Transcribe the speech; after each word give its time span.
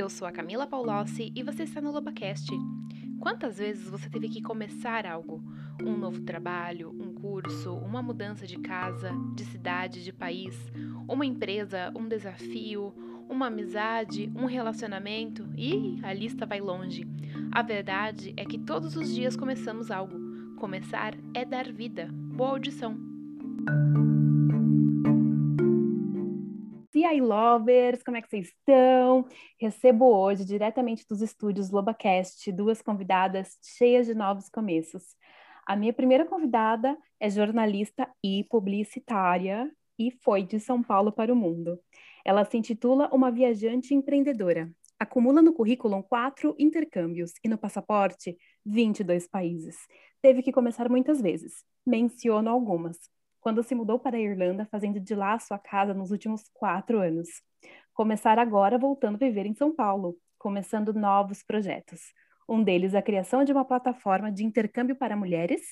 Eu 0.00 0.08
sou 0.08 0.26
a 0.26 0.32
Camila 0.32 0.66
Paulossi 0.66 1.32
e 1.34 1.42
você 1.42 1.64
está 1.64 1.80
no 1.80 1.90
LobaCast. 1.90 2.50
Quantas 3.18 3.58
vezes 3.58 3.90
você 3.90 4.08
teve 4.08 4.28
que 4.28 4.40
começar 4.40 5.04
algo? 5.04 5.42
Um 5.82 5.96
novo 5.96 6.22
trabalho, 6.22 6.90
um 6.90 7.12
curso, 7.12 7.74
uma 7.74 8.00
mudança 8.00 8.46
de 8.46 8.56
casa, 8.60 9.10
de 9.34 9.44
cidade, 9.44 10.04
de 10.04 10.12
país, 10.12 10.56
uma 11.08 11.26
empresa, 11.26 11.92
um 11.96 12.08
desafio, 12.08 12.94
uma 13.28 13.48
amizade, 13.48 14.32
um 14.34 14.46
relacionamento 14.46 15.46
e 15.56 15.98
a 16.02 16.14
lista 16.14 16.46
vai 16.46 16.60
longe. 16.60 17.06
A 17.52 17.60
verdade 17.60 18.32
é 18.36 18.44
que 18.44 18.58
todos 18.58 18.96
os 18.96 19.12
dias 19.12 19.36
começamos 19.36 19.90
algo. 19.90 20.18
Começar 20.56 21.14
é 21.34 21.44
dar 21.44 21.70
vida. 21.70 22.08
Boa 22.12 22.50
audição! 22.50 23.09
Aí, 27.10 27.20
lovers, 27.20 28.04
como 28.04 28.16
é 28.16 28.22
que 28.22 28.28
vocês 28.30 28.46
estão? 28.46 29.26
Recebo 29.58 30.06
hoje, 30.06 30.44
diretamente 30.44 31.04
dos 31.08 31.20
estúdios 31.20 31.68
LobaCast, 31.68 32.52
duas 32.52 32.80
convidadas 32.80 33.58
cheias 33.60 34.06
de 34.06 34.14
novos 34.14 34.48
começos. 34.48 35.02
A 35.66 35.74
minha 35.74 35.92
primeira 35.92 36.24
convidada 36.24 36.96
é 37.18 37.28
jornalista 37.28 38.08
e 38.22 38.44
publicitária 38.44 39.68
e 39.98 40.12
foi 40.22 40.44
de 40.44 40.60
São 40.60 40.84
Paulo 40.84 41.10
para 41.10 41.32
o 41.32 41.36
mundo. 41.36 41.80
Ela 42.24 42.44
se 42.44 42.56
intitula 42.56 43.10
Uma 43.12 43.32
Viajante 43.32 43.92
Empreendedora. 43.92 44.70
Acumula 44.96 45.42
no 45.42 45.52
currículo 45.52 46.00
quatro 46.04 46.54
intercâmbios 46.60 47.32
e 47.42 47.48
no 47.48 47.58
passaporte 47.58 48.38
22 48.64 49.26
países. 49.26 49.76
Teve 50.22 50.44
que 50.44 50.52
começar 50.52 50.88
muitas 50.88 51.20
vezes. 51.20 51.64
Menciono 51.84 52.48
algumas. 52.48 52.96
Quando 53.40 53.62
se 53.62 53.74
mudou 53.74 53.98
para 53.98 54.16
a 54.16 54.20
Irlanda, 54.20 54.66
fazendo 54.70 55.00
de 55.00 55.14
lá 55.14 55.38
sua 55.38 55.58
casa 55.58 55.94
nos 55.94 56.10
últimos 56.10 56.48
quatro 56.52 57.00
anos. 57.00 57.28
Começar 57.94 58.38
agora 58.38 58.78
voltando 58.78 59.16
a 59.16 59.18
viver 59.18 59.46
em 59.46 59.54
São 59.54 59.74
Paulo, 59.74 60.16
começando 60.38 60.92
novos 60.92 61.42
projetos. 61.42 62.12
Um 62.48 62.62
deles 62.62 62.94
a 62.94 63.02
criação 63.02 63.44
de 63.44 63.52
uma 63.52 63.64
plataforma 63.64 64.30
de 64.30 64.44
intercâmbio 64.44 64.96
para 64.96 65.16
mulheres 65.16 65.62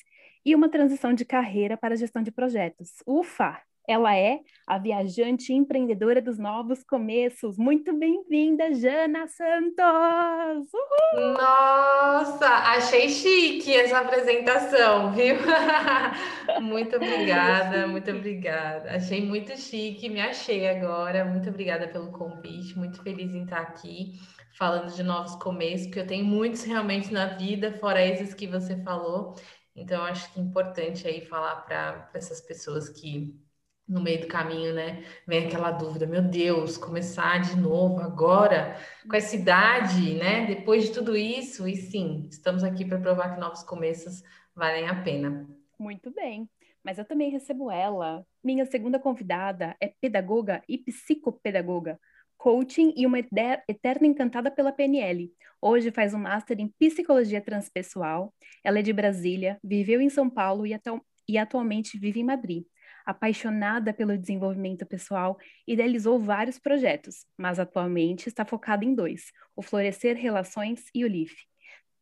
e 0.44 0.55
uma 0.55 0.69
transição 0.69 1.12
de 1.12 1.25
carreira 1.25 1.77
para 1.77 1.97
gestão 1.97 2.22
de 2.22 2.30
projetos. 2.30 3.02
Ufa! 3.06 3.60
Ela 3.89 4.14
é 4.14 4.41
a 4.67 4.77
viajante 4.77 5.50
empreendedora 5.50 6.20
dos 6.20 6.39
novos 6.39 6.84
começos. 6.84 7.56
Muito 7.56 7.91
bem-vinda, 7.98 8.75
Jana 8.75 9.27
Santos! 9.27 10.69
Uhul! 10.75 11.33
Nossa, 11.33 12.47
achei 12.47 13.09
chique 13.09 13.75
essa 13.75 14.00
apresentação, 14.00 15.11
viu? 15.12 15.36
muito 16.61 16.97
obrigada, 16.97 17.86
muito 17.86 18.11
obrigada. 18.11 18.91
Achei 18.91 19.25
muito 19.25 19.56
chique, 19.56 20.11
me 20.11 20.20
achei 20.20 20.69
agora. 20.69 21.25
Muito 21.25 21.48
obrigada 21.48 21.89
pelo 21.89 22.12
convite, 22.12 22.77
muito 22.77 23.03
feliz 23.03 23.33
em 23.33 23.44
estar 23.44 23.61
aqui 23.61 24.20
falando 24.59 24.94
de 24.94 25.03
novos 25.03 25.34
começos, 25.36 25.86
porque 25.86 26.00
eu 26.00 26.06
tenho 26.06 26.27
muitos 26.27 26.62
realmente 26.62 27.11
na 27.11 27.25
vida, 27.36 27.72
fora 27.81 28.05
esses 28.05 28.34
que 28.34 28.47
você 28.47 28.77
falou. 28.83 29.34
Então, 29.75 30.05
acho 30.05 30.31
que 30.34 30.41
é 30.41 30.42
importante 30.42 31.09
aí 31.09 31.25
falar 31.25 31.62
para 31.62 32.11
essas 32.12 32.42
pessoas 32.42 32.91
que 32.91 33.47
no 33.89 34.00
meio 34.03 34.20
do 34.20 34.27
caminho, 34.27 34.75
né? 34.75 35.03
Vem 35.27 35.47
aquela 35.47 35.70
dúvida, 35.70 36.06
meu 36.06 36.20
Deus, 36.22 36.77
começar 36.77 37.41
de 37.41 37.58
novo 37.58 38.00
agora, 38.00 38.77
com 39.08 39.17
essa 39.17 39.34
idade, 39.34 40.14
né? 40.14 40.44
Depois 40.47 40.84
de 40.84 40.92
tudo 40.92 41.17
isso, 41.17 41.67
e 41.67 41.75
sim, 41.75 42.28
estamos 42.31 42.62
aqui 42.62 42.84
para 42.84 42.98
provar 42.98 43.34
que 43.34 43.41
novos 43.41 43.62
começos 43.62 44.22
valem 44.55 44.86
a 44.86 45.03
pena. 45.03 45.48
Muito 45.78 46.11
bem. 46.11 46.48
Mas 46.84 46.98
eu 46.98 47.05
também 47.05 47.31
recebo 47.31 47.70
ela. 47.70 48.25
Minha 48.44 48.66
segunda 48.66 48.98
convidada 48.98 49.75
é 49.81 49.92
pedagoga 50.00 50.62
e 50.69 50.78
psicopedagoga, 50.78 51.98
coaching 52.36 52.92
e 52.97 53.06
uma 53.06 53.19
eterna 53.19 54.06
encantada 54.06 54.50
pela 54.50 54.72
PNL. 54.72 55.33
Hoje 55.61 55.91
faz 55.91 56.14
um 56.14 56.19
master 56.19 56.60
em 56.60 56.69
psicologia 56.78 57.41
transpessoal. 57.41 58.32
Ela 58.62 58.78
é 58.78 58.82
de 58.82 58.93
Brasília, 58.93 59.59
viveu 59.62 60.00
em 60.00 60.09
São 60.09 60.31
Paulo 60.31 60.66
e, 60.66 60.72
atu 60.72 61.00
e 61.28 61.37
atualmente 61.37 61.98
vive 61.98 62.21
em 62.21 62.25
Madrid 62.25 62.65
apaixonada 63.08 63.91
pelo 63.94 64.19
desenvolvimento 64.19 64.84
pessoal, 64.84 65.38
idealizou 65.66 66.19
vários 66.19 66.58
projetos, 66.58 67.24
mas 67.38 67.58
atualmente 67.58 68.26
está 68.26 68.44
focada 68.44 68.84
em 68.84 68.94
dois: 68.94 69.32
o 69.56 69.62
Florescer 69.62 70.14
Relações 70.14 70.84
e 70.94 71.06
o 71.06 71.08
LIF. 71.08 71.34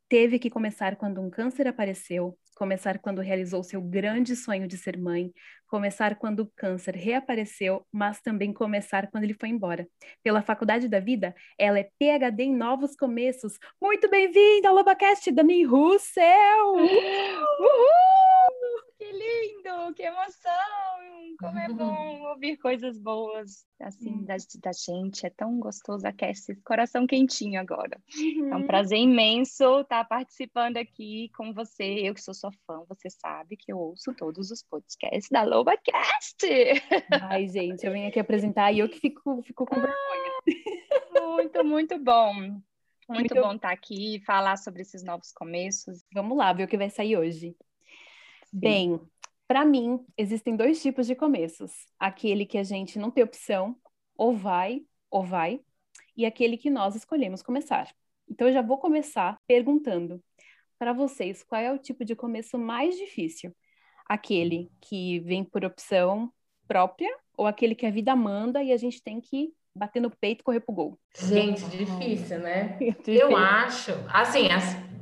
Teve 0.09 0.39
que 0.41 0.51
começar 0.51 0.97
quando 0.97 1.21
um 1.21 1.31
câncer 1.31 1.69
apareceu, 1.69 2.37
começar 2.57 2.99
quando 2.99 3.21
realizou 3.21 3.63
seu 3.63 3.81
grande 3.81 4.35
sonho 4.35 4.67
de 4.67 4.77
ser 4.77 4.99
mãe, 4.99 5.33
começar 5.69 6.17
quando 6.17 6.41
o 6.41 6.53
câncer 6.57 6.97
reapareceu, 6.97 7.87
mas 7.93 8.21
também 8.21 8.53
começar 8.53 9.09
quando 9.09 9.25
ele 9.25 9.35
foi 9.35 9.49
embora. 9.49 9.87
Pela 10.25 10.43
Faculdade 10.43 10.89
da 10.89 10.99
Vida, 10.99 11.35
ela 11.57 11.79
é 11.79 11.89
PhD 11.99 12.45
em 12.45 12.57
Novos 12.57 12.97
Começos. 12.97 13.59
Muito 13.81 14.11
bem-vinda 14.11 14.69
ao 14.69 14.75
LobaCast, 14.75 15.31
Dani 15.31 15.65
Russell! 15.65 16.75
Uhul! 16.75 18.36
Que 19.67 19.73
lindo! 19.73 19.95
Que 19.95 20.03
emoção! 20.05 21.37
Como 21.41 21.59
é 21.59 21.69
bom 21.69 22.23
ouvir 22.31 22.57
coisas 22.57 22.99
boas 22.99 23.67
assim 23.81 24.11
hum. 24.11 24.25
da, 24.25 24.37
da 24.63 24.71
gente. 24.73 25.27
É 25.27 25.31
tão 25.31 25.59
gostoso, 25.59 26.07
aquece 26.07 26.53
esse 26.53 26.63
coração 26.63 27.07
quentinho 27.07 27.61
agora. 27.61 28.01
É 28.17 28.55
um 28.55 28.61
uhum. 28.61 28.67
prazer 28.67 28.99
imenso 28.99 29.81
estar 29.81 30.05
participando 30.05 30.77
aqui 30.77 31.31
com 31.37 31.53
você. 31.53 31.83
Eu 31.83 32.15
que 32.15 32.23
sou 32.23 32.33
sua 32.33 32.53
fã, 32.65 32.85
você 32.89 33.11
sabe 33.11 33.57
que 33.57 33.73
eu 33.73 33.79
ouço 33.79 34.15
todos 34.15 34.53
os 34.53 34.63
podcasts 34.63 35.29
da 35.31 35.43
LobaCast. 35.43 36.47
Ai, 37.29 37.49
gente, 37.49 37.85
eu 37.85 37.93
venho 37.93 38.09
aqui 38.09 38.21
apresentar 38.21 38.73
e 38.73 38.79
eu 38.79 38.89
que 38.89 39.01
fico, 39.01 39.43
fico 39.43 39.67
com 39.67 39.75
vergonha. 39.75 40.33
Muito, 41.21 41.65
muito 41.65 41.99
bom. 41.99 42.35
Muito, 42.35 42.63
muito 43.09 43.35
bom 43.35 43.55
estar 43.55 43.73
aqui 43.73 44.17
e 44.17 44.25
falar 44.25 44.57
sobre 44.57 44.83
esses 44.83 45.03
novos 45.03 45.33
começos. 45.33 46.05
Vamos 46.15 46.39
lá 46.39 46.53
ver 46.53 46.65
o 46.65 46.69
que 46.69 46.79
vai 46.79 46.89
sair 46.89 47.17
hoje. 47.17 47.57
Bem, 48.53 48.99
para 49.47 49.65
mim, 49.65 50.05
existem 50.17 50.57
dois 50.57 50.83
tipos 50.83 51.07
de 51.07 51.15
começos: 51.15 51.73
aquele 51.99 52.45
que 52.45 52.59
a 52.59 52.63
gente 52.63 52.99
não 52.99 53.11
tem 53.11 53.25
opção, 53.25 53.77
ou 54.17 54.35
vai, 54.35 54.83
ou 55.11 55.23
vai, 55.23 55.61
e 56.17 56.27
aquele 56.27 56.57
que 56.57 56.71
nós 56.71 56.95
escolhemos 56.95 57.43
começar. 57.43 57.89
Então, 58.29 58.49
eu 58.49 58.53
já 58.53 58.63
vou 58.63 58.79
começar 58.79 59.39
perguntando 59.47 60.23
para 60.79 60.93
vocês 60.93 61.43
qual 61.43 61.61
é 61.61 61.73
o 61.73 61.79
tipo 61.79 62.05
de 62.05 62.17
começo 62.17 62.59
mais 62.59 62.97
difícil: 62.97 63.55
aquele 64.07 64.71
que 64.81 65.21
vem 65.21 65.45
por 65.45 65.65
opção 65.65 66.33
própria 66.67 67.15
ou 67.37 67.47
aquele 67.47 67.75
que 67.75 67.87
a 67.87 67.91
vida 67.91 68.17
manda 68.17 68.63
e 68.63 68.73
a 68.73 68.77
gente 68.77 69.03
tem 69.03 69.21
que 69.21 69.53
bater 69.75 70.01
no 70.01 70.11
peito 70.11 70.41
e 70.41 70.45
correr 70.45 70.61
pro 70.61 70.75
gol? 70.75 70.99
Gente, 71.15 71.65
difícil, 71.67 72.41
né? 72.41 72.77
Difícil. 72.81 73.15
Eu 73.15 73.37
acho, 73.37 73.93
assim, 74.09 74.49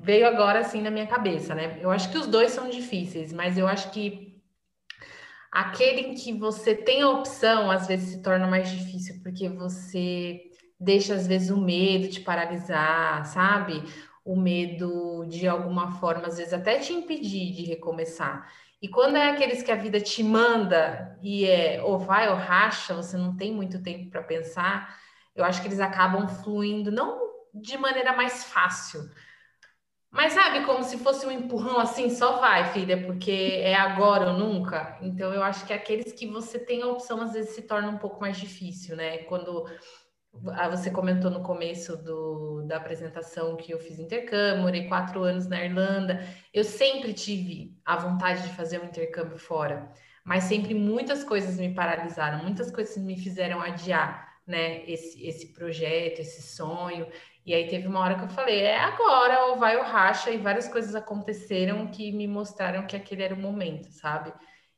veio 0.03 0.26
agora 0.26 0.59
assim 0.59 0.82
na 0.82 0.91
minha 0.91 1.06
cabeça, 1.06 1.55
né? 1.55 1.78
Eu 1.81 1.91
acho 1.91 2.11
que 2.11 2.19
os 2.19 2.26
dois 2.26 2.50
são 2.50 2.69
difíceis, 2.69 3.32
mas 3.32 3.56
eu 3.56 3.66
acho 3.66 3.91
que 3.91 4.34
aquele 5.54 6.00
em 6.00 6.15
que 6.15 6.32
você 6.32 6.75
tem 6.75 7.03
a 7.03 7.09
opção, 7.09 7.70
às 7.70 7.87
vezes 7.87 8.10
se 8.10 8.22
torna 8.22 8.44
mais 8.47 8.69
difícil, 8.69 9.20
porque 9.22 9.48
você 9.48 10.50
deixa, 10.81 11.15
às 11.15 11.28
vezes, 11.28 11.50
o 11.50 11.56
medo 11.56 12.09
te 12.09 12.20
paralisar, 12.20 13.25
sabe? 13.25 13.84
O 14.25 14.34
medo 14.34 15.25
de 15.28 15.47
alguma 15.47 15.93
forma, 16.00 16.26
às 16.26 16.38
vezes, 16.38 16.53
até 16.53 16.81
te 16.81 16.93
impedir 16.93 17.53
de 17.53 17.62
recomeçar. 17.62 18.50
E 18.82 18.88
quando 18.88 19.16
é 19.16 19.31
aqueles 19.31 19.62
que 19.62 19.70
a 19.70 19.76
vida 19.76 20.00
te 20.00 20.25
manda 20.25 21.16
e 21.22 21.47
é 21.47 21.81
ou 21.82 21.98
vai 21.98 22.28
ou 22.28 22.34
racha, 22.34 22.93
você 22.93 23.16
não 23.16 23.37
tem 23.37 23.53
muito 23.53 23.81
tempo 23.81 24.10
para 24.10 24.22
pensar, 24.25 24.98
eu 25.37 25.44
acho 25.44 25.62
que 25.62 25.69
eles 25.69 25.81
acabam 25.81 26.26
fluindo 26.28 26.91
não 26.91 27.22
de 27.54 27.78
maneira 27.78 28.12
mais 28.12 28.44
fácil, 28.44 29.09
mas 30.14 30.32
sabe, 30.32 30.64
como 30.64 30.84
se 30.84 30.97
fosse 30.98 31.26
um 31.26 31.30
empurrão 31.32 31.80
assim, 31.80 32.08
só 32.08 32.38
vai, 32.38 32.72
filha, 32.72 33.04
porque 33.04 33.58
é 33.60 33.75
agora 33.75 34.30
ou 34.30 34.38
nunca. 34.38 34.97
Então 35.02 35.34
eu 35.34 35.42
acho 35.42 35.66
que 35.66 35.72
aqueles 35.72 36.12
que 36.12 36.25
você 36.25 36.56
tem 36.56 36.82
a 36.82 36.86
opção, 36.86 37.20
às 37.20 37.32
vezes 37.32 37.52
se 37.56 37.62
torna 37.62 37.88
um 37.90 37.99
pouco 37.99 38.20
mais 38.20 38.37
difícil, 38.37 38.94
né? 38.94 39.19
Quando 39.25 39.66
ah, 40.52 40.69
você 40.69 40.88
comentou 40.88 41.32
no 41.32 41.43
começo 41.43 41.96
do, 41.96 42.62
da 42.62 42.76
apresentação 42.76 43.56
que 43.56 43.72
eu 43.72 43.78
fiz 43.81 43.99
intercâmbio, 43.99 44.62
morei 44.62 44.87
quatro 44.87 45.20
anos 45.25 45.49
na 45.49 45.64
Irlanda. 45.64 46.25
Eu 46.52 46.62
sempre 46.62 47.12
tive 47.12 47.76
a 47.84 47.96
vontade 47.96 48.44
de 48.44 48.55
fazer 48.55 48.81
um 48.81 48.84
intercâmbio 48.84 49.37
fora, 49.37 49.90
mas 50.25 50.44
sempre 50.44 50.75
muitas 50.75 51.25
coisas 51.25 51.58
me 51.58 51.75
paralisaram, 51.75 52.44
muitas 52.44 52.70
coisas 52.70 52.96
me 52.99 53.19
fizeram 53.19 53.60
adiar, 53.60 54.32
né? 54.46 54.88
Esse, 54.88 55.26
esse 55.26 55.52
projeto, 55.52 56.20
esse 56.20 56.40
sonho. 56.40 57.08
E 57.44 57.52
aí 57.55 57.69
teve 57.69 57.87
uma 57.87 58.00
hora 58.00 58.17
que 58.17 58.25
eu 58.25 58.29
falei, 58.29 58.62
é 58.62 58.79
agora, 58.79 59.46
ou 59.46 59.56
vai 59.56 59.76
ou 59.76 59.82
racha, 59.82 60.31
e 60.31 60.38
várias 60.38 60.67
coisas 60.67 60.94
aconteceram 60.94 61.87
que 61.88 62.11
me 62.11 62.26
mostraram 62.26 62.87
que 62.87 62.96
aquele 62.96 63.23
era 63.23 63.35
o 63.35 63.38
momento, 63.38 63.91
sabe? 63.93 64.32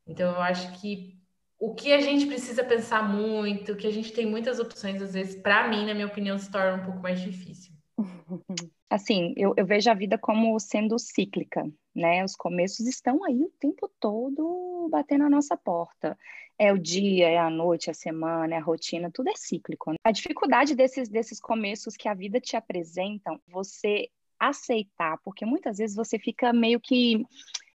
Então 0.06 0.34
eu 0.34 0.40
acho 0.40 0.72
que 0.80 1.16
o 1.58 1.74
que 1.74 1.92
a 1.92 2.00
gente 2.00 2.26
precisa 2.26 2.64
pensar 2.64 3.02
muito, 3.08 3.76
que 3.76 3.86
a 3.86 3.92
gente 3.92 4.12
tem 4.12 4.26
muitas 4.26 4.58
opções, 4.58 5.00
às 5.00 5.14
vezes, 5.14 5.40
para 5.40 5.68
mim, 5.68 5.86
na 5.86 5.94
minha 5.94 6.06
opinião, 6.06 6.38
se 6.38 6.50
torna 6.50 6.82
um 6.82 6.84
pouco 6.84 7.00
mais 7.00 7.20
difícil. 7.20 7.72
Assim, 8.88 9.34
eu, 9.36 9.52
eu 9.56 9.66
vejo 9.66 9.90
a 9.90 9.94
vida 9.94 10.16
como 10.16 10.58
sendo 10.60 10.96
cíclica, 10.98 11.64
né? 11.94 12.24
Os 12.24 12.36
começos 12.36 12.86
estão 12.86 13.24
aí 13.24 13.42
o 13.42 13.52
tempo 13.58 13.90
todo 13.98 14.88
batendo 14.90 15.24
na 15.24 15.30
nossa 15.30 15.56
porta. 15.56 16.16
É 16.58 16.72
o 16.72 16.78
dia, 16.78 17.28
é 17.28 17.36
a 17.36 17.50
noite, 17.50 17.88
é 17.88 17.90
a 17.90 17.94
semana, 17.94 18.54
é 18.54 18.58
a 18.58 18.62
rotina, 18.62 19.10
tudo 19.12 19.28
é 19.28 19.34
cíclico. 19.36 19.90
Né? 19.90 19.96
A 20.02 20.10
dificuldade 20.10 20.74
desses, 20.74 21.08
desses 21.08 21.38
começos 21.38 21.96
que 21.96 22.08
a 22.08 22.14
vida 22.14 22.40
te 22.40 22.56
apresentam, 22.56 23.38
você 23.46 24.08
aceitar, 24.38 25.18
porque 25.22 25.44
muitas 25.44 25.78
vezes 25.78 25.96
você 25.96 26.18
fica 26.18 26.52
meio 26.52 26.80
que 26.80 27.24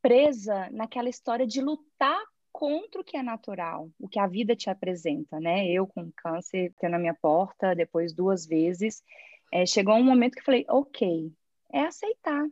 presa 0.02 0.68
naquela 0.70 1.08
história 1.08 1.46
de 1.46 1.60
lutar 1.60 2.22
contra 2.52 3.00
o 3.00 3.04
que 3.04 3.16
é 3.16 3.22
natural, 3.22 3.90
o 3.98 4.08
que 4.08 4.18
a 4.18 4.26
vida 4.26 4.56
te 4.56 4.70
apresenta, 4.70 5.38
né? 5.38 5.66
Eu 5.68 5.86
com 5.86 6.10
câncer 6.16 6.72
tendo 6.78 6.94
a 6.96 6.98
minha 6.98 7.14
porta, 7.14 7.74
depois 7.74 8.14
duas 8.14 8.46
vezes, 8.46 9.02
é, 9.52 9.66
chegou 9.66 9.94
um 9.94 10.02
momento 10.02 10.32
que 10.32 10.40
eu 10.40 10.44
falei, 10.44 10.64
ok, 10.68 11.30
é 11.70 11.80
aceitar, 11.80 12.46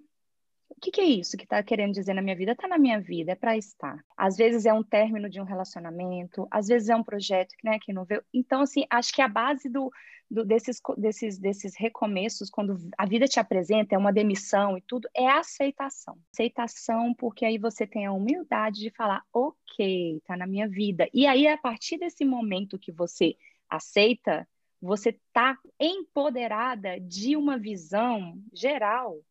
o 0.77 0.81
que, 0.81 0.91
que 0.91 1.01
é 1.01 1.05
isso 1.05 1.37
que 1.37 1.45
está 1.45 1.63
querendo 1.63 1.93
dizer 1.93 2.15
na 2.15 2.23
minha 2.23 2.37
vida? 2.37 2.53
Está 2.53 2.69
na 2.69 2.79
minha 2.79 3.01
vida, 3.01 3.33
é 3.33 3.35
para 3.35 3.57
estar. 3.57 4.05
Às 4.17 4.37
vezes 4.37 4.67
é 4.67 4.73
um 4.73 4.83
término 4.83 5.29
de 5.29 5.41
um 5.41 5.45
relacionamento, 5.45 6.47
às 6.51 6.67
vezes 6.67 6.89
é 6.89 6.97
um 6.97 7.03
projeto 7.03 7.55
né, 7.63 7.79
que 7.81 7.93
não 7.93 8.05
veio. 8.05 8.23
Então, 8.33 8.61
assim, 8.61 8.85
acho 8.91 9.13
que 9.13 9.23
a 9.23 9.29
base 9.29 9.69
do, 9.69 9.91
do, 10.31 10.45
desses, 10.45 10.81
desses, 10.99 11.39
desses 11.39 11.77
recomeços, 11.77 12.51
quando 12.51 12.77
a 12.99 13.07
vida 13.07 13.27
te 13.27 13.39
apresenta, 13.39 13.95
é 13.95 13.99
uma 13.99 14.13
demissão 14.13 14.77
e 14.77 14.83
tudo, 14.83 15.09
é 15.15 15.27
a 15.27 15.39
aceitação. 15.39 16.19
Aceitação, 16.33 17.15
porque 17.15 17.45
aí 17.45 17.57
você 17.57 17.87
tem 17.87 18.07
a 18.07 18.13
humildade 18.13 18.81
de 18.81 18.91
falar, 18.91 19.23
ok, 19.33 20.19
está 20.19 20.37
na 20.37 20.47
minha 20.47 20.69
vida. 20.69 21.09
E 21.15 21.27
aí, 21.27 21.47
a 21.47 21.57
partir 21.57 21.99
desse 21.99 22.25
momento 22.25 22.79
que 22.79 22.93
você 22.93 23.37
aceita, 23.71 24.47
você 24.81 25.11
está 25.11 25.57
empoderada 25.81 27.01
de 27.01 27.37
uma 27.37 27.59
visão 27.59 28.39
geral 28.53 29.23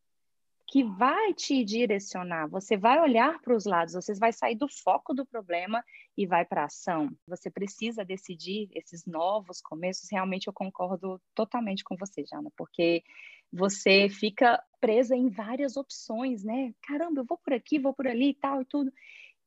que 0.73 0.83
vai 0.83 1.35
te 1.35 1.63
direcionar. 1.63 2.47
Você 2.47 2.75
vai 2.75 2.99
olhar 2.99 3.39
para 3.41 3.55
os 3.55 3.63
lados, 3.63 3.93
você 3.93 4.11
vai 4.15 4.33
sair 4.33 4.55
do 4.55 4.67
foco 4.67 5.13
do 5.13 5.23
problema 5.23 5.85
e 6.17 6.25
vai 6.25 6.43
para 6.43 6.63
a 6.63 6.65
ação. 6.65 7.15
Você 7.27 7.47
precisa 7.51 8.03
decidir 8.03 8.71
esses 8.73 9.05
novos 9.05 9.61
começos. 9.61 10.09
Realmente 10.11 10.47
eu 10.47 10.53
concordo 10.53 11.21
totalmente 11.35 11.83
com 11.83 11.95
você, 11.95 12.25
Jana, 12.25 12.49
porque 12.57 13.03
você 13.51 14.09
fica 14.09 14.59
presa 14.81 15.15
em 15.15 15.29
várias 15.29 15.77
opções, 15.77 16.43
né? 16.43 16.73
Caramba, 16.81 17.21
eu 17.21 17.25
vou 17.25 17.37
por 17.37 17.53
aqui, 17.53 17.77
vou 17.77 17.93
por 17.93 18.07
ali 18.07 18.29
e 18.29 18.33
tal 18.33 18.63
e 18.63 18.65
tudo. 18.65 18.91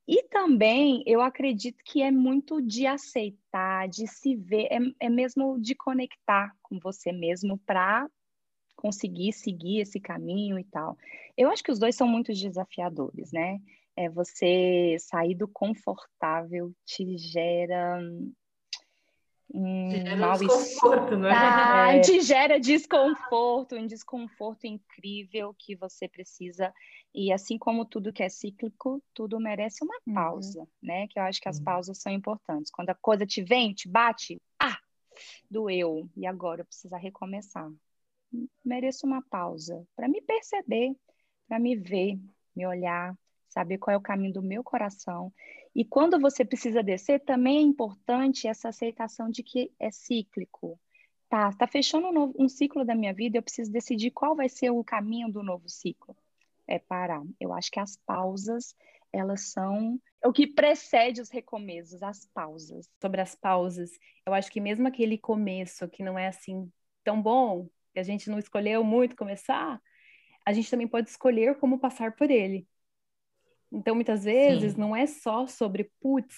E 0.07 0.23
também 0.29 1.03
eu 1.07 1.21
acredito 1.21 1.83
que 1.85 2.03
é 2.03 2.13
muito 2.13 2.63
de 2.63 2.87
aceitar, 2.87 3.89
de 3.89 4.07
se 4.07 4.37
ver, 4.37 4.69
é, 4.71 4.79
é 5.01 5.11
mesmo 5.11 5.61
de 5.61 5.75
conectar 5.75 6.55
com 6.63 6.79
você 6.79 7.11
mesmo 7.11 7.59
para 7.67 8.09
conseguir 8.77 9.33
seguir 9.33 9.81
esse 9.81 9.99
caminho 9.99 10.59
e 10.59 10.65
tal. 10.65 10.97
Eu 11.37 11.51
acho 11.51 11.63
que 11.65 11.73
os 11.73 11.79
dois 11.79 11.97
são 11.97 12.07
muito 12.07 12.33
desafiadores, 12.33 13.33
né? 13.33 13.61
É 13.97 14.09
você 14.09 14.97
sair 15.01 15.35
do 15.35 15.49
confortável 15.49 16.73
te 16.85 17.17
gera 17.17 17.99
um 19.53 20.17
mal-estar, 20.19 21.19
né? 21.19 21.99
é. 21.99 22.01
te 22.01 22.21
gera 22.21 22.61
desconforto, 22.61 23.77
um 23.77 23.87
desconforto 23.87 24.67
incrível 24.67 25.55
que 25.59 25.77
você 25.77 26.09
precisa 26.09 26.75
e 27.15 27.33
assim 27.33 27.57
como 27.57 27.85
tudo 27.87 28.13
que 28.13 28.23
é 28.23 28.29
cíclico, 28.29 29.03
tudo 29.15 29.41
merece 29.41 29.83
uma 29.83 29.97
uhum. 30.07 30.15
pausa, 30.15 30.61
uhum. 30.61 30.67
né? 30.83 31.09
Que 31.09 31.19
eu 31.19 31.23
acho 31.23 31.41
que 31.41 31.49
as 31.49 31.59
pausas 31.59 31.99
são 31.99 32.13
importantes. 32.13 32.71
Quando 32.71 32.91
a 32.91 32.95
coisa 32.95 33.25
te 33.25 33.43
vem, 33.43 33.73
te 33.73 33.89
bate, 33.89 34.41
ah, 34.61 34.79
doeu 35.51 36.09
e 36.15 36.27
agora 36.27 36.61
eu 36.61 36.67
preciso 36.67 36.95
recomeçar 36.97 37.71
mereço 38.65 39.07
uma 39.07 39.23
pausa 39.23 39.87
para 39.95 40.09
me 40.09 40.21
perceber, 40.23 40.95
para 41.49 41.59
me 41.59 41.77
ver, 41.77 42.19
me 42.55 42.67
olhar, 42.67 43.17
saber 43.49 43.79
qual 43.79 43.95
é 43.95 43.97
o 43.97 44.03
caminho 44.03 44.33
do 44.33 44.43
meu 44.43 44.63
coração. 44.63 45.33
E 45.75 45.85
quando 45.85 46.21
você 46.21 46.45
precisa 46.45 46.83
descer, 46.83 47.21
também 47.21 47.59
é 47.59 47.61
importante 47.61 48.49
essa 48.49 48.69
aceitação 48.69 49.31
de 49.31 49.43
que 49.43 49.73
é 49.79 49.91
cíclico. 49.91 50.79
Tá, 51.29 51.53
tá 51.53 51.67
fechando 51.67 52.09
um, 52.09 52.13
novo, 52.13 52.35
um 52.39 52.49
ciclo 52.49 52.85
da 52.85 52.95
minha 52.95 53.13
vida, 53.13 53.39
eu 53.39 53.43
preciso 53.43 53.73
decidir 53.73 54.11
qual 54.11 54.37
vai 54.37 54.49
ser 54.49 54.71
o 54.71 54.85
caminho 54.85 55.31
do 55.31 55.43
novo 55.43 55.69
ciclo. 55.69 56.17
É 56.67 56.79
parar. 56.79 57.23
Eu 57.41 57.53
acho 57.53 57.71
que 57.71 57.81
as 57.81 57.97
pausas, 57.97 58.75
elas 59.13 59.53
são 59.53 60.01
o 60.25 60.33
que 60.33 60.47
precede 60.47 61.21
os 61.21 61.31
recomeços, 61.31 62.03
as 62.03 62.27
pausas. 62.27 62.89
Sobre 63.01 63.21
as 63.21 63.35
pausas, 63.35 63.91
eu 64.27 64.35
acho 64.35 64.51
que 64.51 64.61
mesmo 64.61 64.87
aquele 64.87 65.19
começo 65.19 65.89
que 65.89 66.03
não 66.03 66.19
é 66.19 66.29
assim 66.29 66.71
tão 67.05 67.23
bom, 67.23 67.69
que 67.97 68.01
a 68.01 68.03
gente 68.03 68.29
não 68.29 68.39
escolheu 68.39 68.85
muito 68.85 69.17
começar, 69.17 69.81
a 70.45 70.53
gente 70.53 70.71
também 70.71 70.87
pode 70.87 71.09
escolher 71.09 71.57
como 71.57 71.79
passar 71.79 72.15
por 72.15 72.31
ele. 72.31 72.69
Então, 73.73 73.95
muitas 73.95 74.25
vezes, 74.25 74.75
Sim. 74.75 74.81
não 74.81 74.95
é 74.95 75.07
só 75.07 75.47
sobre, 75.47 75.91
putz, 75.99 76.37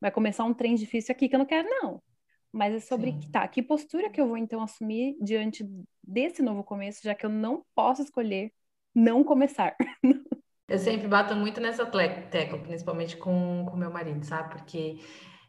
vai 0.00 0.10
começar 0.10 0.44
um 0.44 0.54
trem 0.54 0.74
difícil 0.74 1.12
aqui 1.12 1.28
que 1.28 1.34
eu 1.34 1.38
não 1.38 1.44
quero, 1.44 1.68
não. 1.68 2.02
Mas 2.50 2.74
é 2.74 2.80
sobre, 2.80 3.12
Sim. 3.12 3.30
tá, 3.30 3.46
que 3.46 3.62
postura 3.62 4.08
que 4.08 4.18
eu 4.18 4.26
vou, 4.26 4.38
então, 4.38 4.62
assumir 4.62 5.14
diante 5.20 5.62
desse 6.02 6.40
novo 6.40 6.64
começo, 6.64 7.02
já 7.04 7.14
que 7.14 7.26
eu 7.26 7.30
não 7.30 7.62
posso 7.74 8.00
escolher 8.00 8.50
não 8.94 9.22
começar. 9.22 9.76
Eu 10.66 10.78
sempre 10.78 11.06
bato 11.06 11.36
muito 11.36 11.60
nessa 11.60 11.84
tecla, 11.84 12.58
principalmente 12.58 13.18
com 13.18 13.64
o 13.64 13.76
meu 13.76 13.90
marido, 13.90 14.24
sabe? 14.24 14.54
Porque 14.54 14.98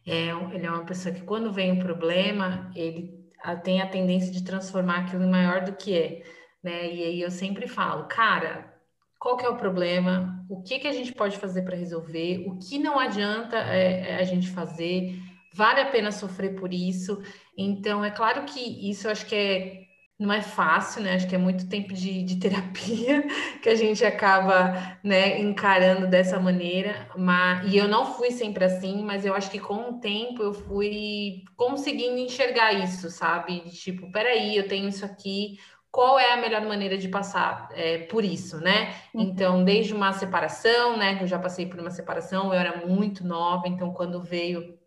é, 0.05 0.27
ele 0.53 0.65
é 0.65 0.69
uma 0.69 0.83
pessoa 0.83 1.15
que, 1.15 1.21
quando 1.21 1.53
vem 1.53 1.71
um 1.71 1.79
problema, 1.79 2.69
ele 2.75 3.24
tem 3.63 3.81
a 3.81 3.89
tendência 3.89 4.31
de 4.31 4.43
transformar 4.43 4.99
aquilo 4.99 5.23
em 5.23 5.29
maior 5.29 5.61
do 5.65 5.73
que 5.73 5.97
é, 5.97 6.23
né? 6.63 6.85
E 6.85 7.03
aí 7.03 7.21
eu 7.21 7.29
sempre 7.29 7.67
falo, 7.67 8.07
cara, 8.07 8.73
qual 9.19 9.35
que 9.35 9.45
é 9.45 9.49
o 9.49 9.57
problema? 9.57 10.45
O 10.49 10.61
que 10.61 10.79
que 10.79 10.87
a 10.87 10.93
gente 10.93 11.13
pode 11.13 11.37
fazer 11.37 11.63
para 11.63 11.75
resolver? 11.75 12.45
O 12.47 12.57
que 12.57 12.79
não 12.79 12.99
adianta 12.99 13.57
é, 13.57 14.17
a 14.17 14.23
gente 14.23 14.49
fazer? 14.49 15.19
Vale 15.53 15.81
a 15.81 15.89
pena 15.89 16.11
sofrer 16.11 16.55
por 16.55 16.73
isso? 16.73 17.21
Então, 17.57 18.05
é 18.05 18.11
claro 18.11 18.45
que 18.45 18.59
isso 18.89 19.07
eu 19.07 19.11
acho 19.11 19.25
que 19.25 19.35
é 19.35 19.84
não 20.17 20.31
é 20.31 20.41
fácil, 20.41 21.01
né? 21.03 21.15
Acho 21.15 21.27
que 21.27 21.35
é 21.35 21.37
muito 21.37 21.67
tempo 21.67 21.93
de, 21.93 22.23
de 22.23 22.37
terapia 22.39 23.23
que 23.61 23.69
a 23.69 23.75
gente 23.75 24.03
acaba 24.05 24.97
né, 25.03 25.39
encarando 25.39 26.07
dessa 26.07 26.39
maneira. 26.39 27.07
Mas, 27.17 27.71
e 27.71 27.77
eu 27.77 27.87
não 27.87 28.05
fui 28.13 28.31
sempre 28.31 28.63
assim, 28.63 29.03
mas 29.03 29.25
eu 29.25 29.33
acho 29.33 29.51
que 29.51 29.59
com 29.59 29.91
o 29.91 29.99
tempo 29.99 30.41
eu 30.41 30.53
fui 30.53 31.43
conseguindo 31.55 32.17
enxergar 32.17 32.73
isso, 32.73 33.09
sabe? 33.09 33.59
Tipo, 33.71 34.11
peraí, 34.11 34.55
eu 34.55 34.67
tenho 34.67 34.87
isso 34.87 35.05
aqui, 35.05 35.57
qual 35.91 36.19
é 36.19 36.33
a 36.33 36.37
melhor 36.37 36.61
maneira 36.65 36.97
de 36.97 37.07
passar 37.07 37.69
é, 37.71 37.99
por 37.99 38.23
isso, 38.23 38.59
né? 38.59 38.93
Uhum. 39.13 39.21
Então, 39.21 39.63
desde 39.63 39.93
uma 39.93 40.13
separação, 40.13 40.97
né? 40.97 41.15
Que 41.15 41.23
eu 41.23 41.27
já 41.27 41.39
passei 41.39 41.65
por 41.65 41.79
uma 41.79 41.91
separação, 41.91 42.53
eu 42.53 42.59
era 42.59 42.85
muito 42.85 43.25
nova, 43.25 43.67
então 43.67 43.93
quando 43.93 44.23
veio 44.23 44.77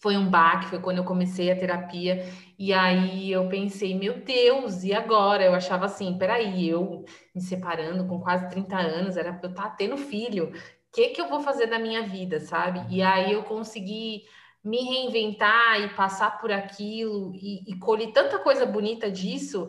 foi 0.00 0.16
um 0.16 0.28
baque, 0.28 0.68
foi 0.68 0.80
quando 0.80 0.98
eu 0.98 1.04
comecei 1.04 1.50
a 1.50 1.56
terapia. 1.56 2.24
E 2.58 2.72
aí 2.72 3.30
eu 3.30 3.48
pensei, 3.48 3.94
meu 3.94 4.24
Deus, 4.24 4.82
e 4.82 4.94
agora? 4.94 5.44
Eu 5.44 5.54
achava 5.54 5.84
assim, 5.86 6.16
peraí, 6.18 6.68
eu 6.68 7.04
me 7.34 7.40
separando 7.40 8.06
com 8.06 8.20
quase 8.20 8.48
30 8.48 8.76
anos, 8.76 9.16
era 9.16 9.32
para 9.32 9.48
eu 9.48 9.50
estar 9.50 9.70
tá 9.70 9.70
tendo 9.70 9.96
filho. 9.96 10.48
O 10.48 10.92
que, 10.92 11.08
que 11.08 11.20
eu 11.20 11.28
vou 11.28 11.40
fazer 11.40 11.66
da 11.66 11.78
minha 11.78 12.02
vida, 12.02 12.40
sabe? 12.40 12.82
E 12.88 13.02
aí 13.02 13.32
eu 13.32 13.42
consegui 13.44 14.22
me 14.64 14.78
reinventar 14.78 15.80
e 15.80 15.88
passar 15.94 16.38
por 16.38 16.50
aquilo 16.50 17.32
e, 17.34 17.70
e 17.70 17.78
colhi 17.78 18.12
tanta 18.12 18.38
coisa 18.38 18.66
bonita 18.66 19.10
disso 19.10 19.68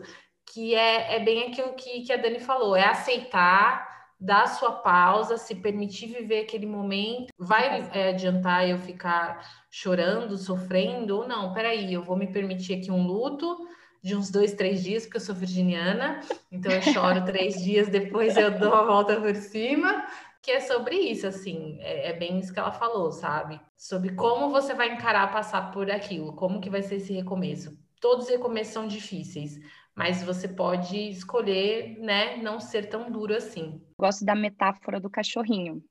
que 0.52 0.74
é, 0.74 1.16
é 1.16 1.20
bem 1.20 1.44
aquilo 1.44 1.74
que, 1.74 2.02
que 2.02 2.12
a 2.12 2.16
Dani 2.16 2.38
falou, 2.38 2.76
é 2.76 2.84
aceitar 2.84 3.91
dar 4.22 4.46
sua 4.46 4.70
pausa, 4.70 5.36
se 5.36 5.56
permitir 5.56 6.06
viver 6.06 6.42
aquele 6.42 6.66
momento. 6.66 7.32
Vai 7.36 7.88
é, 7.92 8.10
adiantar 8.10 8.68
eu 8.68 8.78
ficar 8.78 9.44
chorando, 9.68 10.38
sofrendo 10.38 11.18
ou 11.18 11.28
não? 11.28 11.52
Peraí, 11.52 11.92
eu 11.92 12.02
vou 12.02 12.16
me 12.16 12.28
permitir 12.28 12.74
aqui 12.74 12.90
um 12.90 13.04
luto 13.04 13.56
de 14.00 14.14
uns 14.16 14.30
dois, 14.30 14.52
três 14.52 14.82
dias, 14.82 15.04
porque 15.04 15.16
eu 15.16 15.20
sou 15.20 15.34
virginiana, 15.34 16.20
então 16.50 16.72
eu 16.72 16.82
choro 16.82 17.24
três 17.26 17.62
dias, 17.62 17.88
depois 17.88 18.36
eu 18.36 18.58
dou 18.58 18.72
a 18.74 18.84
volta 18.84 19.20
por 19.20 19.34
cima. 19.34 20.06
Que 20.40 20.50
é 20.50 20.60
sobre 20.60 20.96
isso, 20.96 21.24
assim, 21.24 21.78
é, 21.80 22.10
é 22.10 22.12
bem 22.12 22.40
isso 22.40 22.52
que 22.52 22.58
ela 22.58 22.72
falou, 22.72 23.12
sabe? 23.12 23.60
Sobre 23.76 24.12
como 24.16 24.50
você 24.50 24.74
vai 24.74 24.92
encarar 24.92 25.32
passar 25.32 25.70
por 25.70 25.88
aquilo, 25.88 26.32
como 26.32 26.60
que 26.60 26.68
vai 26.68 26.82
ser 26.82 26.96
esse 26.96 27.12
recomeço. 27.12 27.78
Todos 28.00 28.24
os 28.24 28.30
recomeços 28.32 28.72
são 28.72 28.88
difíceis, 28.88 29.60
mas 29.94 30.22
você 30.22 30.48
pode 30.48 30.96
escolher, 31.10 31.98
né, 31.98 32.36
não 32.36 32.60
ser 32.60 32.88
tão 32.88 33.10
duro 33.10 33.34
assim. 33.34 33.80
Gosto 33.98 34.24
da 34.24 34.34
metáfora 34.34 34.98
do 34.98 35.10
cachorrinho. 35.10 35.82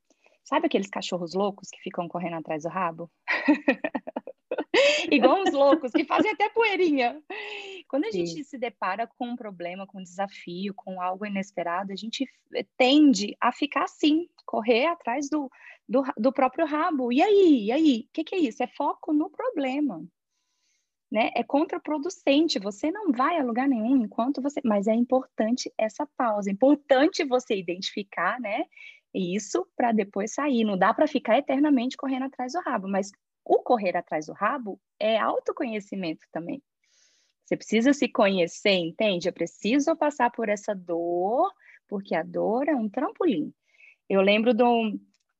Sabe 0.44 0.66
aqueles 0.66 0.90
cachorros 0.90 1.34
loucos 1.34 1.70
que 1.70 1.80
ficam 1.82 2.08
correndo 2.08 2.38
atrás 2.38 2.64
do 2.64 2.70
rabo? 2.70 3.12
Igual 5.12 5.44
os 5.44 5.54
loucos, 5.54 5.92
que 5.92 6.04
fazem 6.06 6.32
até 6.32 6.50
poeirinha. 6.50 7.22
Quando 7.88 8.06
a 8.06 8.12
Sim. 8.12 8.26
gente 8.26 8.44
se 8.44 8.58
depara 8.58 9.06
com 9.06 9.30
um 9.30 9.36
problema, 9.36 9.86
com 9.86 10.00
um 10.00 10.04
desafio, 10.04 10.74
com 10.74 11.02
algo 11.02 11.26
inesperado, 11.26 11.92
a 11.92 11.96
gente 11.96 12.28
tende 12.78 13.36
a 13.40 13.52
ficar 13.52 13.84
assim, 13.84 14.28
correr 14.46 14.86
atrás 14.88 15.30
do, 15.30 15.50
do, 15.88 16.04
do 16.18 16.34
próprio 16.34 16.66
rabo. 16.66 17.12
E 17.12 17.22
aí? 17.22 17.66
E 17.66 17.72
aí? 17.72 18.06
O 18.08 18.14
que, 18.14 18.24
que 18.24 18.36
é 18.36 18.40
isso? 18.40 18.64
É 18.64 18.68
foco 18.68 19.14
no 19.14 19.30
problema. 19.30 20.04
Né? 21.12 21.30
É 21.36 21.44
contraproducente, 21.44 22.58
você 22.58 22.90
não 22.90 23.12
vai 23.12 23.38
a 23.38 23.44
lugar 23.44 23.68
nenhum 23.68 23.98
enquanto 23.98 24.42
você, 24.42 24.62
mas 24.64 24.88
é 24.88 24.94
importante 24.94 25.72
essa 25.78 26.08
pausa, 26.16 26.50
é 26.50 26.54
importante 26.54 27.26
você 27.26 27.56
identificar, 27.58 28.40
né? 28.40 28.64
Isso 29.14 29.68
para 29.76 29.92
depois 29.92 30.34
sair, 30.34 30.64
não 30.64 30.78
dá 30.78 30.94
para 30.94 31.08
ficar 31.08 31.38
eternamente 31.38 31.98
correndo 31.98 32.24
atrás 32.26 32.54
do 32.54 32.62
rabo, 32.62 32.88
mas 32.88 33.12
o 33.44 33.62
correr 33.62 33.98
atrás 33.98 34.28
do 34.28 34.34
rabo 34.34 34.80
é 34.98 35.18
autoconhecimento 35.18 36.26
também. 36.32 36.64
Você 37.44 37.58
precisa 37.58 37.92
se 37.92 38.08
conhecer, 38.08 38.78
entende? 38.78 39.28
Eu 39.28 39.34
preciso 39.34 39.94
passar 39.98 40.32
por 40.32 40.48
essa 40.48 40.74
dor, 40.74 41.52
porque 41.90 42.16
a 42.16 42.24
dor 42.24 42.70
é 42.70 42.76
um 42.76 42.88
trampolim. 42.88 43.54
Eu 44.08 44.22
lembro 44.22 44.54
do, 44.54 44.98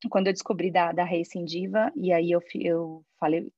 quando 0.10 0.28
eu 0.28 0.34
descobri 0.34 0.70
da, 0.70 0.92
da 0.92 1.06
Racing 1.06 1.46
Diva, 1.46 1.90
e 1.96 2.12
aí 2.12 2.32
eu, 2.32 2.42
eu 2.56 3.06
falei, 3.18 3.50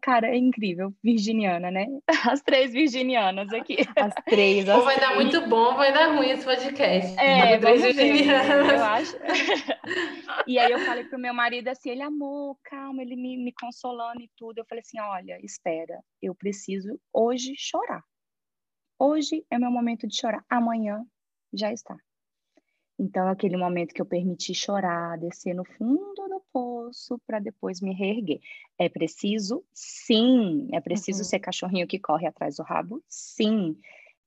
Cara, 0.00 0.28
é 0.28 0.36
incrível, 0.36 0.94
virginiana, 1.02 1.70
né? 1.70 1.86
As 2.32 2.40
três 2.42 2.72
virginianas 2.72 3.52
aqui. 3.52 3.76
As 3.96 4.14
três. 4.24 4.68
As 4.68 4.78
ou 4.78 4.84
vai 4.84 4.94
três. 4.94 5.08
dar 5.08 5.16
muito 5.16 5.48
bom, 5.48 5.70
ou 5.70 5.74
vai 5.74 5.92
dar 5.92 6.14
ruim 6.14 6.30
esse 6.30 6.44
podcast. 6.44 7.18
É, 7.18 7.58
três 7.58 7.82
virginianas. 7.82 8.66
Ver, 8.66 8.74
eu 8.74 8.84
acho. 8.84 9.16
e 10.46 10.58
aí 10.58 10.70
eu 10.70 10.78
falei 10.80 11.04
pro 11.04 11.18
meu 11.18 11.34
marido 11.34 11.68
assim, 11.68 11.90
ele 11.90 12.02
amou, 12.02 12.56
calma, 12.64 13.02
ele 13.02 13.16
me, 13.16 13.36
me 13.36 13.52
consolando 13.52 14.20
e 14.20 14.30
tudo. 14.36 14.58
Eu 14.58 14.64
falei 14.68 14.82
assim, 14.86 15.00
olha, 15.00 15.38
espera, 15.44 16.00
eu 16.20 16.34
preciso 16.34 17.00
hoje 17.12 17.54
chorar. 17.56 18.02
Hoje 18.98 19.44
é 19.50 19.58
meu 19.58 19.70
momento 19.70 20.06
de 20.06 20.16
chorar. 20.16 20.44
Amanhã 20.48 21.04
já 21.52 21.72
está. 21.72 21.96
Então, 22.98 23.26
aquele 23.26 23.56
momento 23.56 23.92
que 23.92 24.00
eu 24.00 24.06
permiti 24.06 24.54
chorar, 24.54 25.18
descer 25.18 25.54
no 25.54 25.64
fundo 25.64 26.28
poço 26.82 27.20
para 27.26 27.38
depois 27.38 27.80
me 27.80 27.92
reerguer. 27.92 28.40
É 28.78 28.88
preciso? 28.88 29.64
Sim. 29.72 30.68
É 30.72 30.80
preciso 30.80 31.20
uhum. 31.20 31.24
ser 31.24 31.38
cachorrinho 31.38 31.86
que 31.86 31.98
corre 31.98 32.26
atrás 32.26 32.56
do 32.56 32.62
rabo? 32.62 33.02
Sim. 33.08 33.76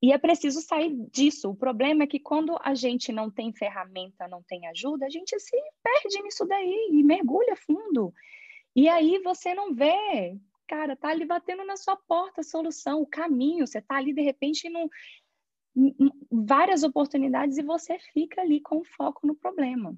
E 0.02 0.12
é 0.12 0.18
preciso 0.18 0.62
sair 0.62 0.94
disso. 1.12 1.50
O 1.50 1.56
problema 1.56 2.04
é 2.04 2.08
que 2.08 2.20
quando 2.20 2.58
a 2.62 2.74
gente 2.74 3.12
não 3.12 3.30
tem 3.30 3.52
ferramenta, 3.54 4.28
não 4.28 4.44
tem 4.44 4.68
ajuda, 4.68 5.06
a 5.06 5.10
gente 5.10 5.38
se 5.40 5.58
perde 5.84 6.22
nisso 6.22 6.46
daí 6.46 6.90
e 6.92 7.04
mergulha 7.04 7.56
fundo. 7.56 8.14
E 8.76 8.88
aí 8.88 9.20
você 9.24 9.54
não 9.54 9.74
vê, 9.74 10.38
cara, 10.68 10.96
tá 10.96 11.10
ali 11.10 11.26
batendo 11.26 11.64
na 11.66 11.78
sua 11.78 11.96
porta 11.96 12.42
a 12.42 12.44
solução, 12.44 13.02
o 13.02 13.08
caminho. 13.08 13.66
Você 13.66 13.82
tá 13.82 13.96
ali 13.96 14.14
de 14.14 14.22
repente 14.22 14.70
não 14.70 14.90
várias 16.32 16.84
oportunidades 16.84 17.58
e 17.58 17.64
você 17.64 18.00
fica 18.14 18.42
ali 18.42 18.62
com 18.62 18.84
foco 18.84 19.28
no 19.28 19.36
problema. 19.36 19.98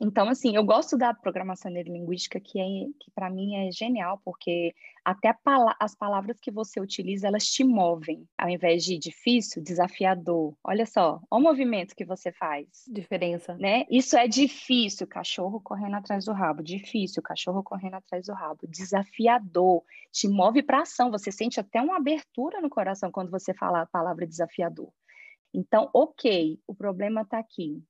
Então, 0.00 0.28
assim, 0.28 0.56
eu 0.56 0.64
gosto 0.64 0.96
da 0.96 1.12
programação 1.12 1.70
neurolinguística, 1.70 2.40
que, 2.40 2.58
é, 2.58 2.64
que 2.98 3.10
para 3.14 3.28
mim 3.28 3.56
é 3.56 3.70
genial, 3.70 4.20
porque 4.24 4.74
até 5.04 5.32
pala 5.32 5.76
as 5.78 5.94
palavras 5.94 6.40
que 6.40 6.50
você 6.50 6.80
utiliza, 6.80 7.26
elas 7.26 7.46
te 7.46 7.62
movem. 7.62 8.26
Ao 8.38 8.48
invés 8.48 8.84
de 8.84 8.98
difícil, 8.98 9.62
desafiador. 9.62 10.54
Olha 10.64 10.86
só, 10.86 11.20
olha 11.30 11.40
o 11.40 11.42
movimento 11.42 11.94
que 11.94 12.04
você 12.04 12.32
faz. 12.32 12.66
Diferença. 12.88 13.54
Né? 13.56 13.84
Isso 13.90 14.16
é 14.16 14.26
difícil, 14.26 15.06
cachorro 15.06 15.60
correndo 15.60 15.96
atrás 15.96 16.24
do 16.24 16.32
rabo. 16.32 16.62
Difícil, 16.62 17.22
cachorro 17.22 17.62
correndo 17.62 17.94
atrás 17.94 18.26
do 18.26 18.32
rabo. 18.32 18.66
Desafiador, 18.66 19.82
te 20.10 20.26
move 20.26 20.62
para 20.62 20.82
ação. 20.82 21.10
Você 21.10 21.30
sente 21.30 21.60
até 21.60 21.80
uma 21.82 21.96
abertura 21.98 22.60
no 22.60 22.70
coração 22.70 23.10
quando 23.10 23.30
você 23.30 23.52
fala 23.52 23.82
a 23.82 23.86
palavra 23.86 24.26
desafiador. 24.26 24.90
Então, 25.54 25.90
ok, 25.92 26.58
o 26.66 26.74
problema 26.74 27.22
está 27.22 27.38
aqui. 27.38 27.82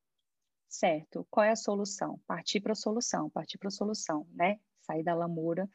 Certo, 0.72 1.26
qual 1.30 1.44
é 1.44 1.50
a 1.50 1.56
solução? 1.56 2.18
Partir 2.26 2.58
para 2.58 2.72
a 2.72 2.74
solução, 2.74 3.28
partir 3.28 3.58
para 3.58 3.68
a 3.68 3.70
solução, 3.70 4.26
né? 4.32 4.58
Sair 4.80 5.02
da 5.02 5.14
lamura. 5.14 5.68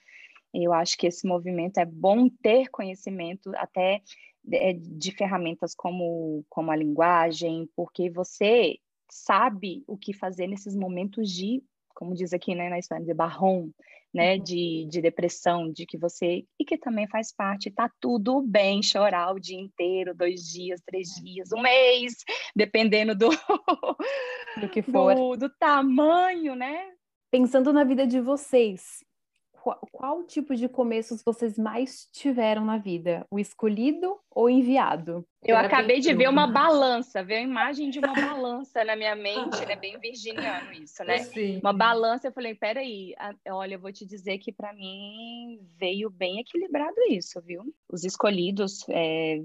Eu 0.51 0.73
acho 0.73 0.97
que 0.97 1.05
esse 1.05 1.27
movimento 1.27 1.77
é 1.77 1.85
bom 1.85 2.27
ter 2.27 2.67
conhecimento 2.69 3.51
até 3.57 4.01
é, 4.51 4.73
de 4.73 5.11
ferramentas 5.11 5.75
como, 5.75 6.43
como 6.49 6.71
a 6.71 6.75
linguagem, 6.75 7.69
porque 7.75 8.09
você 8.09 8.79
sabe 9.07 9.83
o 9.85 9.95
que 9.95 10.13
fazer 10.13 10.47
nesses 10.47 10.75
momentos 10.75 11.29
de, 11.31 11.63
como 11.93 12.15
diz 12.15 12.33
aqui 12.33 12.55
né, 12.55 12.67
na 12.67 12.79
história, 12.79 13.05
de 13.05 13.13
barrom, 13.13 13.69
né, 14.13 14.35
uhum. 14.35 14.43
de, 14.43 14.87
de 14.89 15.01
depressão, 15.01 15.71
de 15.71 15.85
que 15.85 15.97
você, 15.97 16.45
e 16.59 16.65
que 16.65 16.77
também 16.77 17.07
faz 17.07 17.33
parte, 17.33 17.71
tá 17.71 17.89
tudo 17.99 18.41
bem 18.41 18.81
chorar 18.81 19.33
o 19.33 19.39
dia 19.39 19.59
inteiro, 19.59 20.15
dois 20.15 20.41
dias, 20.41 20.81
três 20.85 21.09
dias, 21.21 21.51
um 21.51 21.61
mês, 21.61 22.15
dependendo 22.55 23.15
do, 23.15 23.29
do 24.59 24.69
que 24.69 24.81
for. 24.83 25.15
Do, 25.15 25.37
do 25.37 25.49
tamanho, 25.49 26.55
né? 26.55 26.91
Pensando 27.29 27.73
na 27.73 27.83
vida 27.83 28.07
de 28.07 28.21
vocês, 28.21 29.03
qual, 29.67 29.87
qual, 29.91 30.23
tipo 30.23 30.55
de 30.55 30.69
começos 30.69 31.21
vocês 31.21 31.57
mais 31.57 32.07
tiveram 32.13 32.63
na 32.63 32.77
vida? 32.77 33.25
O 33.29 33.37
escolhido 33.37 34.17
ou 34.31 34.49
enviado? 34.49 35.27
Eu 35.43 35.57
acabei 35.57 35.99
de 35.99 36.13
ver 36.13 36.29
uma 36.29 36.47
balança, 36.47 37.21
ver 37.21 37.35
a 37.35 37.41
imagem 37.41 37.89
de 37.89 37.99
uma 37.99 38.13
balança 38.15 38.85
na 38.85 38.95
minha 38.95 39.15
mente, 39.15 39.65
né? 39.65 39.75
Bem 39.75 39.99
virginiano 39.99 40.71
isso, 40.71 41.03
né? 41.03 41.17
Sim. 41.19 41.59
Uma 41.59 41.73
balança, 41.73 42.27
eu 42.27 42.31
falei, 42.31 42.55
peraí, 42.55 43.13
olha, 43.49 43.75
eu 43.75 43.79
vou 43.79 43.91
te 43.91 44.05
dizer 44.05 44.37
que 44.37 44.53
para 44.53 44.71
mim 44.71 45.59
veio 45.77 46.09
bem 46.09 46.39
equilibrado 46.39 46.95
isso, 47.09 47.41
viu? 47.41 47.63
Os 47.91 48.05
escolhidos 48.05 48.87
é, 48.89 49.41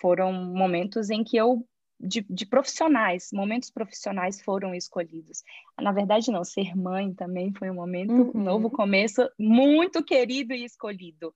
foram 0.00 0.32
momentos 0.32 1.10
em 1.10 1.24
que 1.24 1.36
eu 1.36 1.66
de, 2.04 2.24
de, 2.28 2.46
profissionais, 2.46 3.30
momentos 3.32 3.70
profissionais 3.70 4.40
foram 4.40 4.74
escolhidos. 4.74 5.42
Na 5.80 5.92
verdade, 5.92 6.30
não, 6.30 6.44
ser 6.44 6.76
mãe 6.76 7.12
também 7.14 7.52
foi 7.52 7.70
um 7.70 7.74
momento, 7.74 8.12
uhum. 8.12 8.32
um 8.34 8.42
novo 8.42 8.70
começo, 8.70 9.28
muito 9.38 10.04
querido 10.04 10.52
e 10.52 10.64
escolhido. 10.64 11.34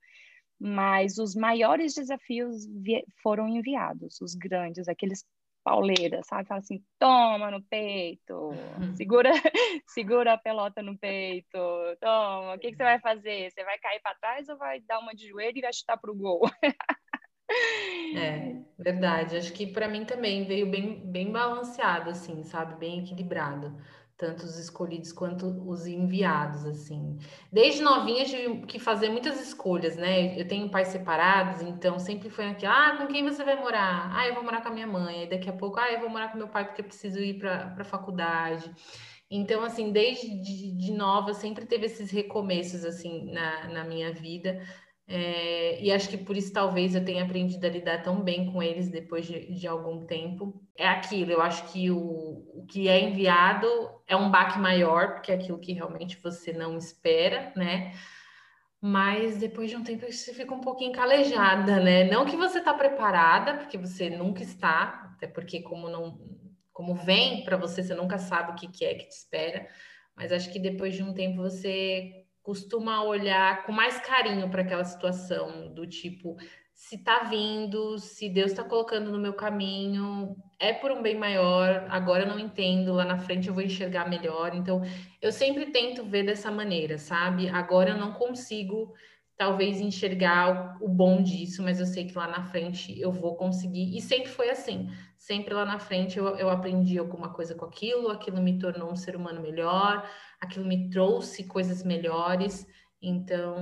Mas 0.59 1.17
os 1.17 1.35
maiores 1.35 1.95
desafios 1.95 2.67
foram 3.23 3.47
enviados, 3.47 4.19
os 4.21 4.35
grandes, 4.35 4.87
aqueles 4.87 5.25
pauleiras, 5.63 6.25
sabe? 6.27 6.47
Fala 6.47 6.59
assim, 6.59 6.83
toma 6.97 7.49
no 7.51 7.61
peito, 7.63 8.33
uhum. 8.33 8.95
segura, 8.95 9.31
segura 9.87 10.33
a 10.33 10.37
pelota 10.37 10.81
no 10.81 10.97
peito, 10.97 11.57
toma, 11.99 12.55
o 12.55 12.59
que, 12.59 12.71
que 12.71 12.77
você 12.77 12.83
vai 12.83 12.99
fazer? 12.99 13.51
Você 13.51 13.63
vai 13.63 13.77
cair 13.79 14.01
para 14.01 14.15
trás 14.15 14.49
ou 14.49 14.57
vai 14.57 14.79
dar 14.81 14.99
uma 14.99 15.13
de 15.13 15.27
joelho 15.27 15.57
e 15.57 15.61
vai 15.61 15.73
chutar 15.73 15.97
para 15.97 16.11
o 16.11 16.15
gol? 16.15 16.41
É, 18.15 18.55
verdade. 18.77 19.37
Acho 19.37 19.53
que 19.53 19.67
para 19.67 19.87
mim 19.87 20.05
também 20.05 20.45
veio 20.45 20.69
bem, 20.69 20.99
bem 21.11 21.31
balanceado, 21.31 22.09
assim, 22.09 22.43
sabe? 22.43 22.75
Bem 22.79 22.99
equilibrado. 23.03 23.75
Tanto 24.17 24.43
os 24.43 24.57
escolhidos 24.57 25.13
quanto 25.13 25.45
os 25.69 25.87
enviados, 25.87 26.65
assim. 26.65 27.17
Desde 27.51 27.81
novinha 27.81 28.25
tive 28.25 28.65
que 28.65 28.77
fazer 28.77 29.09
muitas 29.09 29.39
escolhas, 29.41 29.95
né? 29.95 30.39
Eu 30.39 30.45
tenho 30.45 30.69
pais 30.69 30.89
separados, 30.89 31.61
então 31.61 31.97
sempre 31.99 32.29
foi 32.29 32.47
aqui, 32.47 32.65
ah, 32.65 32.97
com 32.97 33.07
quem 33.07 33.23
você 33.23 33.45
vai 33.45 33.55
morar? 33.55 34.11
Ah, 34.13 34.27
eu 34.27 34.33
vou 34.33 34.43
morar 34.43 34.61
com 34.61 34.67
a 34.69 34.71
minha 34.73 34.87
mãe. 34.87 35.21
Aí 35.21 35.29
daqui 35.29 35.49
a 35.49 35.53
pouco, 35.53 35.79
ah, 35.79 35.89
eu 35.91 36.01
vou 36.01 36.09
morar 36.09 36.31
com 36.31 36.37
meu 36.37 36.49
pai 36.49 36.65
porque 36.65 36.81
eu 36.81 36.85
preciso 36.85 37.19
ir 37.19 37.39
para 37.39 37.75
a 37.79 37.83
faculdade. 37.85 38.69
Então, 39.31 39.63
assim, 39.63 39.91
desde 39.91 40.27
de, 40.41 40.71
de 40.75 40.91
nova, 40.91 41.33
sempre 41.33 41.65
teve 41.65 41.85
esses 41.85 42.11
recomeços, 42.11 42.83
assim, 42.83 43.31
na, 43.31 43.67
na 43.69 43.83
minha 43.85 44.11
vida 44.11 44.59
é, 45.11 45.81
e 45.81 45.91
acho 45.91 46.07
que 46.07 46.17
por 46.17 46.37
isso 46.37 46.53
talvez 46.53 46.93
eu 46.93 47.03
tenha 47.03 47.23
aprendido 47.23 47.65
a 47.65 47.69
lidar 47.69 48.03
tão 48.03 48.21
bem 48.21 48.51
com 48.51 48.61
eles 48.61 48.89
depois 48.89 49.25
de, 49.25 49.51
de 49.55 49.67
algum 49.67 50.05
tempo. 50.05 50.61
É 50.77 50.87
aquilo, 50.87 51.31
eu 51.31 51.41
acho 51.41 51.65
que 51.71 51.89
o, 51.89 51.97
o, 51.97 52.65
que 52.67 52.87
é 52.87 53.01
enviado 53.01 53.67
é 54.05 54.15
um 54.15 54.29
baque 54.29 54.59
maior, 54.59 55.13
porque 55.13 55.31
é 55.31 55.35
aquilo 55.35 55.57
que 55.57 55.73
realmente 55.73 56.15
você 56.21 56.53
não 56.53 56.77
espera, 56.77 57.51
né? 57.55 57.95
Mas 58.79 59.39
depois 59.39 59.71
de 59.71 59.75
um 59.75 59.83
tempo 59.83 60.05
você 60.05 60.31
fica 60.31 60.53
um 60.53 60.61
pouquinho 60.61 60.91
calejada, 60.91 61.79
né? 61.79 62.03
Não 62.03 62.23
que 62.23 62.37
você 62.37 62.59
está 62.59 62.71
preparada, 62.71 63.55
porque 63.55 63.79
você 63.79 64.11
nunca 64.11 64.43
está, 64.43 65.11
até 65.15 65.25
porque 65.25 65.61
como 65.63 65.89
não 65.89 66.19
como 66.71 66.93
vem 66.93 67.43
para 67.43 67.57
você, 67.57 67.83
você 67.83 67.95
nunca 67.95 68.19
sabe 68.19 68.51
o 68.51 68.55
que, 68.55 68.67
que 68.67 68.85
é 68.85 68.93
que 68.93 69.09
te 69.09 69.15
espera. 69.15 69.67
Mas 70.15 70.31
acho 70.31 70.51
que 70.51 70.59
depois 70.59 70.95
de 70.95 71.01
um 71.01 71.13
tempo 71.13 71.37
você 71.37 72.25
costuma 72.49 73.03
olhar 73.03 73.63
com 73.63 73.71
mais 73.71 73.99
carinho 73.99 74.49
para 74.49 74.63
aquela 74.63 74.83
situação, 74.83 75.71
do 75.71 75.85
tipo, 75.85 76.35
se 76.73 76.97
tá 76.97 77.19
vindo, 77.19 77.99
se 77.99 78.27
Deus 78.27 78.49
está 78.49 78.63
colocando 78.63 79.11
no 79.11 79.19
meu 79.19 79.33
caminho, 79.33 80.35
é 80.57 80.73
por 80.73 80.89
um 80.91 80.99
bem 80.99 81.13
maior, 81.13 81.85
agora 81.91 82.23
eu 82.23 82.27
não 82.27 82.39
entendo, 82.39 82.91
lá 82.91 83.05
na 83.05 83.19
frente 83.19 83.47
eu 83.47 83.53
vou 83.53 83.61
enxergar 83.61 84.09
melhor. 84.09 84.55
Então, 84.55 84.81
eu 85.21 85.31
sempre 85.31 85.67
tento 85.67 86.03
ver 86.03 86.23
dessa 86.23 86.49
maneira, 86.49 86.97
sabe? 86.97 87.47
Agora 87.49 87.91
eu 87.91 87.97
não 87.97 88.13
consigo 88.13 88.95
talvez 89.39 89.79
enxergar 89.79 90.77
o, 90.81 90.89
bom 90.89 91.23
disso, 91.23 91.63
mas 91.63 91.79
eu 91.79 91.85
sei 91.85 92.05
que 92.05 92.17
lá 92.17 92.27
na 92.27 92.43
frente 92.43 92.99
eu 92.99 93.09
vou 93.09 93.37
conseguir. 93.37 93.95
E 93.95 94.01
sempre 94.01 94.27
foi 94.29 94.49
assim. 94.49 94.89
Sempre 95.17 95.53
lá 95.53 95.63
na 95.63 95.79
frente 95.79 96.19
eu, 96.19 96.35
eu 96.35 96.49
aprendi 96.49 96.99
alguma 96.99 97.33
coisa 97.33 97.55
com 97.55 97.63
aquilo, 97.63 98.09
aquilo 98.11 98.41
me 98.41 98.59
tornou 98.59 98.91
um 98.91 98.97
ser 98.97 99.15
humano 99.15 99.41
melhor, 99.41 100.05
aquilo 100.41 100.65
me 100.65 100.89
trouxe 100.89 101.45
coisas 101.45 101.83
melhores. 101.83 102.67
Então, 103.01 103.55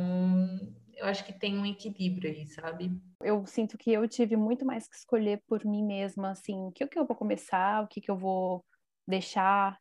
eu 0.96 1.06
acho 1.06 1.24
que 1.24 1.32
tem 1.32 1.60
um 1.60 1.66
equilíbrio 1.66 2.32
aí, 2.32 2.48
sabe? 2.48 2.92
Eu 3.22 3.46
sinto 3.46 3.78
que 3.78 3.92
eu 3.92 4.08
tive 4.08 4.36
muito 4.36 4.66
mais 4.66 4.88
que 4.88 4.96
escolher 4.96 5.44
por 5.48 5.64
mim 5.64 5.86
mesma, 5.86 6.32
assim, 6.32 6.58
o 6.66 6.72
que, 6.72 6.88
que 6.88 6.98
eu 6.98 7.06
vou 7.06 7.16
começar, 7.16 7.84
o 7.84 7.88
que, 7.88 8.02
que 8.02 8.10
eu 8.10 8.18
vou 8.18 8.66
deixar. 9.08 9.78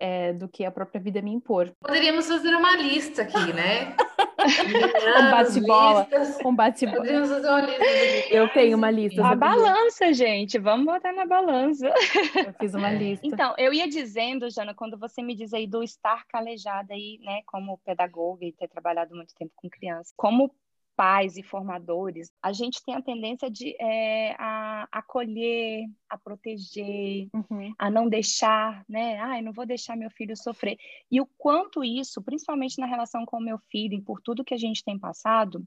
É, 0.00 0.32
do 0.32 0.48
que 0.48 0.64
a 0.64 0.70
própria 0.70 1.00
vida 1.00 1.20
me 1.20 1.30
impor. 1.30 1.72
Poderíamos 1.78 2.26
fazer 2.26 2.54
uma 2.54 2.74
lista 2.76 3.22
aqui, 3.22 3.52
né? 3.52 3.94
um 5.20 5.30
bate-bola. 5.30 6.08
Um 6.44 6.54
bate-bola. 6.54 6.96
Poderíamos 6.96 7.28
fazer 7.28 7.48
uma 7.48 7.60
lista. 7.60 8.34
Eu 8.34 8.48
tenho 8.48 8.76
uma 8.78 8.90
lista. 8.90 9.26
A 9.26 9.36
balança, 9.36 10.12
gente. 10.14 10.58
Vamos 10.58 10.86
botar 10.86 11.12
na 11.12 11.26
balança. 11.26 11.92
Eu 12.34 12.54
fiz 12.54 12.74
uma 12.74 12.90
lista. 12.90 13.26
Então, 13.26 13.54
eu 13.58 13.74
ia 13.74 13.86
dizendo, 13.86 14.50
Jana, 14.50 14.74
quando 14.74 14.98
você 14.98 15.22
me 15.22 15.34
diz 15.34 15.52
aí 15.52 15.66
do 15.66 15.82
estar 15.82 16.24
calejada 16.26 16.94
aí, 16.94 17.18
né, 17.22 17.42
como 17.44 17.78
pedagoga 17.84 18.44
e 18.46 18.52
ter 18.52 18.68
trabalhado 18.68 19.14
muito 19.14 19.34
tempo 19.34 19.52
com 19.54 19.68
crianças, 19.68 20.12
como 20.16 20.50
pais 20.96 21.36
e 21.36 21.42
formadores, 21.42 22.30
a 22.42 22.52
gente 22.52 22.82
tem 22.84 22.94
a 22.94 23.02
tendência 23.02 23.50
de 23.50 23.74
é, 23.80 24.34
a 24.38 24.88
acolher, 24.92 25.86
a 26.08 26.18
proteger, 26.18 27.28
uhum. 27.34 27.72
a 27.78 27.90
não 27.90 28.08
deixar, 28.08 28.84
né? 28.88 29.18
Ai, 29.18 29.42
não 29.42 29.52
vou 29.52 29.66
deixar 29.66 29.96
meu 29.96 30.10
filho 30.10 30.36
sofrer. 30.36 30.78
E 31.10 31.20
o 31.20 31.26
quanto 31.38 31.82
isso, 31.82 32.22
principalmente 32.22 32.78
na 32.78 32.86
relação 32.86 33.24
com 33.24 33.38
o 33.38 33.42
meu 33.42 33.58
filho 33.70 33.94
e 33.94 34.02
por 34.02 34.20
tudo 34.20 34.44
que 34.44 34.54
a 34.54 34.58
gente 34.58 34.84
tem 34.84 34.98
passado, 34.98 35.66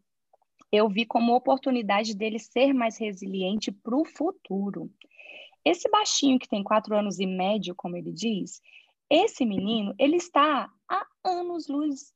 eu 0.72 0.89
vi 0.89 1.06
como 1.06 1.36
oportunidade 1.36 2.15
dele 2.15 2.39
ser 2.39 2.74
mais 2.74 2.98
resiliente 2.98 3.72
para 3.72 3.96
o 3.96 4.06
futuro. 4.06 4.92
Esse 5.63 5.89
baixinho 5.89 6.39
que 6.39 6.50
tem 6.50 6.63
quatro 6.63 6.96
anos 6.96 7.20
e 7.20 7.25
médio, 7.25 7.75
como 7.75 7.96
ele 7.96 8.12
diz, 8.12 8.62
esse 9.10 9.46
menino, 9.46 9.94
ele 10.00 10.18
está 10.18 10.70
há 10.89 11.08
anos 11.24 11.68
luz 11.68 12.13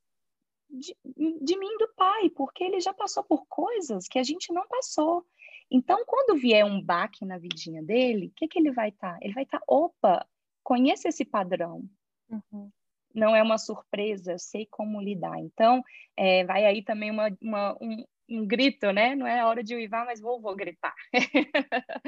de, 0.70 0.96
de 1.04 1.58
mim 1.58 1.76
do 1.78 1.88
pai, 1.96 2.30
porque 2.30 2.64
ele 2.64 2.80
já 2.80 2.92
passou 2.92 3.24
por 3.24 3.46
coisas 3.46 4.06
que 4.06 4.18
a 4.18 4.22
gente 4.22 4.52
não 4.52 4.66
passou. 4.68 5.26
Então, 5.70 6.02
quando 6.06 6.38
vier 6.38 6.64
um 6.64 6.80
baque 6.80 7.24
na 7.24 7.38
vidinha 7.38 7.82
dele, 7.82 8.26
o 8.26 8.32
que, 8.34 8.48
que 8.48 8.58
ele 8.58 8.72
vai 8.72 8.88
estar? 8.88 9.14
Tá? 9.14 9.18
Ele 9.20 9.34
vai 9.34 9.44
estar, 9.44 9.58
tá, 9.58 9.64
opa, 9.68 10.26
conheço 10.62 11.08
esse 11.08 11.24
padrão. 11.24 11.84
Uhum. 12.30 12.70
Não 13.14 13.34
é 13.34 13.42
uma 13.42 13.58
surpresa, 13.58 14.32
eu 14.32 14.38
sei 14.38 14.66
como 14.66 15.00
lidar. 15.00 15.38
Então, 15.38 15.82
é, 16.16 16.44
vai 16.44 16.64
aí 16.64 16.82
também 16.82 17.10
uma, 17.10 17.36
uma 17.40 17.76
um, 17.80 18.04
um, 18.28 18.46
grito, 18.46 18.92
né? 18.92 19.14
Não 19.14 19.26
é 19.26 19.44
hora 19.44 19.62
de 19.62 19.74
uivar, 19.74 20.06
mas 20.06 20.20
vou, 20.20 20.40
vou 20.40 20.54
gritar. 20.54 20.94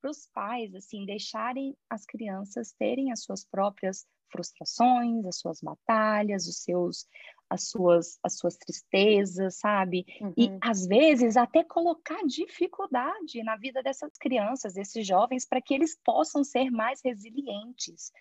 Para 0.00 0.10
os 0.10 0.28
pais, 0.32 0.74
assim, 0.74 1.04
deixarem 1.04 1.76
as 1.88 2.04
crianças 2.04 2.72
terem 2.72 3.12
as 3.12 3.22
suas 3.22 3.44
próprias 3.44 4.06
frustrações, 4.30 5.24
as 5.26 5.38
suas 5.38 5.60
batalhas, 5.60 6.46
os 6.46 6.62
seus 6.62 7.06
as 7.50 7.68
suas, 7.68 8.18
as 8.22 8.38
suas 8.38 8.56
tristezas, 8.56 9.56
sabe? 9.56 10.06
Uhum. 10.20 10.32
E 10.36 10.50
às 10.62 10.86
vezes 10.86 11.36
até 11.36 11.64
colocar 11.64 12.24
dificuldade 12.24 13.42
na 13.42 13.56
vida 13.56 13.82
dessas 13.82 14.12
crianças, 14.16 14.74
desses 14.74 15.04
jovens, 15.04 15.44
para 15.44 15.60
que 15.60 15.74
eles 15.74 15.98
possam 16.04 16.44
ser 16.44 16.70
mais 16.70 17.00
resilientes. 17.04 18.12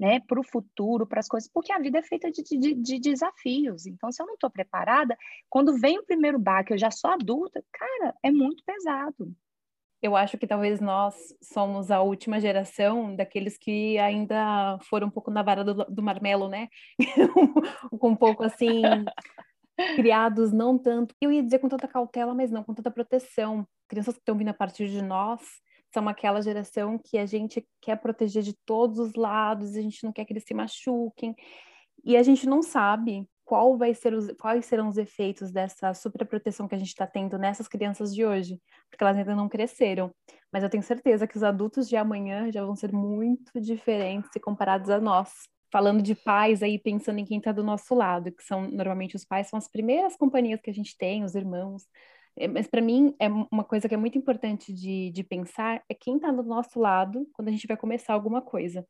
Né, 0.00 0.20
para 0.20 0.38
o 0.38 0.44
futuro, 0.44 1.04
para 1.04 1.18
as 1.18 1.26
coisas, 1.26 1.50
porque 1.52 1.72
a 1.72 1.78
vida 1.80 1.98
é 1.98 2.02
feita 2.04 2.30
de, 2.30 2.40
de, 2.44 2.72
de 2.72 3.00
desafios. 3.00 3.84
Então, 3.84 4.12
se 4.12 4.22
eu 4.22 4.26
não 4.28 4.34
estou 4.34 4.48
preparada, 4.48 5.18
quando 5.50 5.76
vem 5.76 5.98
o 5.98 6.04
primeiro 6.04 6.38
baque, 6.38 6.72
eu 6.72 6.78
já 6.78 6.88
sou 6.88 7.10
adulta, 7.10 7.64
cara, 7.72 8.14
é 8.22 8.30
muito 8.30 8.62
pesado 8.64 9.34
eu 10.00 10.14
acho 10.14 10.38
que 10.38 10.46
talvez 10.46 10.80
nós 10.80 11.14
somos 11.42 11.90
a 11.90 12.00
última 12.00 12.40
geração 12.40 13.14
daqueles 13.14 13.58
que 13.58 13.98
ainda 13.98 14.78
foram 14.82 15.08
um 15.08 15.10
pouco 15.10 15.30
na 15.30 15.42
vara 15.42 15.64
do, 15.64 15.74
do 15.84 16.02
marmelo, 16.02 16.48
né? 16.48 16.68
um 17.92 18.14
pouco 18.14 18.44
assim, 18.44 18.82
criados 19.96 20.52
não 20.52 20.78
tanto, 20.78 21.14
eu 21.20 21.32
ia 21.32 21.42
dizer 21.42 21.58
com 21.58 21.68
tanta 21.68 21.88
cautela, 21.88 22.34
mas 22.34 22.50
não 22.50 22.62
com 22.62 22.74
tanta 22.74 22.90
proteção. 22.90 23.66
Crianças 23.88 24.14
que 24.14 24.20
estão 24.20 24.36
vindo 24.36 24.48
a 24.48 24.54
partir 24.54 24.88
de 24.88 25.02
nós 25.02 25.40
são 25.92 26.08
aquela 26.08 26.40
geração 26.42 26.98
que 27.02 27.18
a 27.18 27.26
gente 27.26 27.66
quer 27.80 27.96
proteger 27.96 28.42
de 28.42 28.54
todos 28.64 28.98
os 28.98 29.14
lados, 29.14 29.74
a 29.74 29.80
gente 29.80 30.04
não 30.04 30.12
quer 30.12 30.24
que 30.24 30.32
eles 30.32 30.44
se 30.44 30.54
machuquem. 30.54 31.34
E 32.04 32.16
a 32.16 32.22
gente 32.22 32.46
não 32.46 32.62
sabe 32.62 33.26
qual 33.48 33.78
vai 33.78 33.94
ser 33.94 34.12
os, 34.12 34.30
quais 34.38 34.66
serão 34.66 34.90
os 34.90 34.98
efeitos 34.98 35.50
dessa 35.50 35.94
superproteção 35.94 36.68
que 36.68 36.74
a 36.74 36.78
gente 36.78 36.88
está 36.88 37.06
tendo 37.06 37.38
nessas 37.38 37.66
crianças 37.66 38.14
de 38.14 38.22
hoje, 38.22 38.60
porque 38.90 39.02
elas 39.02 39.16
ainda 39.16 39.34
não 39.34 39.48
cresceram. 39.48 40.10
Mas 40.52 40.62
eu 40.62 40.68
tenho 40.68 40.82
certeza 40.82 41.26
que 41.26 41.34
os 41.34 41.42
adultos 41.42 41.88
de 41.88 41.96
amanhã 41.96 42.52
já 42.52 42.62
vão 42.62 42.76
ser 42.76 42.92
muito 42.92 43.58
diferentes 43.58 44.30
se 44.30 44.38
comparados 44.38 44.90
a 44.90 45.00
nós. 45.00 45.32
Falando 45.72 46.02
de 46.02 46.14
pais 46.14 46.62
aí, 46.62 46.78
pensando 46.78 47.20
em 47.20 47.24
quem 47.24 47.38
está 47.38 47.50
do 47.50 47.64
nosso 47.64 47.94
lado, 47.94 48.30
que 48.32 48.42
são 48.42 48.70
normalmente 48.70 49.16
os 49.16 49.24
pais, 49.24 49.48
são 49.48 49.56
as 49.56 49.66
primeiras 49.66 50.14
companhias 50.14 50.60
que 50.60 50.68
a 50.68 50.74
gente 50.74 50.94
tem, 50.98 51.24
os 51.24 51.34
irmãos. 51.34 51.84
É, 52.36 52.46
mas 52.46 52.66
para 52.66 52.82
mim, 52.82 53.14
é 53.18 53.28
uma 53.50 53.64
coisa 53.64 53.88
que 53.88 53.94
é 53.94 53.98
muito 53.98 54.18
importante 54.18 54.74
de, 54.74 55.10
de 55.10 55.24
pensar 55.24 55.82
é 55.88 55.94
quem 55.94 56.16
está 56.16 56.30
do 56.30 56.42
nosso 56.42 56.78
lado 56.78 57.26
quando 57.32 57.48
a 57.48 57.50
gente 57.50 57.66
vai 57.66 57.78
começar 57.78 58.12
alguma 58.12 58.42
coisa. 58.42 58.86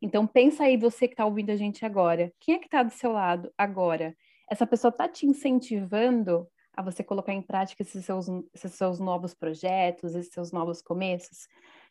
Então 0.00 0.26
pensa 0.26 0.64
aí 0.64 0.76
você 0.76 1.06
que 1.06 1.14
está 1.14 1.24
ouvindo 1.24 1.50
a 1.50 1.56
gente 1.56 1.84
agora. 1.84 2.32
Quem 2.40 2.54
é 2.54 2.58
que 2.58 2.66
está 2.66 2.82
do 2.82 2.92
seu 2.92 3.12
lado 3.12 3.52
agora? 3.56 4.14
Essa 4.50 4.66
pessoa 4.66 4.90
está 4.90 5.08
te 5.08 5.26
incentivando 5.26 6.48
a 6.72 6.82
você 6.82 7.02
colocar 7.02 7.32
em 7.32 7.42
prática 7.42 7.82
esses 7.82 8.04
seus, 8.04 8.26
esses 8.54 8.72
seus 8.74 8.98
novos 8.98 9.34
projetos, 9.34 10.14
esses 10.14 10.32
seus 10.32 10.52
novos 10.52 10.82
começos? 10.82 11.46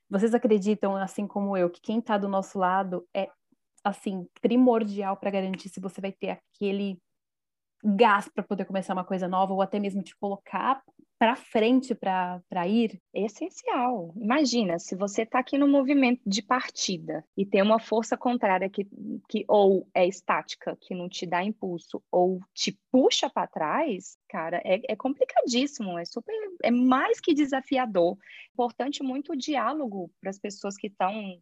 Vocês 0.10 0.34
acreditam, 0.34 0.96
assim 0.96 1.28
como 1.28 1.56
eu, 1.56 1.70
que 1.70 1.82
quem 1.82 2.00
está 2.00 2.18
do 2.18 2.28
nosso 2.28 2.58
lado 2.58 3.08
é 3.14 3.30
assim 3.84 4.28
primordial 4.42 5.16
para 5.16 5.32
garantir 5.32 5.70
se 5.70 5.80
você 5.80 6.02
vai 6.02 6.12
ter 6.12 6.30
aquele 6.30 7.00
gás 7.84 8.28
para 8.28 8.44
poder 8.44 8.66
começar 8.66 8.94
uma 8.94 9.06
coisa 9.06 9.28
nova 9.28 9.54
ou 9.54 9.62
até 9.62 9.80
mesmo 9.80 10.02
te 10.02 10.16
colocar 10.16 10.82
para 11.20 11.36
frente 11.36 11.94
para 11.94 12.68
ir? 12.68 13.02
É 13.14 13.26
essencial. 13.26 14.14
Imagina, 14.16 14.80
se 14.80 14.96
você 14.96 15.24
está 15.24 15.40
aqui 15.40 15.58
no 15.58 15.68
movimento 15.68 16.22
de 16.26 16.42
partida 16.42 17.26
e 17.36 17.46
tem 17.46 17.62
uma 17.62 17.78
força 17.78 18.16
contrária 18.16 18.70
que, 18.70 18.88
que 19.28 19.44
ou 19.48 19.86
é 19.94 20.08
estática, 20.08 20.78
que 20.80 20.96
não 20.96 21.10
te 21.10 21.26
dá 21.26 21.44
impulso, 21.44 22.02
ou 22.10 22.40
te 22.54 22.80
puxa 22.90 23.30
para 23.30 23.48
trás, 23.48 24.18
cara, 24.30 24.62
é, 24.64 24.80
é 24.88 24.96
complicadíssimo, 24.96 26.00
é 26.00 26.06
super, 26.06 26.34
é 26.64 26.72
mais 26.72 27.20
que 27.20 27.34
desafiador. 27.34 28.18
Importante 28.54 29.04
muito 29.04 29.34
o 29.34 29.38
diálogo 29.38 30.10
para 30.22 30.30
as 30.30 30.40
pessoas 30.40 30.78
que 30.78 30.88
estão 30.88 31.38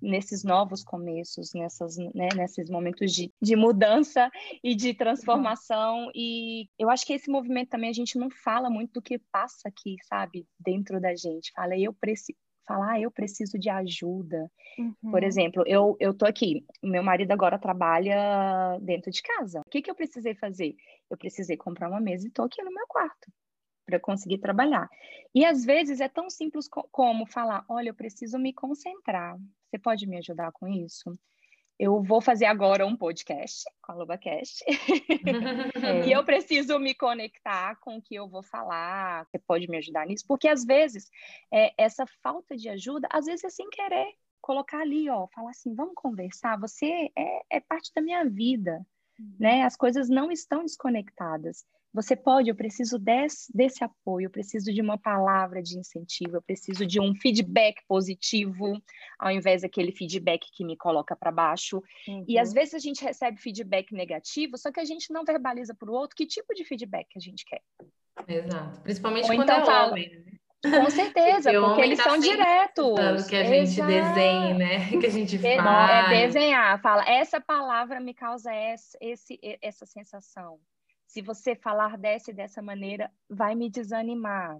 nesses 0.00 0.44
novos 0.44 0.82
começos, 0.82 1.52
nessas, 1.54 1.96
né, 1.96 2.28
nesses 2.36 2.70
momentos 2.70 3.12
de, 3.12 3.32
de 3.40 3.56
mudança 3.56 4.30
e 4.62 4.74
de 4.74 4.94
transformação. 4.94 6.04
Uhum. 6.04 6.12
E 6.14 6.68
eu 6.78 6.90
acho 6.90 7.06
que 7.06 7.12
esse 7.12 7.30
movimento 7.30 7.70
também 7.70 7.90
a 7.90 7.94
gente 7.94 8.18
não 8.18 8.30
fala 8.30 8.70
muito 8.70 8.94
do 8.94 9.02
que 9.02 9.18
passa 9.32 9.68
aqui, 9.68 9.96
sabe, 10.08 10.46
dentro 10.58 11.00
da 11.00 11.14
gente. 11.14 11.52
Fala, 11.52 11.76
eu 11.78 11.92
preciso 11.92 12.38
falar, 12.66 12.92
ah, 12.92 13.00
eu 13.00 13.10
preciso 13.10 13.58
de 13.58 13.68
ajuda. 13.68 14.50
Uhum. 14.78 15.10
Por 15.10 15.24
exemplo, 15.24 15.64
eu, 15.66 15.96
eu 15.98 16.14
tô 16.14 16.24
aqui, 16.24 16.64
meu 16.80 17.02
marido 17.02 17.32
agora 17.32 17.58
trabalha 17.58 18.78
dentro 18.80 19.10
de 19.10 19.20
casa. 19.22 19.60
O 19.66 19.70
que, 19.70 19.82
que 19.82 19.90
eu 19.90 19.94
precisei 19.94 20.36
fazer? 20.36 20.76
Eu 21.10 21.18
precisei 21.18 21.56
comprar 21.56 21.88
uma 21.88 22.00
mesa 22.00 22.28
e 22.28 22.30
tô 22.30 22.42
aqui 22.42 22.62
no 22.62 22.72
meu 22.72 22.86
quarto 22.86 23.32
para 23.90 23.98
conseguir 23.98 24.38
trabalhar. 24.38 24.88
E 25.34 25.44
às 25.44 25.64
vezes 25.64 26.00
é 26.00 26.08
tão 26.08 26.30
simples 26.30 26.68
como 26.68 27.26
falar: 27.26 27.64
olha, 27.68 27.90
eu 27.90 27.94
preciso 27.94 28.38
me 28.38 28.52
concentrar. 28.52 29.36
Você 29.68 29.78
pode 29.78 30.06
me 30.06 30.16
ajudar 30.18 30.52
com 30.52 30.68
isso? 30.68 31.18
Eu 31.78 32.02
vou 32.02 32.20
fazer 32.20 32.44
agora 32.44 32.86
um 32.86 32.94
podcast 32.94 33.64
com 33.82 33.92
a 33.92 33.94
LobaCast. 33.94 34.62
E 36.06 36.12
eu 36.12 36.22
preciso 36.24 36.78
me 36.78 36.94
conectar 36.94 37.76
com 37.76 37.96
o 37.96 38.02
que 38.02 38.14
eu 38.14 38.28
vou 38.28 38.42
falar. 38.42 39.26
Você 39.26 39.38
pode 39.38 39.66
me 39.66 39.78
ajudar 39.78 40.06
nisso? 40.06 40.24
Porque 40.28 40.46
às 40.46 40.64
vezes 40.64 41.10
é, 41.50 41.72
essa 41.78 42.04
falta 42.22 42.54
de 42.54 42.68
ajuda, 42.68 43.08
às 43.10 43.24
vezes 43.24 43.44
é 43.44 43.50
sem 43.50 43.68
querer 43.70 44.14
colocar 44.42 44.80
ali, 44.80 45.08
ó, 45.08 45.26
falar 45.28 45.50
assim, 45.50 45.74
vamos 45.74 45.94
conversar. 45.94 46.58
Você 46.60 47.10
é, 47.16 47.40
é 47.48 47.60
parte 47.60 47.90
da 47.94 48.02
minha 48.02 48.24
vida, 48.24 48.84
uhum. 49.18 49.36
né? 49.38 49.62
As 49.62 49.76
coisas 49.76 50.08
não 50.10 50.30
estão 50.30 50.62
desconectadas. 50.62 51.64
Você 51.92 52.14
pode, 52.14 52.48
eu 52.48 52.54
preciso 52.54 52.98
desse, 52.98 53.50
desse 53.52 53.82
apoio, 53.82 54.26
eu 54.26 54.30
preciso 54.30 54.72
de 54.72 54.80
uma 54.80 54.96
palavra 54.96 55.60
de 55.60 55.76
incentivo, 55.76 56.36
eu 56.36 56.42
preciso 56.42 56.86
de 56.86 57.00
um 57.00 57.14
feedback 57.16 57.82
positivo, 57.88 58.80
ao 59.18 59.30
invés 59.30 59.62
daquele 59.62 59.90
feedback 59.90 60.46
que 60.52 60.64
me 60.64 60.76
coloca 60.76 61.16
para 61.16 61.32
baixo. 61.32 61.82
Uhum. 62.06 62.24
E 62.28 62.38
às 62.38 62.52
vezes 62.52 62.74
a 62.74 62.78
gente 62.78 63.02
recebe 63.02 63.40
feedback 63.40 63.92
negativo, 63.92 64.56
só 64.56 64.70
que 64.70 64.78
a 64.78 64.84
gente 64.84 65.12
não 65.12 65.24
verbaliza 65.24 65.74
para 65.74 65.90
o 65.90 65.94
outro 65.94 66.16
que 66.16 66.26
tipo 66.26 66.54
de 66.54 66.64
feedback 66.64 67.08
a 67.16 67.20
gente 67.20 67.44
quer. 67.44 67.62
Exato. 68.28 68.80
Principalmente 68.82 69.28
Ou 69.28 69.36
quando 69.36 69.42
então 69.42 69.62
é 69.62 69.66
fala, 69.66 69.90
homem. 69.90 70.10
Né? 70.10 70.40
Com 70.62 70.90
certeza, 70.90 71.50
porque, 71.50 71.66
porque 71.66 71.80
eles 71.80 71.98
tá 71.98 72.04
são 72.04 72.18
diretos. 72.18 73.26
Que 73.26 73.36
a 73.36 73.44
gente 73.44 73.82
desenhe, 73.82 74.54
né? 74.54 74.90
Que 75.00 75.06
a 75.06 75.10
gente 75.10 75.44
é, 75.44 75.56
faz. 75.56 76.12
É 76.12 76.26
desenhar, 76.26 76.80
fala, 76.80 77.02
essa 77.08 77.40
palavra 77.40 77.98
me 77.98 78.14
causa 78.14 78.52
essa, 78.52 78.96
esse, 79.00 79.40
essa 79.62 79.86
sensação 79.86 80.60
se 81.10 81.20
você 81.20 81.56
falar 81.56 81.98
dessa 81.98 82.30
e 82.30 82.34
dessa 82.34 82.62
maneira, 82.62 83.10
vai 83.28 83.56
me 83.56 83.68
desanimar. 83.68 84.56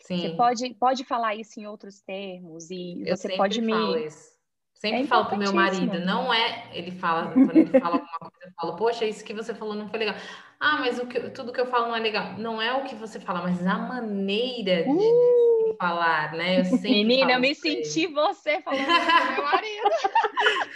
Sim. 0.00 0.18
Você 0.18 0.30
pode, 0.30 0.74
pode 0.74 1.04
falar 1.04 1.36
isso 1.36 1.60
em 1.60 1.66
outros 1.66 2.00
termos 2.00 2.70
e 2.72 3.04
eu 3.06 3.16
você 3.16 3.36
pode 3.36 3.62
me. 3.62 4.04
Isso. 4.04 4.32
Sempre 4.74 5.02
é 5.02 5.06
falo 5.06 5.26
pro 5.26 5.38
meu 5.38 5.52
marido, 5.52 6.00
não 6.00 6.34
é. 6.34 6.68
Ele 6.72 6.90
fala, 6.90 7.30
quando 7.32 7.56
ele 7.56 7.78
fala 7.78 7.94
alguma 7.94 8.18
coisa, 8.18 8.46
eu 8.46 8.52
falo, 8.60 8.74
poxa, 8.74 9.04
isso 9.04 9.24
que 9.24 9.32
você 9.32 9.54
falou 9.54 9.76
não 9.76 9.88
foi 9.88 10.00
legal. 10.00 10.16
Ah, 10.58 10.78
mas 10.80 10.98
o 10.98 11.06
que, 11.06 11.30
tudo 11.30 11.52
que 11.52 11.60
eu 11.60 11.66
falo 11.66 11.86
não 11.86 11.94
é 11.94 12.00
legal. 12.00 12.36
Não 12.36 12.60
é 12.60 12.74
o 12.74 12.82
que 12.82 12.96
você 12.96 13.20
fala, 13.20 13.40
mas 13.40 13.64
a 13.64 13.78
maneira 13.78 14.82
de. 14.82 14.90
Uh! 14.90 15.51
Falar, 15.76 16.32
né? 16.32 16.60
Eu 16.60 16.64
sempre 16.64 16.88
Menina, 16.88 17.32
eu 17.32 17.40
me 17.40 17.54
senti 17.54 18.04
ele. 18.04 18.14
você 18.14 18.60
falando 18.62 18.86
meu 18.86 19.44
marido. 19.44 19.90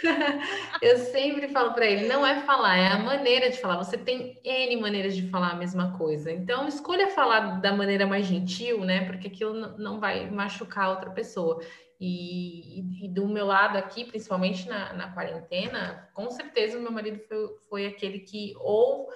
eu 0.81 0.97
sempre 0.97 1.47
falo 1.49 1.73
para 1.73 1.85
ele, 1.85 2.07
não 2.07 2.25
é 2.25 2.41
falar, 2.41 2.77
é 2.77 2.87
a 2.87 2.99
maneira 2.99 3.49
de 3.49 3.59
falar. 3.59 3.77
Você 3.77 3.97
tem 3.97 4.39
N 4.43 4.75
maneiras 4.77 5.15
de 5.15 5.29
falar 5.29 5.51
a 5.51 5.55
mesma 5.55 5.97
coisa. 5.97 6.31
Então, 6.31 6.67
escolha 6.67 7.09
falar 7.09 7.59
da 7.61 7.71
maneira 7.71 8.05
mais 8.05 8.25
gentil, 8.25 8.83
né? 8.83 9.05
Porque 9.05 9.27
aquilo 9.27 9.77
não 9.77 9.99
vai 9.99 10.29
machucar 10.29 10.89
outra 10.89 11.09
pessoa. 11.11 11.61
E, 11.99 13.05
e, 13.05 13.07
do 13.09 13.27
meu 13.27 13.47
lado 13.47 13.75
aqui, 13.77 14.05
principalmente 14.05 14.67
na, 14.67 14.93
na 14.93 15.11
quarentena, 15.11 16.07
com 16.13 16.29
certeza 16.29 16.77
o 16.77 16.81
meu 16.81 16.91
marido 16.91 17.19
foi, 17.27 17.47
foi 17.69 17.85
aquele 17.87 18.19
que 18.19 18.53
ou 18.59 19.09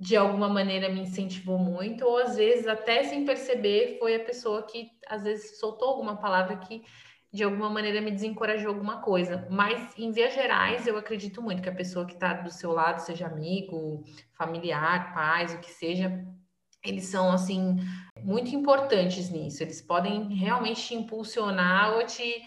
de 0.00 0.16
alguma 0.16 0.48
maneira 0.48 0.88
me 0.88 1.00
incentivou 1.02 1.58
muito, 1.58 2.06
ou 2.06 2.16
às 2.16 2.34
vezes, 2.34 2.66
até 2.66 3.04
sem 3.04 3.26
perceber, 3.26 3.98
foi 3.98 4.16
a 4.16 4.24
pessoa 4.24 4.62
que 4.62 4.88
às 5.06 5.22
vezes 5.22 5.60
soltou 5.60 5.88
alguma 5.88 6.16
palavra 6.16 6.56
que 6.56 6.82
de 7.30 7.44
alguma 7.44 7.68
maneira 7.68 8.00
me 8.00 8.10
desencorajou 8.10 8.70
alguma 8.70 9.02
coisa. 9.02 9.46
Mas, 9.50 9.96
em 9.98 10.10
vias 10.10 10.32
gerais, 10.32 10.86
eu 10.86 10.96
acredito 10.96 11.42
muito 11.42 11.62
que 11.62 11.68
a 11.68 11.74
pessoa 11.74 12.06
que 12.06 12.14
está 12.14 12.32
do 12.32 12.50
seu 12.50 12.72
lado, 12.72 13.00
seja 13.00 13.26
amigo, 13.26 14.02
familiar, 14.32 15.12
pais, 15.12 15.52
o 15.52 15.58
que 15.58 15.70
seja, 15.70 16.26
eles 16.82 17.04
são, 17.04 17.30
assim, 17.30 17.76
muito 18.24 18.54
importantes 18.56 19.28
nisso. 19.28 19.62
Eles 19.62 19.82
podem 19.82 20.34
realmente 20.34 20.82
te 20.82 20.94
impulsionar 20.94 21.94
ou 21.94 22.06
te 22.06 22.42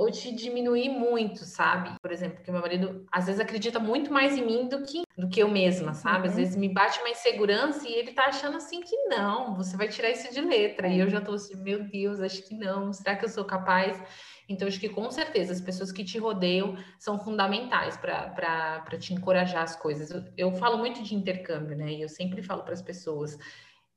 ou 0.00 0.10
te 0.10 0.32
diminuir 0.32 0.88
muito, 0.88 1.44
sabe? 1.44 1.94
Por 2.00 2.10
exemplo, 2.10 2.42
que 2.42 2.50
meu 2.50 2.62
marido 2.62 3.06
às 3.12 3.26
vezes 3.26 3.38
acredita 3.38 3.78
muito 3.78 4.10
mais 4.10 4.34
em 4.34 4.44
mim 4.44 4.66
do 4.66 4.82
que 4.82 5.02
do 5.14 5.28
que 5.28 5.42
eu 5.42 5.50
mesma, 5.50 5.92
sabe? 5.92 6.28
Às 6.28 6.32
uhum. 6.32 6.40
vezes 6.40 6.56
me 6.56 6.70
bate 6.70 6.98
uma 7.00 7.10
insegurança 7.10 7.86
e 7.86 7.92
ele 7.92 8.12
tá 8.12 8.24
achando 8.24 8.56
assim 8.56 8.80
que 8.80 8.96
não, 9.08 9.54
você 9.54 9.76
vai 9.76 9.88
tirar 9.88 10.08
isso 10.08 10.32
de 10.32 10.40
letra. 10.40 10.88
E 10.88 10.98
eu 10.98 11.10
já 11.10 11.20
tô 11.20 11.34
assim, 11.34 11.54
meu 11.56 11.84
Deus, 11.84 12.18
acho 12.20 12.42
que 12.48 12.54
não. 12.54 12.90
Será 12.94 13.14
que 13.14 13.26
eu 13.26 13.28
sou 13.28 13.44
capaz? 13.44 14.02
Então, 14.48 14.66
acho 14.66 14.80
que 14.80 14.88
com 14.88 15.10
certeza 15.10 15.52
as 15.52 15.60
pessoas 15.60 15.92
que 15.92 16.02
te 16.02 16.18
rodeiam 16.18 16.76
são 16.98 17.18
fundamentais 17.18 17.98
para 17.98 18.98
te 18.98 19.12
encorajar 19.12 19.62
as 19.62 19.76
coisas. 19.76 20.10
Eu, 20.10 20.24
eu 20.36 20.52
falo 20.52 20.78
muito 20.78 21.02
de 21.02 21.14
intercâmbio, 21.14 21.76
né? 21.76 21.92
E 21.92 22.00
eu 22.00 22.08
sempre 22.08 22.42
falo 22.42 22.62
para 22.62 22.72
as 22.72 22.82
pessoas 22.82 23.38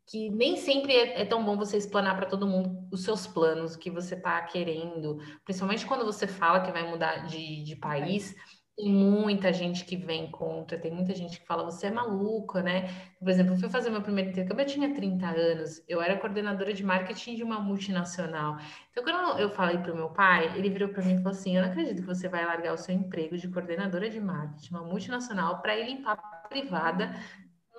que 0.06 0.30
nem 0.30 0.58
sempre 0.58 0.94
é, 0.94 1.22
é 1.22 1.26
tão 1.26 1.44
bom 1.44 1.58
você 1.58 1.78
explanar 1.78 2.16
para 2.16 2.26
todo 2.26 2.48
mundo 2.48 2.88
os 2.92 3.04
seus 3.04 3.26
planos, 3.26 3.76
o 3.76 3.80
que 3.80 3.90
você 3.90 4.16
está 4.16 4.42
querendo, 4.42 5.18
principalmente 5.46 5.86
quando 5.86 6.06
você 6.06 6.28
fala 6.28 6.62
que 6.62 6.72
vai 6.72 6.90
mudar 6.90 7.26
de, 7.26 7.64
de 7.64 7.76
país. 7.76 8.36
Tem 8.76 8.92
muita 8.92 9.54
gente 9.54 9.86
que 9.86 9.96
vem 9.96 10.32
contra, 10.32 10.80
tem 10.80 10.92
muita 10.92 11.14
gente 11.14 11.40
que 11.40 11.46
fala, 11.46 11.64
você 11.64 11.88
é 11.88 11.92
maluca, 11.92 12.64
né? 12.64 12.90
Por 13.20 13.30
exemplo, 13.30 13.54
eu 13.54 13.60
fui 13.60 13.70
fazer 13.70 13.92
meu 13.92 14.02
primeiro 14.02 14.32
intercâmbio, 14.32 14.64
eu 14.64 14.68
tinha 14.68 14.96
30 14.96 15.28
anos, 15.28 15.84
eu 15.88 16.02
era 16.02 16.18
coordenadora 16.18 16.74
de 16.74 16.84
marketing 16.84 17.36
de 17.36 17.44
uma 17.44 17.60
multinacional. 17.60 18.58
Então, 18.90 19.04
quando 19.04 19.40
eu 19.40 19.52
falei 19.52 19.78
para 19.78 19.94
o 19.94 19.96
meu 19.96 20.10
pai, 20.10 20.58
ele 20.58 20.72
virou 20.72 20.90
para 20.90 21.04
mim 21.04 21.14
e 21.14 21.18
falou 21.18 21.30
assim: 21.30 21.56
Eu 21.56 21.62
não 21.62 21.70
acredito 21.70 22.02
que 22.02 22.08
você 22.08 22.28
vai 22.28 22.44
largar 22.44 22.74
o 22.74 22.78
seu 22.78 22.96
emprego 22.96 23.38
de 23.38 23.48
coordenadora 23.48 24.10
de 24.10 24.20
marketing, 24.20 24.74
uma 24.74 24.84
multinacional, 24.84 25.62
para 25.62 25.78
ir 25.78 25.86
limpar 25.86 26.14
a 26.14 26.48
privada 26.48 27.14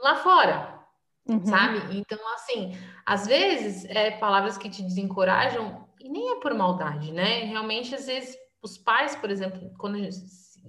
lá 0.00 0.14
fora. 0.14 0.83
Uhum. 1.26 1.44
Sabe? 1.46 1.96
Então, 1.96 2.18
assim, 2.34 2.76
às 3.06 3.26
vezes, 3.26 3.84
é 3.86 4.10
palavras 4.12 4.58
que 4.58 4.68
te 4.68 4.82
desencorajam, 4.82 5.88
e 6.00 6.08
nem 6.08 6.32
é 6.32 6.40
por 6.40 6.52
maldade, 6.52 7.12
né? 7.12 7.44
Realmente, 7.44 7.94
às 7.94 8.06
vezes, 8.06 8.36
os 8.62 8.76
pais, 8.76 9.16
por 9.16 9.30
exemplo, 9.30 9.72
quando 9.78 9.98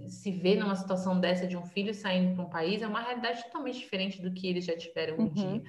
se 0.08 0.32
vê 0.32 0.56
numa 0.56 0.76
situação 0.76 1.20
dessa 1.20 1.46
de 1.46 1.58
um 1.58 1.66
filho 1.66 1.94
saindo 1.94 2.36
para 2.36 2.46
um 2.46 2.50
país, 2.50 2.82
é 2.82 2.88
uma 2.88 3.02
realidade 3.02 3.44
totalmente 3.44 3.80
diferente 3.80 4.22
do 4.22 4.34
que 4.34 4.48
eles 4.48 4.66
já 4.66 4.78
tiveram 4.78 5.18
um 5.18 5.22
uhum. 5.22 5.34
dia. 5.34 5.64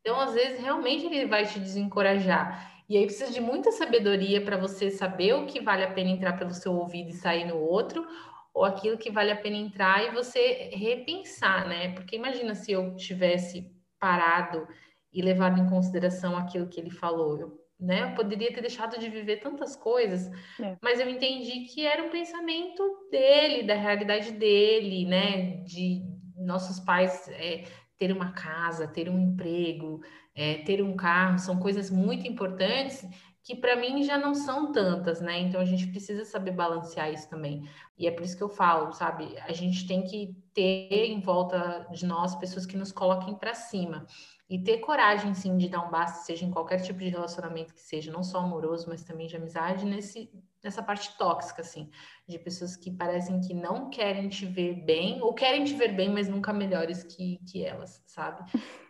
Então, 0.00 0.20
às 0.20 0.34
vezes, 0.34 0.60
realmente 0.60 1.06
ele 1.06 1.26
vai 1.26 1.46
te 1.46 1.58
desencorajar. 1.60 2.74
E 2.88 2.96
aí 2.96 3.04
precisa 3.04 3.32
de 3.32 3.40
muita 3.40 3.72
sabedoria 3.72 4.40
para 4.40 4.56
você 4.56 4.90
saber 4.90 5.34
o 5.34 5.46
que 5.46 5.60
vale 5.60 5.82
a 5.84 5.90
pena 5.90 6.10
entrar 6.10 6.38
pelo 6.38 6.52
seu 6.52 6.72
ouvido 6.72 7.10
e 7.10 7.14
sair 7.14 7.44
no 7.44 7.58
outro, 7.58 8.06
ou 8.54 8.64
aquilo 8.64 8.96
que 8.96 9.10
vale 9.10 9.30
a 9.30 9.36
pena 9.36 9.56
entrar 9.56 10.04
e 10.04 10.12
você 10.12 10.70
repensar, 10.72 11.68
né? 11.68 11.92
Porque 11.92 12.16
imagina 12.16 12.54
se 12.54 12.72
eu 12.72 12.94
tivesse 12.96 13.75
parado 14.06 14.68
e 15.12 15.20
levado 15.20 15.60
em 15.60 15.68
consideração 15.68 16.36
aquilo 16.36 16.68
que 16.68 16.78
ele 16.78 16.90
falou. 16.90 17.40
Eu, 17.40 17.60
né, 17.78 18.04
eu 18.04 18.14
poderia 18.14 18.52
ter 18.54 18.60
deixado 18.60 19.00
de 19.00 19.10
viver 19.10 19.38
tantas 19.38 19.74
coisas, 19.74 20.30
é. 20.60 20.76
mas 20.80 21.00
eu 21.00 21.10
entendi 21.10 21.64
que 21.64 21.84
era 21.84 22.04
um 22.04 22.10
pensamento 22.10 23.08
dele, 23.10 23.64
da 23.64 23.74
realidade 23.74 24.30
dele, 24.30 25.04
né? 25.04 25.56
De 25.64 26.04
nossos 26.36 26.78
pais 26.78 27.28
é, 27.30 27.64
ter 27.98 28.12
uma 28.12 28.30
casa, 28.30 28.86
ter 28.86 29.08
um 29.08 29.18
emprego, 29.18 30.00
é, 30.34 30.58
ter 30.58 30.80
um 30.80 30.94
carro, 30.94 31.38
são 31.40 31.58
coisas 31.58 31.90
muito 31.90 32.28
importantes 32.28 33.04
que 33.46 33.54
para 33.54 33.76
mim 33.76 34.02
já 34.02 34.18
não 34.18 34.34
são 34.34 34.72
tantas, 34.72 35.20
né? 35.20 35.38
Então 35.38 35.60
a 35.60 35.64
gente 35.64 35.86
precisa 35.86 36.24
saber 36.24 36.50
balancear 36.50 37.12
isso 37.12 37.30
também. 37.30 37.62
E 37.96 38.04
é 38.04 38.10
por 38.10 38.24
isso 38.24 38.36
que 38.36 38.42
eu 38.42 38.48
falo, 38.48 38.92
sabe? 38.92 39.38
A 39.38 39.52
gente 39.52 39.86
tem 39.86 40.02
que 40.02 40.36
ter 40.52 41.06
em 41.06 41.20
volta 41.20 41.86
de 41.92 42.04
nós 42.04 42.34
pessoas 42.34 42.66
que 42.66 42.76
nos 42.76 42.90
coloquem 42.90 43.36
para 43.36 43.54
cima 43.54 44.04
e 44.50 44.58
ter 44.58 44.78
coragem, 44.78 45.32
sim, 45.32 45.56
de 45.56 45.68
dar 45.68 45.86
um 45.86 45.90
basta, 45.92 46.24
seja 46.24 46.44
em 46.44 46.50
qualquer 46.50 46.80
tipo 46.80 46.98
de 46.98 47.08
relacionamento 47.08 47.72
que 47.72 47.80
seja, 47.80 48.10
não 48.10 48.24
só 48.24 48.38
amoroso, 48.40 48.88
mas 48.88 49.04
também 49.04 49.28
de 49.28 49.36
amizade, 49.36 49.86
nesse, 49.86 50.28
nessa 50.62 50.82
parte 50.82 51.16
tóxica, 51.16 51.62
assim, 51.62 51.88
de 52.26 52.40
pessoas 52.40 52.76
que 52.76 52.90
parecem 52.90 53.40
que 53.40 53.54
não 53.54 53.90
querem 53.90 54.28
te 54.28 54.44
ver 54.44 54.84
bem, 54.84 55.22
ou 55.22 55.32
querem 55.32 55.62
te 55.62 55.74
ver 55.74 55.94
bem, 55.94 56.08
mas 56.08 56.28
nunca 56.28 56.52
melhores 56.52 57.04
que, 57.04 57.38
que 57.46 57.64
elas, 57.64 58.02
sabe? 58.08 58.44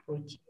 Porque 0.06 0.40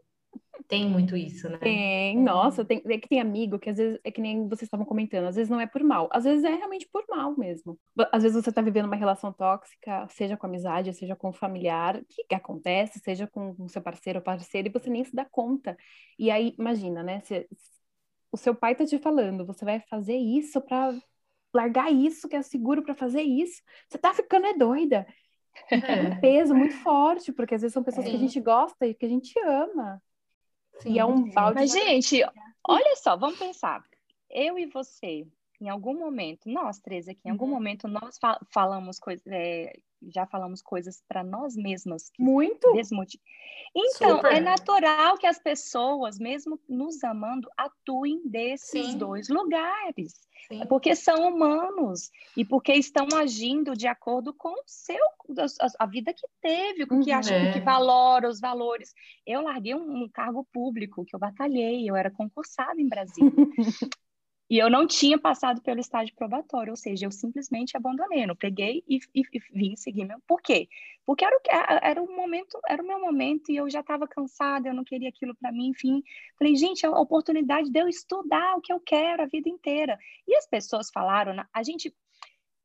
tem 0.67 0.89
muito 0.89 1.15
isso, 1.15 1.49
né? 1.49 1.57
Tem, 1.59 2.19
nossa, 2.19 2.65
tem, 2.65 2.81
é 2.85 2.97
que 2.97 3.07
tem 3.07 3.21
amigo 3.21 3.57
que 3.57 3.69
às 3.69 3.77
vezes 3.77 3.99
é 4.03 4.11
que 4.11 4.19
nem 4.19 4.47
vocês 4.49 4.63
estavam 4.63 4.85
comentando, 4.85 5.25
às 5.27 5.35
vezes 5.35 5.49
não 5.49 5.61
é 5.61 5.65
por 5.65 5.81
mal, 5.81 6.09
às 6.11 6.25
vezes 6.25 6.43
é 6.43 6.53
realmente 6.53 6.87
por 6.91 7.05
mal 7.07 7.37
mesmo. 7.37 7.79
Às 8.11 8.23
vezes 8.23 8.43
você 8.43 8.51
tá 8.51 8.61
vivendo 8.61 8.85
uma 8.85 8.95
relação 8.95 9.31
tóxica, 9.31 10.05
seja 10.09 10.35
com 10.35 10.45
amizade, 10.45 10.93
seja 10.93 11.15
com 11.15 11.31
familiar, 11.31 12.03
que, 12.09 12.25
que 12.25 12.35
acontece, 12.35 12.99
seja 12.99 13.27
com 13.27 13.55
o 13.57 13.69
seu 13.69 13.81
parceiro 13.81 14.19
ou 14.19 14.23
parceira, 14.23 14.67
e 14.67 14.71
você 14.71 14.89
nem 14.89 15.05
se 15.05 15.15
dá 15.15 15.23
conta. 15.23 15.77
E 16.19 16.29
aí, 16.29 16.53
imagina, 16.59 17.01
né? 17.01 17.21
Se, 17.21 17.47
o 18.29 18.35
seu 18.37 18.53
pai 18.53 18.75
tá 18.75 18.85
te 18.85 18.99
falando, 18.99 19.45
você 19.45 19.63
vai 19.63 19.79
fazer 19.89 20.17
isso 20.17 20.59
para 20.61 20.93
largar 21.53 21.91
isso, 21.91 22.27
que 22.27 22.35
é 22.35 22.41
seguro 22.41 22.83
para 22.83 22.93
fazer 22.93 23.21
isso. 23.21 23.61
Você 23.89 23.97
tá 23.97 24.13
ficando 24.13 24.47
é 24.47 24.53
doida. 24.53 25.07
É 25.71 26.01
um 26.01 26.19
peso 26.19 26.53
muito 26.53 26.75
forte, 26.83 27.31
porque 27.31 27.55
às 27.55 27.61
vezes 27.61 27.73
são 27.73 27.83
pessoas 27.83 28.05
que 28.05 28.15
a 28.15 28.19
gente 28.19 28.39
gosta 28.39 28.85
e 28.85 28.93
que 28.93 29.05
a 29.05 29.09
gente 29.09 29.33
ama. 29.39 30.01
Sim, 30.81 30.93
e 30.93 30.99
é 30.99 31.05
um 31.05 31.29
balde. 31.31 31.55
Mas, 31.55 31.71
gente, 31.71 32.21
olha 32.67 32.95
só, 32.95 33.15
vamos 33.17 33.39
pensar. 33.39 33.83
Eu 34.29 34.57
e 34.59 34.65
você, 34.65 35.25
em 35.59 35.69
algum 35.69 35.97
momento, 35.97 36.49
nós 36.49 36.79
três 36.79 37.07
aqui, 37.07 37.21
em 37.25 37.31
algum 37.31 37.45
uhum. 37.45 37.51
momento, 37.51 37.87
nós 37.87 38.19
falamos 38.51 38.99
coisas, 38.99 39.25
é, 39.27 39.73
já 40.09 40.25
falamos 40.27 40.61
coisas 40.61 41.01
para 41.07 41.23
nós 41.23 41.55
mesmas. 41.55 42.11
Muito. 42.19 42.71
Desmotiv... 42.73 43.19
Então, 43.75 44.17
Super. 44.17 44.33
é 44.33 44.39
natural 44.39 45.17
que 45.17 45.25
as 45.27 45.39
pessoas, 45.39 46.19
mesmo 46.19 46.59
nos 46.69 47.03
amando, 47.03 47.49
atuem 47.57 48.21
desses 48.25 48.91
Sim. 48.91 48.97
dois 48.97 49.29
lugares. 49.29 50.27
Sim. 50.47 50.65
Porque 50.67 50.95
são 50.95 51.27
humanos 51.27 52.11
e 52.35 52.45
porque 52.45 52.73
estão 52.73 53.07
agindo 53.15 53.73
de 53.73 53.87
acordo 53.87 54.33
com 54.33 54.49
o 54.49 54.63
seu, 54.65 55.03
a, 55.59 55.83
a 55.83 55.85
vida 55.87 56.13
que 56.13 56.27
teve, 56.39 56.83
o 56.83 56.87
que 56.87 57.11
uhum. 57.11 57.17
acha 57.17 57.33
é. 57.33 57.51
que 57.51 57.59
valora, 57.59 58.29
os 58.29 58.39
valores. 58.39 58.93
Eu 59.25 59.41
larguei 59.41 59.75
um, 59.75 60.03
um 60.03 60.09
cargo 60.09 60.47
público 60.53 61.03
que 61.03 61.15
eu 61.15 61.19
batalhei, 61.19 61.89
eu 61.89 61.95
era 61.95 62.11
concursada 62.11 62.79
em 62.79 62.87
Brasília. 62.87 63.31
E 64.49 64.57
eu 64.57 64.69
não 64.69 64.87
tinha 64.87 65.19
passado 65.19 65.61
pelo 65.61 65.79
estágio 65.79 66.15
probatório, 66.15 66.71
ou 66.71 66.77
seja, 66.77 67.05
eu 67.05 67.11
simplesmente 67.11 67.75
abandonei, 67.75 68.25
não 68.25 68.35
peguei 68.35 68.81
e, 68.87 68.99
e, 69.13 69.21
e 69.33 69.39
vim 69.51 69.75
seguir 69.75 70.05
meu. 70.05 70.19
Por 70.25 70.41
quê? 70.41 70.69
Porque 71.05 71.25
era 71.25 71.35
o, 71.35 71.41
era 71.81 72.01
o 72.01 72.15
momento, 72.15 72.57
era 72.67 72.81
o 72.81 72.87
meu 72.87 72.99
momento 72.99 73.51
e 73.51 73.57
eu 73.57 73.69
já 73.69 73.81
estava 73.81 74.07
cansada, 74.07 74.69
eu 74.69 74.73
não 74.73 74.85
queria 74.85 75.09
aquilo 75.09 75.35
para 75.35 75.51
mim, 75.51 75.67
enfim. 75.67 76.01
Falei, 76.39 76.55
gente, 76.55 76.85
é 76.85 76.89
a 76.89 76.99
oportunidade 76.99 77.69
de 77.69 77.79
eu 77.79 77.89
estudar 77.89 78.55
o 78.55 78.61
que 78.61 78.71
eu 78.71 78.79
quero 78.79 79.23
a 79.23 79.27
vida 79.27 79.49
inteira. 79.49 79.99
E 80.25 80.35
as 80.35 80.47
pessoas 80.47 80.89
falaram, 80.89 81.45
a 81.53 81.63
gente 81.63 81.93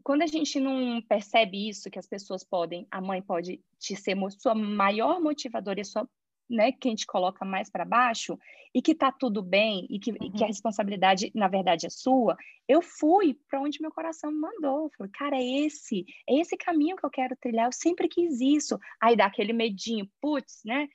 quando 0.02 0.22
a 0.22 0.26
gente 0.26 0.58
não 0.58 1.00
percebe 1.02 1.68
isso, 1.68 1.90
que 1.90 1.98
as 1.98 2.06
pessoas 2.06 2.42
podem, 2.42 2.86
a 2.90 3.00
mãe 3.00 3.22
pode 3.22 3.60
te 3.78 3.94
ser 3.94 4.16
sua 4.30 4.54
maior 4.54 5.20
motivadora 5.20 5.80
e 5.80 5.84
sua 5.84 6.08
né, 6.48 6.72
que 6.72 6.88
a 6.88 6.90
gente 6.90 7.06
coloca 7.06 7.44
mais 7.44 7.70
para 7.70 7.84
baixo 7.84 8.38
e 8.74 8.80
que 8.80 8.94
tá 8.94 9.12
tudo 9.12 9.42
bem 9.42 9.86
e 9.90 9.98
que, 9.98 10.10
uhum. 10.10 10.16
e 10.20 10.30
que, 10.30 10.38
a 10.38 10.46
uhum. 10.46 10.46
responsabilidade 10.46 11.30
na 11.34 11.48
verdade 11.48 11.86
é 11.86 11.90
sua, 11.90 12.36
eu 12.68 12.80
fui 12.80 13.38
para 13.48 13.60
onde 13.60 13.80
meu 13.80 13.90
coração 13.90 14.30
me 14.30 14.38
mandou. 14.38 14.84
Eu 14.84 14.90
falei, 14.96 15.12
cara, 15.12 15.36
é 15.36 15.44
esse, 15.66 16.04
é 16.28 16.40
esse 16.40 16.56
caminho 16.56 16.96
que 16.96 17.04
eu 17.04 17.10
quero 17.10 17.36
trilhar. 17.36 17.66
Eu 17.66 17.72
sempre 17.72 18.08
quis 18.08 18.40
isso. 18.40 18.78
Aí 19.00 19.16
dá 19.16 19.26
aquele 19.26 19.52
medinho, 19.52 20.08
putz, 20.20 20.62
né? 20.64 20.88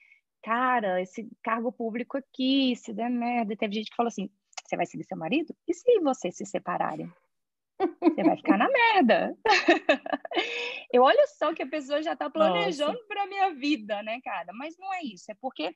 Cara, 0.44 1.02
esse 1.02 1.28
cargo 1.44 1.72
público 1.72 2.18
aqui, 2.18 2.76
se 2.76 2.94
der 2.94 3.10
merda. 3.10 3.54
E 3.54 3.58
teve 3.58 3.76
gente 3.76 3.90
que 3.90 3.96
falou 3.96 4.08
assim: 4.08 4.30
você 4.64 4.78
vai 4.78 4.86
seguir 4.86 5.04
seu 5.04 5.18
marido? 5.18 5.54
E 5.68 5.74
se 5.74 6.00
vocês 6.00 6.36
se 6.36 6.46
separarem? 6.46 7.12
Você 7.80 8.24
vai 8.24 8.38
ficar 8.38 8.58
na 8.58 8.70
merda. 8.70 9.38
eu 10.92 11.04
olho 11.04 11.28
só 11.38 11.54
que 11.54 11.64
a 11.64 11.68
pessoa 11.68 12.02
já 12.02 12.14
está 12.14 12.30
planejando 12.30 13.00
para 13.08 13.28
minha 13.28 13.54
vida, 13.54 14.02
né, 14.02 14.20
cara? 14.22 14.52
Mas 14.54 14.78
não 14.78 14.94
é 14.94 15.04
isso, 15.04 15.32
é 15.32 15.36
porque 15.40 15.76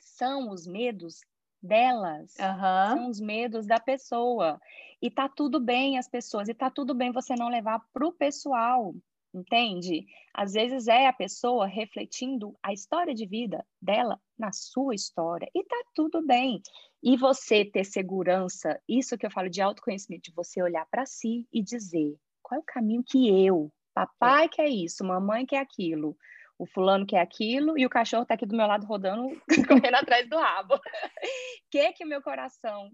são 0.00 0.50
os 0.50 0.66
medos 0.66 1.20
delas. 1.62 2.34
Uhum. 2.38 2.96
São 2.96 3.10
os 3.10 3.20
medos 3.20 3.66
da 3.66 3.80
pessoa. 3.80 4.60
E 5.00 5.10
tá 5.10 5.28
tudo 5.28 5.60
bem 5.60 5.98
as 5.98 6.08
pessoas, 6.08 6.48
e 6.48 6.54
tá 6.54 6.70
tudo 6.70 6.94
bem 6.94 7.12
você 7.12 7.34
não 7.34 7.48
levar 7.48 7.80
pro 7.92 8.12
pessoal, 8.12 8.94
entende? 9.34 10.06
Às 10.32 10.52
vezes 10.52 10.86
é 10.86 11.06
a 11.06 11.12
pessoa 11.12 11.66
refletindo 11.66 12.56
a 12.62 12.72
história 12.72 13.14
de 13.14 13.26
vida 13.26 13.66
dela 13.82 14.20
na 14.38 14.52
sua 14.52 14.94
história, 14.94 15.50
e 15.54 15.64
tá 15.64 15.84
tudo 15.94 16.24
bem. 16.24 16.62
E 17.02 17.16
você 17.16 17.64
ter 17.64 17.84
segurança, 17.84 18.80
isso 18.88 19.18
que 19.18 19.26
eu 19.26 19.30
falo 19.30 19.50
de 19.50 19.60
autoconhecimento, 19.60 20.30
de 20.30 20.34
você 20.34 20.62
olhar 20.62 20.86
para 20.86 21.04
si 21.04 21.46
e 21.52 21.62
dizer 21.62 22.16
qual 22.42 22.58
é 22.58 22.62
o 22.62 22.66
caminho 22.66 23.02
que 23.04 23.28
eu, 23.44 23.70
papai 23.92 24.48
quer 24.48 24.68
isso, 24.68 25.04
mamãe 25.04 25.44
quer 25.44 25.58
aquilo, 25.58 26.16
o 26.58 26.66
fulano 26.66 27.06
quer 27.06 27.20
aquilo 27.20 27.76
e 27.76 27.84
o 27.84 27.90
cachorro 27.90 28.22
está 28.22 28.34
aqui 28.34 28.46
do 28.46 28.56
meu 28.56 28.66
lado 28.66 28.86
rodando, 28.86 29.28
correndo 29.68 29.96
atrás 29.96 30.28
do 30.28 30.36
rabo. 30.36 30.74
O 30.74 30.80
que 31.70 31.92
que 31.92 32.04
meu 32.04 32.22
coração 32.22 32.90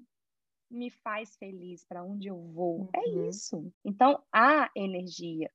me 0.71 0.91
faz 0.91 1.37
feliz 1.37 1.85
para 1.85 2.03
onde 2.03 2.29
eu 2.29 2.39
vou? 2.53 2.89
É 2.95 3.01
uhum. 3.01 3.27
É 3.27 3.29
isso. 3.29 3.73
Então, 3.85 4.23
a 4.33 4.71
energia 4.75 5.51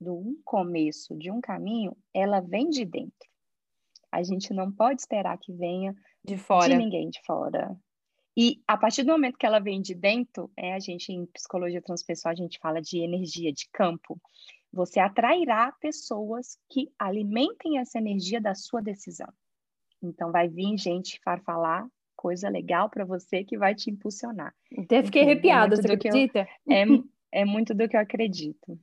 do 0.00 0.14
um 0.14 0.40
começo 0.44 1.16
de 1.16 1.30
um 1.30 1.40
caminho, 1.40 1.96
ela 2.12 2.40
vem 2.40 2.68
de 2.68 2.84
dentro. 2.84 3.28
A 4.10 4.22
gente 4.22 4.52
não 4.54 4.70
pode 4.70 5.00
esperar 5.00 5.38
que 5.38 5.52
venha 5.52 5.94
de 6.24 6.36
fora. 6.36 6.68
De 6.68 6.76
ninguém 6.76 7.10
de 7.10 7.20
fora. 7.24 7.76
E 8.36 8.62
a 8.68 8.76
partir 8.76 9.02
do 9.02 9.12
momento 9.12 9.38
que 9.38 9.46
ela 9.46 9.58
vem 9.58 9.80
de 9.80 9.94
dentro, 9.94 10.50
é, 10.56 10.74
a 10.74 10.78
gente 10.78 11.10
em 11.10 11.24
psicologia 11.26 11.80
transpessoal 11.80 12.32
a 12.32 12.36
gente 12.36 12.58
fala 12.58 12.82
de 12.82 12.98
energia 12.98 13.52
de 13.52 13.66
campo. 13.72 14.20
Você 14.72 15.00
atrairá 15.00 15.72
pessoas 15.80 16.58
que 16.70 16.90
alimentem 16.98 17.78
essa 17.78 17.98
energia 17.98 18.40
da 18.40 18.54
sua 18.54 18.82
decisão. 18.82 19.32
Então, 20.02 20.30
vai 20.30 20.48
vir 20.48 20.76
gente 20.76 21.18
para 21.24 21.40
falar 21.40 21.88
coisa 22.14 22.48
legal 22.48 22.90
para 22.90 23.04
você 23.04 23.42
que 23.44 23.56
vai 23.56 23.74
te 23.74 23.90
impulsionar. 23.90 24.54
Até 24.78 25.02
fiquei 25.02 25.22
é 25.22 25.24
arrepiada, 25.24 25.74
é 25.74 25.76
você 25.76 25.92
acredita? 25.92 26.48
Eu, 26.66 26.74
é, 26.74 27.40
é 27.40 27.44
muito 27.44 27.74
do 27.74 27.88
que 27.88 27.96
eu 27.96 28.00
acredito. 28.00 28.78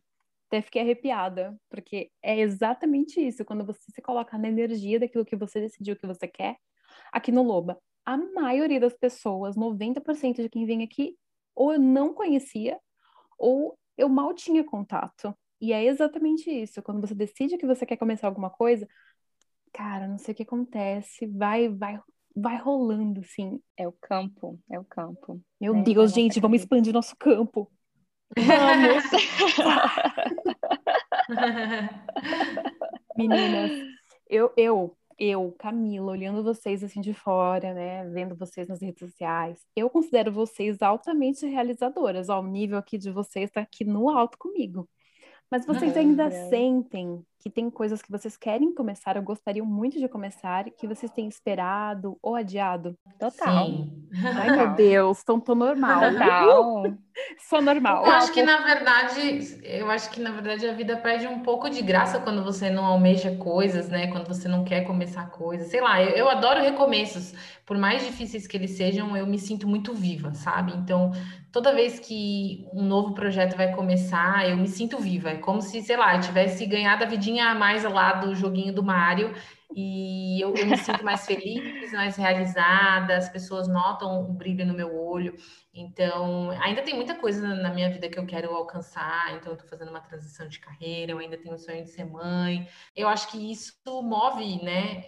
Até 0.54 0.62
fiquei 0.62 0.84
arrepiada, 0.84 1.60
porque 1.68 2.12
é 2.22 2.40
exatamente 2.40 3.20
isso. 3.20 3.44
Quando 3.44 3.66
você 3.66 3.92
se 3.92 4.00
coloca 4.04 4.38
na 4.38 4.48
energia 4.48 5.00
daquilo 5.00 5.26
que 5.26 5.36
você 5.36 5.60
decidiu 5.60 5.96
que 5.96 6.06
você 6.06 6.28
quer, 6.28 6.58
aqui 7.12 7.32
no 7.32 7.42
Loba, 7.42 7.80
a 8.06 8.16
maioria 8.16 8.80
das 8.80 8.94
pessoas, 8.94 9.56
90% 9.56 10.44
de 10.44 10.50
quem 10.50 10.64
vem 10.68 10.84
aqui, 10.84 11.18
ou 11.56 11.74
eu 11.74 11.80
não 11.80 12.14
conhecia, 12.14 12.80
ou 13.36 13.76
eu 13.98 14.08
mal 14.08 14.32
tinha 14.32 14.64
contato. 14.64 15.36
E 15.60 15.74
é 15.74 15.84
exatamente 15.86 16.52
isso. 16.52 16.84
Quando 16.84 17.02
você 17.02 17.16
decide 17.16 17.58
que 17.58 17.66
você 17.66 17.84
quer 17.84 17.98
começar 17.98 18.28
alguma 18.28 18.52
coisa, 18.52 18.88
cara, 19.74 20.08
não 20.08 20.20
sei 20.20 20.36
o 20.36 20.38
que 20.38 20.44
acontece, 20.44 21.26
vai, 21.26 21.68
vai, 21.68 22.00
vai 22.36 22.58
rolando, 22.58 23.22
assim. 23.22 23.60
É 23.76 23.88
o 23.88 23.96
campo, 24.00 24.60
é 24.70 24.80
o 24.80 24.86
campo. 24.86 25.42
Meu 25.60 25.76
é, 25.78 25.82
Deus, 25.82 26.14
gente, 26.14 26.40
vamos 26.40 26.62
expandir 26.62 26.94
nosso 26.94 27.16
campo. 27.18 27.72
Vamos! 28.38 29.04
Meninas, 33.18 33.72
eu, 34.30 34.52
eu, 34.58 34.98
eu, 35.20 35.56
Camila, 35.60 36.12
olhando 36.12 36.44
vocês 36.44 36.84
assim 36.84 37.02
de 37.02 37.14
fora, 37.14 37.74
né, 37.74 38.10
vendo 38.10 38.36
vocês 38.36 38.68
nas 38.68 38.82
redes 38.82 39.00
sociais, 39.00 39.66
eu 39.76 39.90
considero 39.90 40.32
vocês 40.32 40.82
altamente 40.82 41.46
realizadoras. 41.46 42.30
Ó, 42.30 42.40
o 42.42 42.48
nível 42.48 42.78
aqui 42.78 42.98
de 42.98 43.12
vocês 43.12 43.50
está 43.50 43.62
aqui 43.62 43.86
no 43.86 44.10
alto 44.10 44.38
comigo. 44.38 44.90
Mas 45.50 45.66
vocês 45.66 45.96
ainda 45.96 46.32
sentem 46.50 47.24
que 47.44 47.50
tem 47.50 47.70
coisas 47.70 48.02
que 48.02 48.10
vocês 48.10 48.38
querem 48.38 48.74
começar, 48.74 49.18
ou 49.18 49.22
gostariam 49.22 49.66
muito 49.66 50.00
de 50.00 50.08
começar, 50.08 50.64
que 50.70 50.88
vocês 50.88 51.12
têm 51.12 51.28
esperado 51.28 52.18
ou 52.22 52.38
adiado? 52.38 52.98
Total. 53.20 53.66
Sim. 53.66 54.08
Ai, 54.24 54.56
meu 54.56 54.74
Deus, 54.76 55.20
então 55.22 55.42
tô 55.42 55.54
normal. 55.54 56.00
Total. 56.10 56.84
Sou 57.38 57.62
normal. 57.62 58.06
Eu 58.06 58.12
acho 58.14 58.32
que, 58.32 58.42
na 58.42 58.62
verdade, 58.62 59.60
eu 59.64 59.92
acho 59.92 60.10
que, 60.10 60.22
na 60.22 60.32
verdade, 60.32 60.68
a 60.68 60.74
vida 60.74 60.96
perde 60.98 61.28
um 61.28 61.40
pouco 61.40 61.70
de 61.70 61.82
graça 61.82 62.20
quando 62.20 62.44
você 62.44 62.70
não 62.70 62.86
almeja 62.86 63.36
coisas, 63.36 63.90
né? 63.90 64.08
Quando 64.08 64.28
você 64.28 64.48
não 64.48 64.64
quer 64.64 64.82
começar 64.86 65.30
coisas. 65.30 65.68
Sei 65.68 65.82
lá, 65.82 66.02
eu, 66.02 66.10
eu 66.12 66.30
adoro 66.30 66.62
recomeços. 66.62 67.34
Por 67.66 67.78
mais 67.78 68.04
difíceis 68.06 68.48
que 68.48 68.58
eles 68.58 68.72
sejam, 68.72 69.16
eu 69.16 69.28
me 69.28 69.38
sinto 69.38 69.68
muito 69.68 69.94
viva, 69.94 70.34
sabe? 70.34 70.74
Então, 70.76 71.12
toda 71.52 71.74
vez 71.74 72.00
que 72.00 72.68
um 72.74 72.84
novo 72.84 73.14
projeto 73.14 73.56
vai 73.56 73.74
começar, 73.74 74.50
eu 74.50 74.58
me 74.58 74.68
sinto 74.68 74.98
viva. 74.98 75.30
É 75.30 75.38
como 75.38 75.62
se, 75.62 75.82
sei 75.82 75.96
lá, 75.96 76.16
eu 76.16 76.22
tivesse 76.22 76.66
ganhado 76.66 77.04
a 77.04 77.08
vidinha 77.08 77.33
a 77.40 77.56
mais 77.56 77.84
lá 77.84 78.14
do 78.14 78.36
joguinho 78.36 78.74
do 78.74 78.84
Mario 78.84 79.34
e 79.76 80.40
eu, 80.40 80.54
eu 80.56 80.66
me 80.68 80.78
sinto 80.78 81.04
mais 81.04 81.26
feliz, 81.26 81.92
mais 81.92 82.16
realizada, 82.16 83.18
as 83.18 83.30
pessoas 83.30 83.68
notam 83.68 84.22
o 84.22 84.34
brilho 84.34 84.66
no 84.66 84.74
meu 84.74 84.96
olho. 84.96 85.36
Então, 85.74 86.52
ainda 86.62 86.84
tem 86.84 86.96
muita 86.96 87.16
coisa 87.16 87.56
na 87.56 87.74
minha 87.74 87.90
vida 87.90 88.08
que 88.08 88.20
eu 88.20 88.26
quero 88.26 88.52
alcançar. 88.54 89.36
Então, 89.36 89.54
eu 89.54 89.58
tô 89.58 89.66
fazendo 89.66 89.90
uma 89.90 90.02
transição 90.02 90.48
de 90.48 90.60
carreira, 90.60 91.12
eu 91.12 91.18
ainda 91.18 91.38
tenho 91.38 91.56
o 91.56 91.58
sonho 91.58 91.84
de 91.84 91.90
ser 91.90 92.06
mãe. 92.06 92.68
Eu 92.96 93.08
acho 93.08 93.30
que 93.32 93.52
isso 93.52 93.74
move, 93.88 94.64
né? 94.64 95.04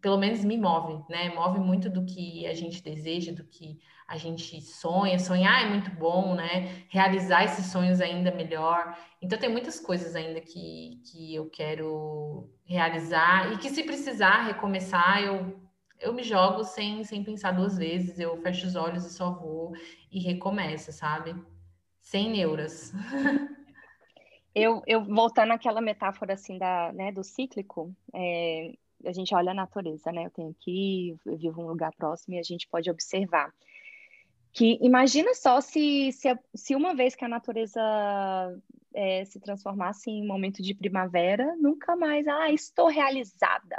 Pelo 0.00 0.18
menos 0.18 0.44
me 0.44 0.56
move, 0.58 1.04
né? 1.08 1.32
Move 1.34 1.60
muito 1.60 1.88
do 1.88 2.04
que 2.04 2.46
a 2.46 2.54
gente 2.54 2.82
deseja, 2.82 3.32
do 3.32 3.44
que 3.44 3.78
a 4.06 4.16
gente 4.16 4.60
sonha, 4.60 5.18
sonhar 5.18 5.64
é 5.64 5.68
muito 5.70 5.90
bom, 5.90 6.34
né? 6.34 6.84
Realizar 6.88 7.44
esses 7.44 7.66
sonhos 7.66 8.00
ainda 8.00 8.30
melhor. 8.30 8.96
Então 9.22 9.38
tem 9.38 9.48
muitas 9.48 9.80
coisas 9.80 10.14
ainda 10.14 10.40
que, 10.40 11.00
que 11.06 11.34
eu 11.34 11.48
quero 11.48 12.50
realizar 12.64 13.52
e 13.52 13.58
que 13.58 13.70
se 13.70 13.84
precisar 13.84 14.46
recomeçar, 14.46 15.22
eu, 15.22 15.58
eu 16.00 16.12
me 16.12 16.22
jogo 16.22 16.64
sem, 16.64 17.04
sem 17.04 17.22
pensar 17.22 17.52
duas 17.52 17.78
vezes, 17.78 18.18
eu 18.18 18.36
fecho 18.42 18.66
os 18.66 18.74
olhos 18.74 19.06
e 19.06 19.12
só 19.12 19.32
vou 19.32 19.72
e 20.10 20.18
recomeço, 20.20 20.92
sabe? 20.92 21.34
Sem 22.00 22.30
neuras. 22.30 22.92
Eu, 24.54 24.82
eu 24.86 25.02
voltando 25.02 25.52
àquela 25.52 25.80
metáfora 25.80 26.34
assim 26.34 26.58
da, 26.58 26.92
né, 26.92 27.10
do 27.10 27.24
cíclico, 27.24 27.94
é, 28.14 28.74
a 29.04 29.12
gente 29.12 29.34
olha 29.34 29.52
a 29.52 29.54
natureza, 29.54 30.10
né? 30.12 30.26
Eu 30.26 30.30
tenho 30.30 30.50
aqui, 30.50 31.16
eu 31.26 31.36
vivo 31.36 31.62
um 31.62 31.68
lugar 31.68 31.92
próximo 31.96 32.34
e 32.34 32.38
a 32.38 32.42
gente 32.42 32.68
pode 32.68 32.90
observar 32.90 33.52
que 34.52 34.78
imagina 34.82 35.34
só 35.34 35.60
se, 35.60 36.12
se, 36.12 36.28
se 36.54 36.76
uma 36.76 36.94
vez 36.94 37.14
que 37.14 37.24
a 37.24 37.28
natureza 37.28 37.80
é, 38.94 39.24
se 39.24 39.40
transformasse 39.40 40.10
em 40.10 40.26
momento 40.26 40.62
de 40.62 40.74
primavera, 40.74 41.56
nunca 41.56 41.96
mais, 41.96 42.26
ah, 42.28 42.50
estou 42.50 42.88
realizada. 42.88 43.76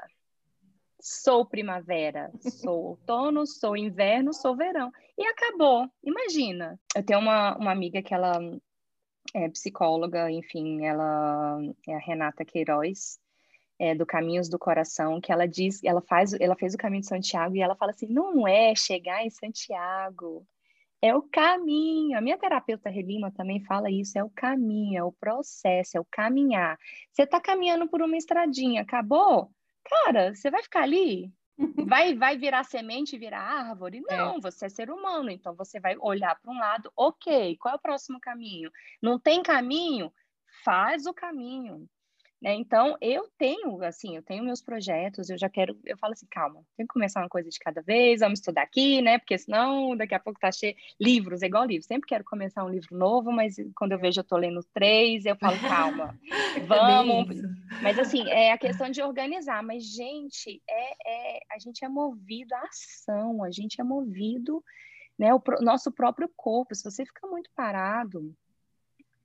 Sou 1.00 1.46
primavera, 1.46 2.32
sou 2.40 2.86
outono, 2.86 3.46
sou 3.46 3.78
inverno, 3.78 4.34
sou 4.34 4.56
verão. 4.56 4.92
E 5.18 5.26
acabou. 5.28 5.88
Imagina. 6.02 6.80
Eu 6.96 7.06
tenho 7.06 7.20
uma, 7.20 7.56
uma 7.58 7.72
amiga 7.72 8.02
que 8.02 8.14
ela 8.14 8.40
é 9.34 9.50
psicóloga, 9.50 10.32
enfim, 10.32 10.86
ela 10.86 11.60
é 11.88 11.96
a 11.96 12.00
Renata 12.00 12.46
Queiroz, 12.46 13.20
é, 13.80 13.96
do 13.96 14.06
Caminhos 14.06 14.50
do 14.50 14.60
Coração, 14.60 15.20
que 15.20 15.32
ela 15.32 15.48
diz, 15.48 15.84
ela 15.84 16.02
faz, 16.02 16.34
ela 16.34 16.56
fez 16.56 16.74
o 16.74 16.78
caminho 16.78 17.02
de 17.02 17.08
Santiago 17.08 17.56
e 17.56 17.62
ela 17.62 17.76
fala 17.76 17.92
assim, 17.92 18.08
não 18.08 18.48
é 18.48 18.74
chegar 18.76 19.26
em 19.26 19.30
Santiago, 19.30 20.46
é 21.04 21.14
o 21.14 21.22
caminho. 21.22 22.18
A 22.18 22.22
minha 22.22 22.38
terapeuta 22.38 22.90
Relima 22.90 23.30
também 23.30 23.60
fala 23.60 23.92
isso: 23.92 24.18
é 24.18 24.24
o 24.24 24.30
caminho, 24.30 24.98
é 24.98 25.04
o 25.04 25.12
processo, 25.12 25.98
é 25.98 26.00
o 26.00 26.06
caminhar. 26.06 26.80
Você 27.12 27.24
está 27.24 27.42
caminhando 27.42 27.90
por 27.90 28.02
uma 28.02 28.16
estradinha, 28.16 28.84
acabou? 28.84 29.52
Cara, 29.84 30.34
você 30.34 30.50
vai 30.50 30.64
ficar 30.64 30.84
ali? 30.84 31.30
Vai, 31.88 32.16
vai 32.16 32.36
virar 32.36 32.64
semente 32.64 33.16
e 33.16 33.20
virar 33.20 33.40
árvore? 33.40 34.02
É. 34.10 34.18
Não, 34.18 34.38
é. 34.38 34.42
você 34.42 34.66
é 34.66 34.70
ser 34.70 34.90
humano, 34.90 35.30
então 35.30 35.54
você 35.54 35.80
vai 35.80 35.96
olhar 36.00 36.36
para 36.42 36.52
um 36.52 36.58
lado, 36.58 36.92
ok, 36.98 37.56
qual 37.58 37.76
é 37.76 37.78
o 37.78 37.80
próximo 37.80 38.20
caminho? 38.20 38.72
Não 39.00 39.20
tem 39.20 39.44
caminho? 39.44 40.12
Faz 40.64 41.06
o 41.06 41.14
caminho. 41.14 41.88
Né? 42.44 42.56
Então, 42.56 42.98
eu 43.00 43.26
tenho, 43.38 43.82
assim, 43.86 44.18
eu 44.18 44.22
tenho 44.22 44.44
meus 44.44 44.62
projetos, 44.62 45.30
eu 45.30 45.38
já 45.38 45.48
quero, 45.48 45.80
eu 45.86 45.98
falo 45.98 46.12
assim, 46.12 46.28
calma, 46.30 46.62
tem 46.76 46.86
que 46.86 46.92
começar 46.92 47.22
uma 47.22 47.30
coisa 47.30 47.50
de 47.50 47.58
cada 47.58 47.82
vez, 47.82 48.20
vamos 48.20 48.40
estudar 48.40 48.64
aqui, 48.64 49.02
né? 49.02 49.18
Porque 49.18 49.38
senão 49.38 49.96
daqui 49.96 50.14
a 50.14 50.20
pouco 50.20 50.42
tá 50.42 50.52
cheio. 50.52 50.76
Livros, 51.00 51.42
é 51.42 51.46
igual 51.46 51.64
livro, 51.64 51.88
sempre 51.88 52.06
quero 52.06 52.26
começar 52.26 52.66
um 52.66 52.70
livro 52.70 52.98
novo, 52.98 53.32
mas 53.32 53.56
quando 53.74 53.94
eu 53.94 53.98
vejo 53.98 54.20
eu 54.20 54.26
tô 54.26 54.36
lendo 54.36 54.60
três, 54.74 55.26
eu 55.26 55.38
falo, 55.38 55.58
calma, 55.62 56.20
é 56.58 56.60
vamos. 56.60 57.30
mas 57.82 57.98
assim, 57.98 58.30
é 58.30 58.52
a 58.52 58.58
questão 58.58 58.90
de 58.90 59.02
organizar, 59.02 59.64
mas, 59.64 59.86
gente, 59.86 60.62
é, 60.70 61.38
é, 61.38 61.40
a 61.50 61.58
gente 61.60 61.86
é 61.86 61.88
movido 61.88 62.54
à 62.56 62.64
ação, 62.64 63.42
a 63.42 63.52
gente 63.52 63.80
é 63.80 63.86
movido, 63.86 64.62
né? 65.18 65.34
O 65.34 65.40
pro, 65.40 65.62
nosso 65.62 65.94
próprio 65.94 66.30
corpo, 66.36 66.76
se 66.76 66.84
você 66.84 67.06
fica 67.06 67.26
muito 67.26 67.50
parado, 67.56 68.36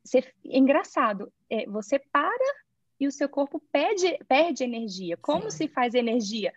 você, 0.04 0.18
é 0.18 0.57
engraçado, 0.57 1.33
é, 1.50 1.66
você 1.66 1.98
para 1.98 2.67
e 2.98 3.06
o 3.06 3.12
seu 3.12 3.28
corpo 3.28 3.61
perde, 3.72 4.18
perde 4.26 4.64
energia. 4.64 5.16
Como 5.16 5.50
Sim. 5.50 5.56
se 5.56 5.68
faz 5.68 5.94
energia? 5.94 6.52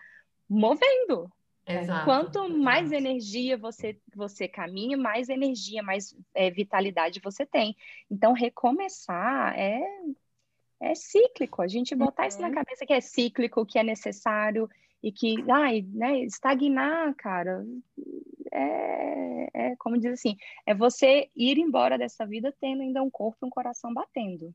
Movendo. 0.49 1.32
Exato, 1.65 2.06
Quanto 2.06 2.39
exato. 2.39 2.58
mais 2.58 2.91
energia 2.91 3.58
você, 3.58 3.97
você 4.15 4.47
caminha, 4.47 4.97
mais 4.97 5.30
energia, 5.30 5.84
mais 5.84 6.15
é, 6.34 6.49
vitalidade 6.49 7.21
você 7.23 7.45
tem. 7.45 7.75
Então, 8.10 8.34
recomeçar 8.34 9.58
é, 9.58 9.82
é 10.80 10.95
cíclico. 10.95 11.62
A 11.62 11.67
gente 11.67 11.95
botar 11.95 12.23
uhum. 12.23 12.27
isso 12.30 12.41
na 12.41 12.47
uhum. 12.47 12.56
cabeça 12.56 12.86
que 12.86 12.93
é 12.93 12.99
cíclico, 12.99 13.65
que 13.65 13.77
é 13.77 13.84
necessário 13.84 14.67
e 15.04 15.12
que, 15.12 15.36
ai, 15.49 15.86
né, 15.93 16.19
estagnar, 16.19 17.15
cara, 17.15 17.65
é, 18.51 19.49
é, 19.54 19.75
como 19.77 19.97
diz 19.97 20.13
assim, 20.13 20.38
é 20.65 20.73
você 20.75 21.30
ir 21.36 21.58
embora 21.58 21.97
dessa 21.97 22.25
vida 22.25 22.54
tendo 22.60 22.82
ainda 22.82 23.01
um 23.01 23.10
corpo 23.10 23.38
e 23.41 23.45
um 23.45 23.49
coração 23.49 23.93
batendo. 23.93 24.54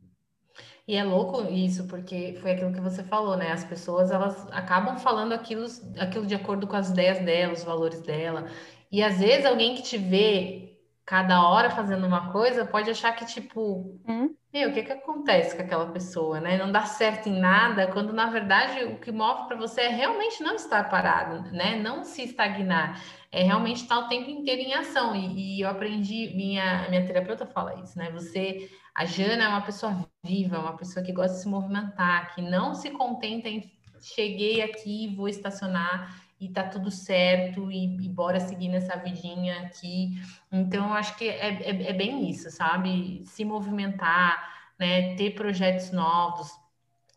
E 0.87 0.95
é 0.95 1.03
louco 1.03 1.43
isso, 1.53 1.87
porque 1.89 2.39
foi 2.41 2.53
aquilo 2.53 2.73
que 2.73 2.81
você 2.81 3.03
falou, 3.03 3.37
né? 3.37 3.51
As 3.53 3.65
pessoas 3.65 4.11
elas 4.11 4.47
acabam 4.53 4.97
falando 4.99 5.33
aquilo, 5.33 5.67
aquilo 5.99 6.27
de 6.27 6.35
acordo 6.35 6.67
com 6.67 6.77
as 6.77 6.91
ideias 6.91 7.19
dela, 7.25 7.53
os 7.53 7.65
valores 7.65 8.01
dela. 8.03 8.49
E 8.91 9.03
às 9.03 9.19
vezes 9.19 9.45
alguém 9.45 9.75
que 9.75 9.83
te 9.83 9.99
vê 9.99 10.79
cada 11.05 11.49
hora 11.49 11.71
fazendo 11.71 12.07
uma 12.07 12.33
coisa 12.33 12.65
pode 12.65 12.91
achar 12.91 13.13
que, 13.15 13.27
tipo, 13.27 14.01
hum? 14.09 14.35
Meu, 14.57 14.71
o 14.71 14.73
que 14.73 14.83
que 14.83 14.93
acontece 14.93 15.55
com 15.55 15.61
aquela 15.61 15.87
pessoa, 15.93 16.41
né? 16.41 16.57
Não 16.57 16.73
dá 16.73 16.87
certo 16.87 17.29
em 17.29 17.39
nada, 17.39 17.89
quando 17.89 18.11
na 18.11 18.27
verdade 18.31 18.85
o 18.85 18.99
que 18.99 19.13
move 19.13 19.47
para 19.47 19.57
você 19.57 19.83
é 19.83 19.89
realmente 19.89 20.43
não 20.43 20.55
estar 20.55 20.89
parado, 20.89 21.51
né? 21.53 21.77
Não 21.77 22.03
se 22.05 22.23
estagnar, 22.23 23.03
é 23.31 23.43
realmente 23.43 23.83
estar 23.83 23.99
o 23.99 24.09
tempo 24.09 24.31
inteiro 24.31 24.63
em 24.63 24.73
ação. 24.73 25.15
E, 25.15 25.59
e 25.59 25.61
eu 25.61 25.69
aprendi, 25.69 26.33
minha, 26.35 26.89
minha 26.89 27.07
terapeuta 27.07 27.45
fala 27.45 27.79
isso, 27.83 27.99
né? 27.99 28.11
Você 28.13 28.71
a 28.95 29.05
Jana 29.05 29.45
é 29.45 29.49
uma 29.49 29.61
pessoa 29.61 29.95
viva, 30.25 30.59
uma 30.59 30.75
pessoa 30.75 31.05
que 31.05 31.13
gosta 31.13 31.35
de 31.35 31.43
se 31.43 31.49
movimentar, 31.49 32.35
que 32.35 32.41
não 32.41 32.75
se 32.75 32.91
contenta 32.91 33.47
em 33.47 33.71
cheguei 34.01 34.63
aqui, 34.63 35.15
vou 35.15 35.29
estacionar 35.29 36.26
e 36.41 36.49
tá 36.49 36.65
tudo 36.65 36.91
certo 36.91 37.71
e, 37.71 37.97
e 38.05 38.09
bora 38.09 38.41
seguir 38.41 38.69
nessa 38.69 38.97
vidinha 38.97 39.61
aqui. 39.61 40.21
Então, 40.53 40.89
eu 40.89 40.93
acho 40.93 41.17
que 41.17 41.29
é, 41.29 41.63
é, 41.63 41.91
é 41.91 41.93
bem 41.93 42.29
isso, 42.29 42.51
sabe? 42.51 43.23
Se 43.25 43.45
movimentar, 43.45 44.73
né? 44.79 45.15
Ter 45.17 45.31
projetos 45.31 45.91
novos, 45.93 46.51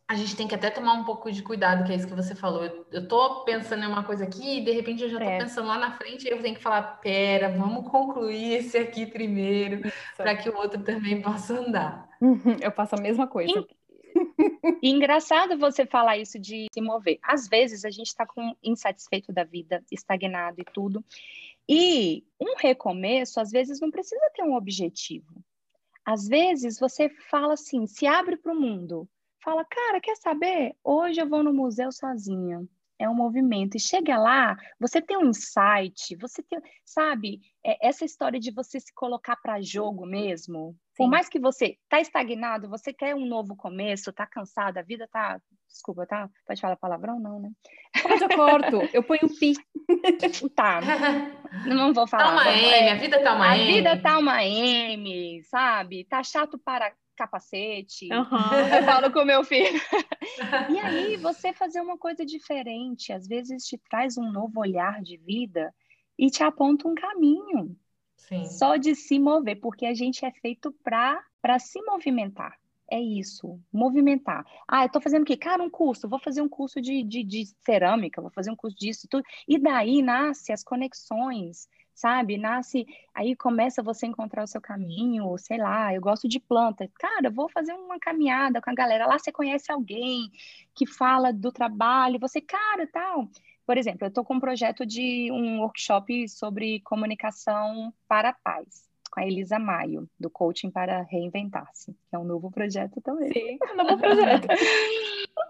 a 0.10 0.16
gente 0.16 0.36
tem 0.36 0.48
que 0.48 0.56
até 0.56 0.72
tomar 0.72 0.94
um 0.94 1.04
pouco 1.04 1.32
de 1.32 1.44
cuidado, 1.44 1.84
que 1.86 1.92
é 1.92 1.96
isso 1.96 2.08
que 2.08 2.16
você 2.16 2.34
falou. 2.34 2.64
Eu, 2.64 2.86
eu 2.92 3.08
tô 3.08 3.44
pensando 3.44 3.84
em 3.84 3.88
uma 3.88 4.04
coisa 4.04 4.24
aqui 4.24 4.58
e 4.58 4.66
de 4.66 4.72
repente 4.72 5.04
eu 5.04 5.10
já 5.10 5.20
tô 5.20 5.24
é. 5.24 5.38
pensando 5.38 5.68
lá 5.68 5.78
na 5.78 5.92
frente 5.92 6.26
e 6.26 6.32
eu 6.32 6.42
tenho 6.42 6.56
que 6.56 6.64
falar: 6.64 6.82
pera, 7.00 7.50
vamos 7.50 7.88
concluir 7.92 8.54
esse 8.56 8.76
aqui 8.76 9.06
primeiro, 9.06 9.82
para 10.18 10.36
que 10.36 10.50
o 10.50 10.58
outro 10.58 10.82
também 10.82 11.22
possa 11.22 11.60
andar. 11.60 12.10
Uhum, 12.20 12.58
eu 12.60 12.72
faço 12.72 12.96
a 12.96 13.02
mesma 13.02 13.28
coisa. 13.28 13.64
E, 14.82 14.90
engraçado 14.90 15.58
você 15.58 15.86
falar 15.86 16.18
isso 16.18 16.40
de 16.40 16.68
se 16.74 16.82
mover. 16.82 17.20
Às 17.22 17.48
vezes 17.48 17.84
a 17.84 17.90
gente 17.90 18.08
está 18.08 18.26
com 18.26 18.56
insatisfeito 18.64 19.34
da 19.34 19.44
vida, 19.44 19.84
estagnado 19.92 20.62
e 20.62 20.66
tudo. 20.74 21.04
E 21.68 22.24
um 22.40 22.56
recomeço, 22.58 23.40
às 23.40 23.52
vezes, 23.52 23.80
não 23.80 23.92
precisa 23.92 24.32
ter 24.34 24.44
um 24.44 24.56
objetivo. 24.56 25.44
Às 26.06 26.28
vezes 26.28 26.80
você 26.80 27.10
fala 27.30 27.54
assim, 27.54 27.86
se 27.86 28.08
abre 28.08 28.38
para 28.38 28.54
o 28.54 28.60
mundo 28.60 29.08
fala, 29.44 29.66
cara, 29.66 30.00
quer 30.00 30.16
saber? 30.18 30.76
Hoje 30.84 31.20
eu 31.20 31.28
vou 31.28 31.44
no 31.44 31.54
museu 31.54 31.92
sozinha. 31.92 32.64
É 33.00 33.08
um 33.08 33.16
movimento. 33.16 33.76
E 33.76 33.80
chega 33.80 34.18
lá, 34.18 34.58
você 34.78 35.02
tem 35.02 35.18
um 35.18 35.30
insight, 35.30 36.16
você 36.20 36.44
tem, 36.44 36.60
sabe, 36.84 37.40
é, 37.66 37.88
essa 37.88 38.04
história 38.04 38.40
de 38.40 38.52
você 38.52 38.78
se 38.80 38.94
colocar 38.94 39.38
para 39.38 39.62
jogo 39.62 40.06
mesmo. 40.06 40.72
Sim. 40.72 40.96
Por 40.98 41.10
mais 41.10 41.30
que 41.30 41.40
você 41.40 41.78
tá 41.88 42.02
estagnado, 42.02 42.68
você 42.68 42.92
quer 42.92 43.16
um 43.16 43.26
novo 43.26 43.56
começo, 43.56 44.12
tá 44.12 44.28
cansado, 44.28 44.78
a 44.78 44.82
vida 44.82 45.08
tá. 45.10 45.40
Desculpa, 45.68 46.06
tá? 46.06 46.30
Pode 46.46 46.60
falar 46.60 46.76
palavrão, 46.76 47.20
não, 47.20 47.40
né? 47.40 47.52
Pode, 48.02 48.24
eu 48.24 48.30
corto. 48.30 48.90
Eu 48.92 49.04
ponho 49.04 49.22
um 49.24 49.30
pi. 49.30 49.54
tá. 50.56 50.82
Não 51.66 51.94
vou 51.94 52.08
falar. 52.08 52.24
Tá 52.24 52.32
uma 52.32 52.52
M, 52.52 52.66
é, 52.66 52.92
a 52.92 52.96
vida 52.96 53.24
tá 53.24 53.36
uma 53.36 53.50
a 53.50 53.58
M. 53.58 53.70
A 53.70 53.76
vida 53.76 54.02
tá 54.02 54.18
uma 54.18 54.44
M, 54.44 55.44
sabe? 55.44 56.06
Tá 56.06 56.22
chato 56.24 56.58
para 56.58 56.92
capacete. 57.20 58.08
Uhum. 58.12 58.16
Eu 58.80 58.84
falo 58.84 59.12
com 59.12 59.26
meu 59.26 59.44
filho. 59.44 59.80
e 60.74 60.80
aí, 60.80 61.18
você 61.18 61.52
fazer 61.52 61.82
uma 61.82 61.98
coisa 61.98 62.26
diferente, 62.26 63.12
às 63.12 63.28
vezes 63.28 63.66
te 63.66 63.78
traz 63.78 64.18
um 64.18 64.32
novo 64.32 64.62
olhar 64.62 65.02
de 65.02 65.18
vida 65.18 65.74
e 66.18 66.30
te 66.30 66.44
aponta 66.44 66.88
um 66.88 66.96
caminho. 66.96 67.76
Sim. 68.16 68.46
Só 68.46 68.78
de 68.78 68.96
se 68.96 69.20
mover, 69.20 69.60
porque 69.60 69.86
a 69.86 69.94
gente 69.94 70.26
é 70.26 70.32
feito 70.32 70.74
para 70.84 71.60
se 71.60 71.82
movimentar. 71.82 72.58
É 72.92 73.00
isso, 73.00 73.60
movimentar. 73.72 74.44
Ah, 74.68 74.82
eu 74.84 74.88
estou 74.88 75.02
fazendo 75.02 75.22
o 75.22 75.26
quê? 75.26 75.38
Cara, 75.38 75.62
um 75.62 75.70
curso, 75.70 76.10
vou 76.10 76.18
fazer 76.18 76.42
um 76.42 76.50
curso 76.50 76.82
de, 76.82 77.04
de, 77.04 77.24
de 77.24 77.46
cerâmica, 77.64 78.20
vou 78.20 78.32
fazer 78.32 78.50
um 78.50 78.56
curso 78.56 78.76
disso 78.76 79.08
tudo. 79.08 79.24
E 79.48 79.60
daí 79.60 80.02
nasce 80.02 80.52
as 80.52 80.64
conexões, 80.64 81.68
sabe? 82.00 82.38
Nasce, 82.38 82.88
aí 83.14 83.36
começa 83.36 83.84
você 83.84 84.06
a 84.06 84.10
encontrar 84.10 84.44
o 84.44 84.48
seu 84.48 84.62
caminho, 84.62 85.38
sei 85.38 85.58
lá, 85.58 85.94
eu 85.94 86.02
gosto 86.02 86.28
de 86.28 86.40
planta. 86.40 86.90
Cara, 86.98 87.30
vou 87.30 87.50
fazer 87.50 87.74
uma 87.74 88.00
caminhada 88.00 88.62
com 88.62 88.70
a 88.70 88.74
galera. 88.74 89.06
Lá 89.06 89.20
você 89.20 89.32
conhece 89.32 89.72
alguém 89.72 90.32
que 90.74 90.86
fala 90.86 91.34
do 91.34 91.52
trabalho, 91.52 92.20
você, 92.20 92.40
cara, 92.40 92.88
tal. 92.88 93.28
Por 93.66 93.78
exemplo, 93.78 94.06
eu 94.06 94.08
estou 94.08 94.24
com 94.24 94.36
um 94.36 94.40
projeto 94.40 94.86
de 94.86 95.30
um 95.32 95.60
workshop 95.60 96.28
sobre 96.30 96.80
comunicação 96.82 97.94
para 98.08 98.30
a 98.30 98.34
paz 98.34 98.88
com 99.12 99.20
a 99.20 99.26
Elisa 99.26 99.58
Maio, 99.58 100.08
do 100.20 100.30
Coaching 100.30 100.70
para 100.70 101.02
Reinventar-se, 101.02 101.92
que 101.94 102.16
é 102.16 102.20
um 102.20 102.24
novo 102.24 102.52
projeto 102.52 103.02
também. 103.02 103.34
Sim, 103.34 103.58
é 103.62 103.74
um 103.74 103.76
novo 103.76 103.98
projeto. 103.98 104.48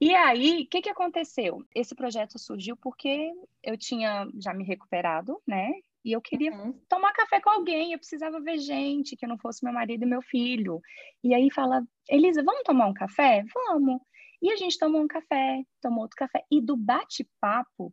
E 0.00 0.14
aí, 0.14 0.62
o 0.62 0.66
que, 0.66 0.80
que 0.80 0.88
aconteceu? 0.88 1.62
Esse 1.74 1.94
projeto 1.94 2.38
surgiu 2.38 2.74
porque 2.74 3.32
eu 3.62 3.76
tinha 3.76 4.26
já 4.38 4.54
me 4.54 4.64
recuperado, 4.64 5.40
né? 5.46 5.72
E 6.04 6.12
eu 6.12 6.20
queria 6.20 6.52
uhum. 6.52 6.72
tomar 6.88 7.12
café 7.12 7.40
com 7.40 7.50
alguém, 7.50 7.92
eu 7.92 7.98
precisava 7.98 8.40
ver 8.40 8.58
gente 8.58 9.16
que 9.16 9.26
não 9.26 9.38
fosse 9.38 9.64
meu 9.64 9.72
marido 9.72 10.02
e 10.02 10.06
meu 10.06 10.22
filho. 10.22 10.80
E 11.22 11.34
aí 11.34 11.50
fala, 11.50 11.82
Elisa, 12.08 12.42
vamos 12.42 12.62
tomar 12.64 12.86
um 12.86 12.94
café? 12.94 13.44
Vamos. 13.54 14.00
E 14.42 14.50
a 14.50 14.56
gente 14.56 14.78
tomou 14.78 15.02
um 15.02 15.08
café, 15.08 15.62
tomou 15.82 16.02
outro 16.02 16.16
café. 16.16 16.42
E 16.50 16.62
do 16.62 16.76
bate-papo, 16.76 17.92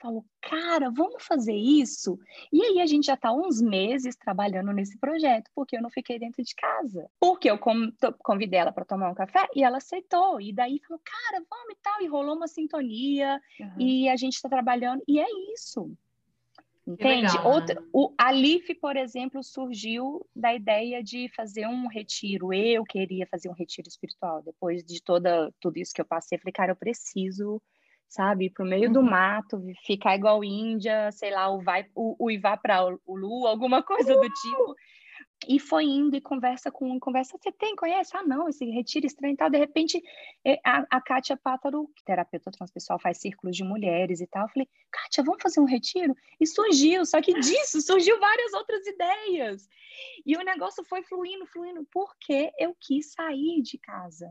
falou, 0.00 0.24
cara, 0.40 0.90
vamos 0.90 1.22
fazer 1.24 1.54
isso? 1.54 2.18
E 2.52 2.62
aí 2.62 2.80
a 2.80 2.86
gente 2.86 3.06
já 3.06 3.14
está 3.14 3.32
uns 3.32 3.60
meses 3.60 4.16
trabalhando 4.16 4.72
nesse 4.72 4.98
projeto, 4.98 5.50
porque 5.54 5.76
eu 5.76 5.82
não 5.82 5.90
fiquei 5.90 6.18
dentro 6.18 6.42
de 6.42 6.54
casa. 6.54 7.08
Porque 7.20 7.50
eu 7.50 7.58
convidei 8.22 8.58
ela 8.58 8.72
para 8.72 8.84
tomar 8.84 9.10
um 9.10 9.14
café 9.14 9.46
e 9.54 9.62
ela 9.62 9.78
aceitou. 9.78 10.40
E 10.40 10.52
daí 10.52 10.80
falou, 10.86 11.00
cara, 11.04 11.44
vamos 11.48 11.74
e 11.74 11.78
tal. 11.82 12.00
E 12.00 12.06
rolou 12.06 12.36
uma 12.36 12.48
sintonia 12.48 13.40
uhum. 13.60 13.74
e 13.78 14.08
a 14.08 14.16
gente 14.16 14.34
está 14.34 14.48
trabalhando. 14.48 15.02
E 15.06 15.20
é 15.20 15.26
isso. 15.52 15.92
Entende? 16.92 17.28
Legal, 17.28 17.44
né? 17.44 17.50
Outra, 17.54 17.82
o, 17.92 18.14
a 18.18 18.32
LIF, 18.32 18.74
por 18.74 18.96
exemplo, 18.96 19.42
surgiu 19.42 20.26
da 20.34 20.54
ideia 20.54 21.02
de 21.02 21.28
fazer 21.34 21.66
um 21.66 21.86
retiro. 21.86 22.52
Eu 22.52 22.84
queria 22.84 23.26
fazer 23.26 23.48
um 23.48 23.54
retiro 23.54 23.88
espiritual. 23.88 24.42
Depois 24.42 24.84
de 24.84 25.02
toda, 25.02 25.52
tudo 25.60 25.76
isso 25.78 25.92
que 25.94 26.00
eu 26.00 26.06
passei, 26.06 26.36
eu 26.36 26.40
falei, 26.40 26.52
cara, 26.52 26.72
eu 26.72 26.76
preciso 26.76 27.60
sabe? 28.10 28.46
Ir 28.46 28.50
pro 28.50 28.66
meio 28.66 28.88
uhum. 28.88 28.92
do 28.92 29.02
mato, 29.04 29.62
ficar 29.86 30.16
igual 30.16 30.42
Índia, 30.42 31.12
sei 31.12 31.30
lá, 31.30 31.48
o 31.48 31.62
vai 31.62 31.86
o, 31.94 32.16
o 32.18 32.30
ir 32.30 32.40
vá 32.40 32.56
para 32.56 32.84
o 33.06 33.16
Lu, 33.16 33.46
alguma 33.46 33.82
coisa 33.84 34.14
do 34.14 34.28
tipo. 34.28 34.74
E 35.48 35.58
foi 35.58 35.84
indo 35.84 36.14
e 36.14 36.20
conversa 36.20 36.70
com 36.70 36.90
um, 36.90 37.00
conversa, 37.00 37.38
você 37.38 37.50
tem, 37.50 37.74
conhece? 37.74 38.14
Ah, 38.14 38.22
não, 38.22 38.48
esse 38.48 38.64
retiro 38.66 39.06
estranho 39.06 39.32
e 39.32 39.36
tal. 39.36 39.48
De 39.48 39.56
repente, 39.56 40.02
é, 40.44 40.60
a, 40.64 40.84
a 40.90 41.00
Kátia 41.00 41.36
Pátaro, 41.36 41.88
que 41.96 42.04
terapeuta 42.04 42.50
transpessoal, 42.50 42.98
faz 42.98 43.18
círculos 43.18 43.56
de 43.56 43.64
mulheres 43.64 44.20
e 44.20 44.26
tal. 44.26 44.42
Eu 44.44 44.48
falei, 44.50 44.68
Kátia, 44.92 45.24
vamos 45.24 45.42
fazer 45.42 45.60
um 45.60 45.64
retiro? 45.64 46.14
E 46.38 46.46
surgiu, 46.46 47.06
só 47.06 47.22
que 47.22 47.32
disso 47.40 47.80
surgiu 47.80 48.20
várias 48.20 48.52
outras 48.52 48.86
ideias. 48.86 49.68
E 50.26 50.36
o 50.36 50.44
negócio 50.44 50.84
foi 50.84 51.02
fluindo, 51.02 51.46
fluindo, 51.46 51.86
porque 51.90 52.52
eu 52.58 52.76
quis 52.78 53.12
sair 53.12 53.62
de 53.62 53.78
casa. 53.78 54.30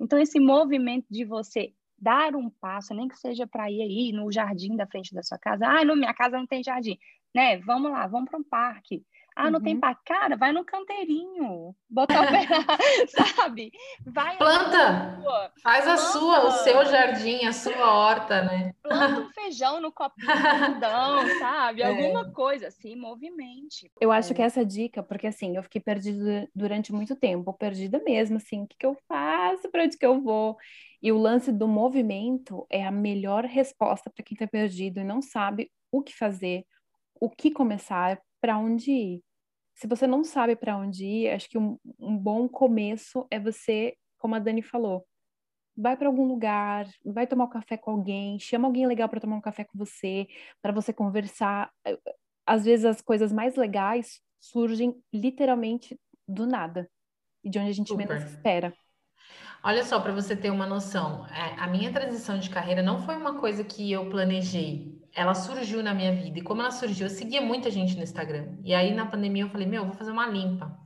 Então, 0.00 0.18
esse 0.18 0.40
movimento 0.40 1.06
de 1.10 1.24
você 1.24 1.74
dar 1.98 2.34
um 2.34 2.50
passo, 2.50 2.94
nem 2.94 3.08
que 3.08 3.16
seja 3.16 3.46
para 3.46 3.70
ir 3.70 3.82
aí 3.82 4.12
no 4.12 4.30
jardim 4.30 4.76
da 4.76 4.86
frente 4.86 5.14
da 5.14 5.22
sua 5.22 5.38
casa. 5.38 5.66
Ah, 5.66 5.84
no 5.84 5.96
minha 5.96 6.12
casa 6.14 6.36
não 6.36 6.46
tem 6.46 6.62
jardim, 6.62 6.98
né? 7.34 7.58
Vamos 7.58 7.90
lá, 7.90 8.06
vamos 8.06 8.28
para 8.28 8.38
um 8.38 8.44
parque. 8.44 9.04
Ah, 9.36 9.50
não 9.50 9.58
uhum. 9.58 9.64
tem 9.64 9.78
parque. 9.78 10.00
Cara, 10.06 10.34
vai 10.34 10.50
no 10.50 10.64
canteirinho. 10.64 11.76
Botar 11.90 12.22
o 12.22 12.26
pé, 12.26 12.46
sabe? 13.36 13.70
Vai 14.06 14.38
Planta! 14.38 15.20
Sua, 15.20 15.52
faz 15.62 15.84
planta. 15.84 15.92
a 15.92 15.96
sua, 15.98 16.46
o 16.46 16.50
seu 16.52 16.84
jardim, 16.86 17.44
a 17.44 17.52
sua 17.52 17.92
horta, 17.92 18.42
né? 18.42 18.72
Planta 18.82 19.20
um 19.20 19.28
feijão 19.36 19.78
no 19.78 19.92
copinho 19.92 20.26
fundão, 20.74 21.38
sabe? 21.38 21.82
É. 21.82 21.86
Alguma 21.86 22.32
coisa, 22.32 22.68
assim, 22.68 22.96
movimente. 22.96 23.92
Eu 24.00 24.10
acho 24.10 24.32
que 24.32 24.40
essa 24.40 24.64
dica, 24.64 25.02
porque 25.02 25.26
assim, 25.26 25.54
eu 25.54 25.62
fiquei 25.62 25.82
perdida 25.82 26.48
durante 26.54 26.90
muito 26.90 27.14
tempo, 27.14 27.52
perdida 27.52 28.02
mesmo, 28.02 28.38
assim, 28.38 28.62
o 28.62 28.66
que, 28.66 28.76
que 28.78 28.86
eu 28.86 28.96
faço, 29.06 29.70
para 29.70 29.84
onde 29.84 29.98
que 29.98 30.06
eu 30.06 30.18
vou? 30.22 30.56
E 31.02 31.12
o 31.12 31.18
lance 31.18 31.52
do 31.52 31.68
movimento 31.68 32.66
é 32.70 32.86
a 32.86 32.90
melhor 32.90 33.44
resposta 33.44 34.08
para 34.08 34.24
quem 34.24 34.34
está 34.34 34.46
perdido 34.46 34.98
e 34.98 35.04
não 35.04 35.20
sabe 35.20 35.70
o 35.92 36.02
que 36.02 36.16
fazer, 36.16 36.64
o 37.20 37.28
que 37.28 37.50
começar, 37.50 38.18
para 38.40 38.58
onde 38.58 38.90
ir. 38.90 39.25
Se 39.76 39.86
você 39.86 40.06
não 40.06 40.24
sabe 40.24 40.56
para 40.56 40.76
onde 40.76 41.04
ir, 41.04 41.30
acho 41.30 41.48
que 41.48 41.58
um, 41.58 41.78
um 41.98 42.16
bom 42.16 42.48
começo 42.48 43.26
é 43.30 43.38
você, 43.38 43.94
como 44.18 44.34
a 44.34 44.38
Dani 44.38 44.62
falou, 44.62 45.06
vai 45.76 45.96
para 45.96 46.08
algum 46.08 46.26
lugar, 46.26 46.88
vai 47.04 47.26
tomar 47.26 47.44
um 47.44 47.50
café 47.50 47.76
com 47.76 47.90
alguém, 47.90 48.38
chama 48.38 48.66
alguém 48.66 48.86
legal 48.86 49.08
para 49.08 49.20
tomar 49.20 49.36
um 49.36 49.40
café 49.40 49.64
com 49.64 49.78
você, 49.78 50.26
para 50.62 50.72
você 50.72 50.92
conversar. 50.92 51.70
Às 52.46 52.64
vezes 52.64 52.86
as 52.86 53.02
coisas 53.02 53.30
mais 53.30 53.54
legais 53.54 54.20
surgem 54.40 54.98
literalmente 55.12 55.98
do 56.26 56.46
nada 56.46 56.90
e 57.44 57.50
de 57.50 57.58
onde 57.58 57.68
a 57.68 57.74
gente 57.74 57.88
Super. 57.88 58.06
menos 58.08 58.24
espera. 58.24 58.72
Olha 59.62 59.84
só, 59.84 60.00
para 60.00 60.12
você 60.12 60.34
ter 60.34 60.50
uma 60.50 60.66
noção, 60.66 61.26
é, 61.26 61.60
a 61.60 61.66
minha 61.66 61.92
transição 61.92 62.38
de 62.38 62.48
carreira 62.48 62.82
não 62.82 63.02
foi 63.02 63.16
uma 63.16 63.38
coisa 63.38 63.64
que 63.64 63.90
eu 63.92 64.08
planejei. 64.08 64.96
Ela 65.16 65.34
surgiu 65.34 65.82
na 65.82 65.94
minha 65.94 66.12
vida. 66.12 66.38
E 66.38 66.42
como 66.42 66.60
ela 66.60 66.70
surgiu, 66.70 67.06
eu 67.06 67.10
seguia 67.10 67.40
muita 67.40 67.70
gente 67.70 67.96
no 67.96 68.02
Instagram. 68.02 68.58
E 68.62 68.74
aí 68.74 68.94
na 68.94 69.06
pandemia 69.06 69.44
eu 69.44 69.48
falei, 69.48 69.66
meu, 69.66 69.86
vou 69.86 69.94
fazer 69.94 70.10
uma 70.10 70.26
limpa. 70.26 70.78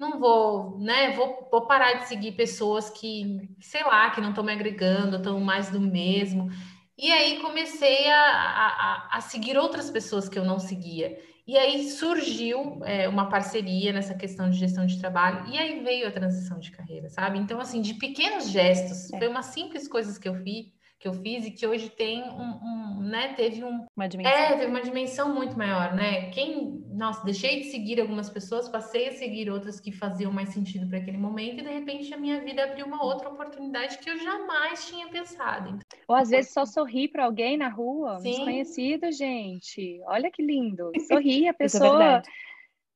Não 0.00 0.18
vou, 0.18 0.80
né? 0.80 1.12
Vou, 1.12 1.48
vou 1.48 1.64
parar 1.64 1.92
de 1.94 2.08
seguir 2.08 2.32
pessoas 2.32 2.90
que, 2.90 3.48
sei 3.60 3.84
lá, 3.84 4.10
que 4.10 4.20
não 4.20 4.30
estão 4.30 4.42
me 4.42 4.52
agregando, 4.52 5.16
estão 5.16 5.38
mais 5.38 5.70
do 5.70 5.80
mesmo. 5.80 6.50
E 6.98 7.12
aí 7.12 7.38
comecei 7.38 8.10
a, 8.10 8.20
a, 8.20 9.08
a, 9.16 9.20
seguir 9.20 9.56
outras 9.56 9.90
pessoas 9.90 10.28
que 10.28 10.38
eu 10.38 10.44
não 10.44 10.58
seguia. 10.58 11.16
E 11.46 11.56
aí 11.56 11.88
surgiu 11.88 12.80
é, 12.84 13.08
uma 13.08 13.28
parceria 13.28 13.92
nessa 13.92 14.14
questão 14.14 14.50
de 14.50 14.58
gestão 14.58 14.86
de 14.86 14.98
trabalho, 14.98 15.48
e 15.48 15.58
aí 15.58 15.82
veio 15.82 16.06
a 16.06 16.12
transição 16.12 16.58
de 16.58 16.70
carreira, 16.70 17.08
sabe? 17.08 17.38
Então, 17.38 17.60
assim, 17.60 17.80
de 17.80 17.94
pequenos 17.94 18.48
gestos, 18.48 19.12
é. 19.12 19.18
foi 19.18 19.28
uma 19.28 19.42
simples 19.42 19.88
coisas 19.88 20.18
que 20.18 20.28
eu 20.28 20.34
fiz, 20.36 20.72
que 21.02 21.08
eu 21.08 21.14
fiz 21.14 21.44
e 21.44 21.50
que 21.50 21.66
hoje 21.66 21.90
tem 21.90 22.22
um, 22.22 22.60
um, 22.62 23.00
né, 23.00 23.34
teve 23.34 23.64
um 23.64 23.84
uma 23.96 24.08
dimensão. 24.08 24.40
É, 24.40 24.56
teve 24.56 24.66
uma 24.66 24.80
dimensão 24.80 25.34
muito 25.34 25.58
maior, 25.58 25.94
né? 25.94 26.30
Quem, 26.30 26.80
nossa, 26.90 27.24
deixei 27.24 27.58
de 27.58 27.64
seguir 27.66 28.00
algumas 28.00 28.30
pessoas, 28.30 28.68
passei 28.68 29.08
a 29.08 29.12
seguir 29.12 29.50
outras 29.50 29.80
que 29.80 29.90
faziam 29.90 30.30
mais 30.32 30.50
sentido 30.50 30.88
para 30.88 30.98
aquele 30.98 31.18
momento 31.18 31.58
e 31.58 31.62
de 31.62 31.68
repente 31.68 32.14
a 32.14 32.16
minha 32.16 32.40
vida 32.40 32.62
abriu 32.62 32.86
uma 32.86 33.04
outra 33.04 33.28
oportunidade 33.28 33.98
que 33.98 34.08
eu 34.08 34.18
jamais 34.18 34.86
tinha 34.86 35.08
pensado. 35.08 35.80
Ou 36.06 36.14
às 36.14 36.30
vezes 36.30 36.52
só 36.52 36.64
sorrir 36.64 37.08
para 37.08 37.24
alguém 37.24 37.56
na 37.56 37.68
rua, 37.68 38.20
Sim. 38.20 38.30
desconhecido, 38.30 39.10
gente. 39.10 40.00
Olha 40.04 40.30
que 40.30 40.42
lindo. 40.42 40.92
Sorrir 41.08 41.48
a 41.48 41.50
é 41.50 41.52
pessoa, 41.52 42.18
é 42.18 42.22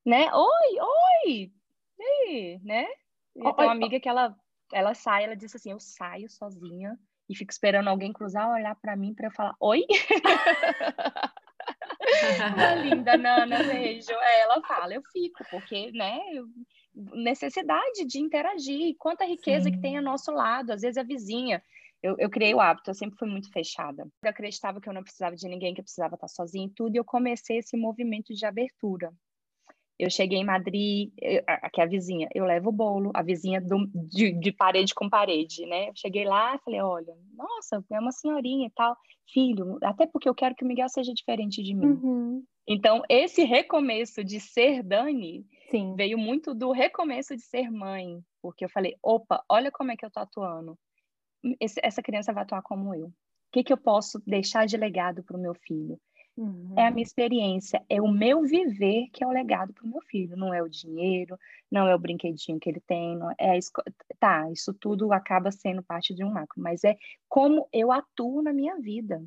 né? 0.05 0.29
Oi, 0.33 0.79
oi. 0.79 1.51
E 1.99 2.03
aí, 2.03 2.59
né? 2.63 2.87
Tenho 3.33 3.53
uma 3.53 3.71
amiga 3.71 3.99
que 3.99 4.07
ela 4.07 4.33
ela 4.73 4.93
sai, 4.93 5.25
ela 5.25 5.35
disse 5.35 5.57
assim: 5.57 5.71
"Eu 5.71 5.79
saio 5.79 6.29
sozinha 6.29 6.97
e 7.29 7.35
fico 7.35 7.51
esperando 7.51 7.89
alguém 7.89 8.13
cruzar, 8.13 8.49
olhar 8.49 8.75
para 8.75 8.95
mim 8.95 9.13
para 9.13 9.27
eu 9.27 9.31
falar 9.31 9.55
oi. 9.59 9.85
a 12.57 12.75
linda 12.75 13.17
Nana, 13.17 13.63
beijo. 13.63 14.11
É, 14.11 14.41
ela 14.41 14.61
fala, 14.61 14.93
eu 14.93 15.01
fico, 15.11 15.43
porque, 15.49 15.91
né, 15.91 16.19
necessidade 16.95 18.05
de 18.05 18.19
interagir, 18.19 18.95
quanta 18.97 19.25
riqueza 19.25 19.65
Sim. 19.65 19.71
que 19.71 19.81
tem 19.81 19.97
ao 19.97 20.03
nosso 20.03 20.31
lado, 20.31 20.71
às 20.71 20.81
vezes 20.81 20.97
a 20.97 21.03
vizinha. 21.03 21.61
Eu, 22.01 22.15
eu, 22.19 22.29
criei 22.29 22.53
o 22.53 22.61
hábito, 22.61 22.91
eu 22.91 22.95
sempre 22.95 23.17
fui 23.17 23.27
muito 23.27 23.51
fechada. 23.51 24.07
Eu 24.23 24.29
acreditava 24.29 24.79
que 24.79 24.87
eu 24.87 24.93
não 24.93 25.03
precisava 25.03 25.35
de 25.35 25.47
ninguém, 25.47 25.73
que 25.73 25.81
eu 25.81 25.83
precisava 25.83 26.15
estar 26.15 26.27
sozinha 26.27 26.65
em 26.65 26.69
tudo, 26.69 26.95
e 26.95 26.99
eu 26.99 27.05
comecei 27.05 27.57
esse 27.57 27.75
movimento 27.75 28.33
de 28.33 28.45
abertura. 28.45 29.11
Eu 29.99 30.09
cheguei 30.11 30.37
em 30.39 30.45
Madrid, 30.45 31.11
eu, 31.19 31.43
aqui 31.47 31.81
é 31.81 31.83
a 31.83 31.87
vizinha, 31.87 32.29
eu 32.33 32.45
levo 32.45 32.69
o 32.69 32.71
bolo, 32.73 33.11
a 33.15 33.23
vizinha 33.23 33.59
do, 33.59 33.87
de, 33.93 34.31
de, 34.31 34.51
parede 34.51 34.93
com 34.93 35.09
parede, 35.09 35.65
né? 35.65 35.89
Eu 35.89 35.93
cheguei 35.95 36.23
lá 36.23 36.55
e 36.55 36.59
falei, 36.59 36.81
olha, 36.81 37.15
nossa, 37.35 37.83
é 37.91 37.99
uma 37.99 38.11
senhorinha 38.11 38.67
e 38.67 38.71
tal, 38.71 38.95
filho, 39.33 39.77
até 39.81 40.05
porque 40.05 40.29
eu 40.29 40.35
quero 40.35 40.55
que 40.55 40.63
o 40.63 40.67
Miguel 40.67 40.87
seja 40.89 41.13
diferente 41.13 41.63
de 41.63 41.73
mim. 41.73 41.87
Uhum. 41.87 42.43
Então, 42.67 43.01
esse 43.09 43.43
recomeço 43.43 44.23
de 44.23 44.39
ser 44.39 44.83
Dani 44.83 45.45
Sim. 45.71 45.95
veio 45.95 46.17
muito 46.17 46.53
do 46.53 46.71
recomeço 46.71 47.35
de 47.35 47.41
ser 47.41 47.71
mãe, 47.71 48.21
porque 48.41 48.65
eu 48.65 48.69
falei, 48.69 48.95
opa, 49.01 49.43
olha 49.49 49.71
como 49.71 49.91
é 49.91 49.95
que 49.95 50.05
eu 50.05 50.11
tô 50.11 50.19
atuando. 50.19 50.77
Esse, 51.61 51.79
essa 51.81 52.03
criança 52.03 52.33
vai 52.33 52.43
atuar 52.43 52.61
como 52.61 52.93
eu. 52.93 53.07
O 53.07 53.13
que, 53.53 53.63
que 53.63 53.71
eu 53.71 53.77
posso 53.77 54.21
deixar 54.27 54.65
de 54.65 54.75
legado 54.75 55.23
para 55.23 55.37
o 55.37 55.41
meu 55.41 55.55
filho? 55.55 55.97
Uhum. 56.37 56.75
É 56.77 56.85
a 56.85 56.91
minha 56.91 57.03
experiência, 57.03 57.83
é 57.89 57.99
o 57.99 58.07
meu 58.07 58.43
viver 58.43 59.07
que 59.11 59.23
é 59.23 59.27
o 59.27 59.31
legado 59.31 59.73
para 59.73 59.83
o 59.83 59.87
meu 59.87 60.01
filho. 60.01 60.37
Não 60.37 60.53
é 60.53 60.61
o 60.61 60.69
dinheiro, 60.69 61.37
não 61.69 61.87
é 61.87 61.95
o 61.95 61.99
brinquedinho 61.99 62.59
que 62.59 62.69
ele 62.69 62.79
tem, 62.79 63.17
não 63.17 63.31
é 63.39 63.57
esco... 63.57 63.81
tá, 64.19 64.49
isso 64.51 64.71
tudo 64.73 65.11
acaba 65.11 65.51
sendo 65.51 65.81
parte 65.81 66.13
de 66.13 66.23
um 66.23 66.31
macro, 66.31 66.61
mas 66.61 66.83
é 66.83 66.95
como 67.27 67.67
eu 67.73 67.91
atuo 67.91 68.43
na 68.43 68.53
minha 68.53 68.77
vida. 68.79 69.23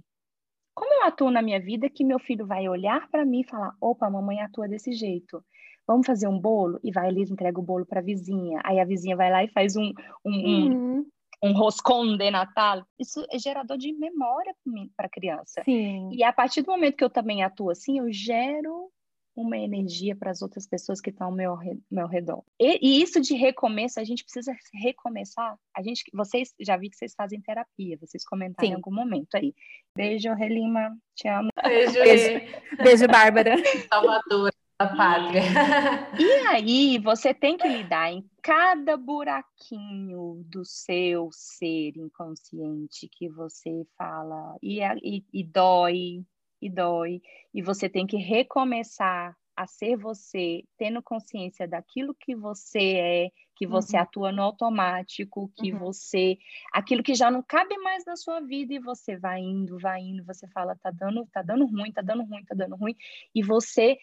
Como 0.72 0.94
eu 0.94 1.02
atuo 1.04 1.30
na 1.30 1.42
minha 1.42 1.60
vida 1.60 1.90
que 1.90 2.04
meu 2.04 2.20
filho 2.20 2.46
vai 2.46 2.68
olhar 2.68 3.08
para 3.10 3.24
mim 3.24 3.40
e 3.40 3.46
falar: 3.46 3.74
opa, 3.80 4.08
mamãe 4.08 4.40
atua 4.40 4.68
desse 4.68 4.92
jeito. 4.92 5.44
Vamos 5.86 6.06
fazer 6.06 6.28
um 6.28 6.38
bolo? 6.38 6.78
E 6.84 6.92
vai 6.92 7.08
ali, 7.08 7.22
entrega 7.22 7.58
o 7.58 7.62
bolo 7.62 7.84
para 7.84 7.98
a 7.98 8.02
vizinha. 8.02 8.60
Aí 8.64 8.78
a 8.78 8.84
vizinha 8.84 9.16
vai 9.16 9.30
lá 9.30 9.42
e 9.42 9.48
faz 9.48 9.74
um, 9.76 9.92
um, 10.24 10.32
uhum 10.32 11.06
um 11.42 11.52
roscon 11.52 12.16
de 12.16 12.30
Natal, 12.30 12.84
isso 12.98 13.24
é 13.30 13.38
gerador 13.38 13.78
de 13.78 13.92
memória 13.92 14.54
para 14.96 15.06
a 15.06 15.10
criança. 15.10 15.62
Sim. 15.64 16.10
E 16.12 16.22
a 16.22 16.32
partir 16.32 16.62
do 16.62 16.70
momento 16.70 16.96
que 16.96 17.04
eu 17.04 17.10
também 17.10 17.42
atuo 17.42 17.70
assim, 17.70 17.98
eu 17.98 18.12
gero 18.12 18.90
uma 19.34 19.56
energia 19.56 20.14
para 20.14 20.30
as 20.30 20.42
outras 20.42 20.66
pessoas 20.66 21.00
que 21.00 21.10
estão 21.10 21.28
ao 21.28 21.32
meu, 21.32 21.56
meu 21.90 22.06
redor. 22.06 22.42
E, 22.58 22.78
e, 22.82 23.02
isso 23.02 23.20
de 23.20 23.34
recomeço, 23.34 23.98
a 23.98 24.04
gente 24.04 24.22
precisa 24.22 24.52
recomeçar. 24.74 25.56
A 25.74 25.82
gente, 25.82 26.04
vocês 26.12 26.52
já 26.60 26.76
vi 26.76 26.90
que 26.90 26.96
vocês 26.96 27.14
fazem 27.14 27.40
terapia, 27.40 27.96
vocês 27.98 28.24
comentaram 28.24 28.66
Sim. 28.66 28.72
em 28.72 28.76
algum 28.76 28.92
momento 28.92 29.34
aí. 29.34 29.54
Beijo, 29.96 30.32
Relima, 30.34 30.94
te 31.14 31.28
amo. 31.28 31.48
Beijo, 31.62 31.94
beijo, 31.94 32.46
beijo 32.82 33.06
Bárbara. 33.06 33.56
Salvador 33.88 34.52
da 34.80 34.86
pátria. 34.96 35.42
E 36.18 36.46
aí 36.48 36.98
você 36.98 37.34
tem 37.34 37.56
que 37.56 37.68
lidar 37.68 38.10
em 38.10 38.24
cada 38.42 38.96
buraquinho 38.96 40.42
do 40.46 40.64
seu 40.64 41.28
ser 41.30 41.92
inconsciente 41.96 43.08
que 43.08 43.28
você 43.28 43.86
fala 43.96 44.56
e, 44.62 44.80
e, 45.02 45.24
e 45.32 45.44
dói, 45.44 46.24
e 46.62 46.70
dói, 46.70 47.20
e 47.52 47.60
você 47.60 47.88
tem 47.88 48.06
que 48.06 48.16
recomeçar 48.16 49.36
a 49.54 49.66
ser 49.66 49.96
você, 49.96 50.64
tendo 50.78 51.02
consciência 51.02 51.68
daquilo 51.68 52.14
que 52.18 52.34
você 52.34 52.94
é, 52.94 53.30
que 53.54 53.66
você 53.66 53.98
uhum. 53.98 54.02
atua 54.02 54.32
no 54.32 54.42
automático, 54.42 55.52
que 55.54 55.70
uhum. 55.70 55.78
você, 55.80 56.38
aquilo 56.72 57.02
que 57.02 57.14
já 57.14 57.30
não 57.30 57.42
cabe 57.42 57.76
mais 57.76 58.02
na 58.06 58.16
sua 58.16 58.40
vida 58.40 58.72
e 58.72 58.78
você 58.78 59.18
vai 59.18 59.40
indo, 59.40 59.78
vai 59.78 60.00
indo, 60.00 60.24
você 60.24 60.48
fala 60.48 60.74
tá 60.76 60.90
dando, 60.90 61.26
tá 61.30 61.42
dando 61.42 61.66
ruim, 61.66 61.92
tá 61.92 62.00
dando 62.00 62.24
ruim, 62.24 62.42
tá 62.46 62.54
dando 62.54 62.74
ruim, 62.74 62.96
e 63.34 63.42
você 63.42 63.98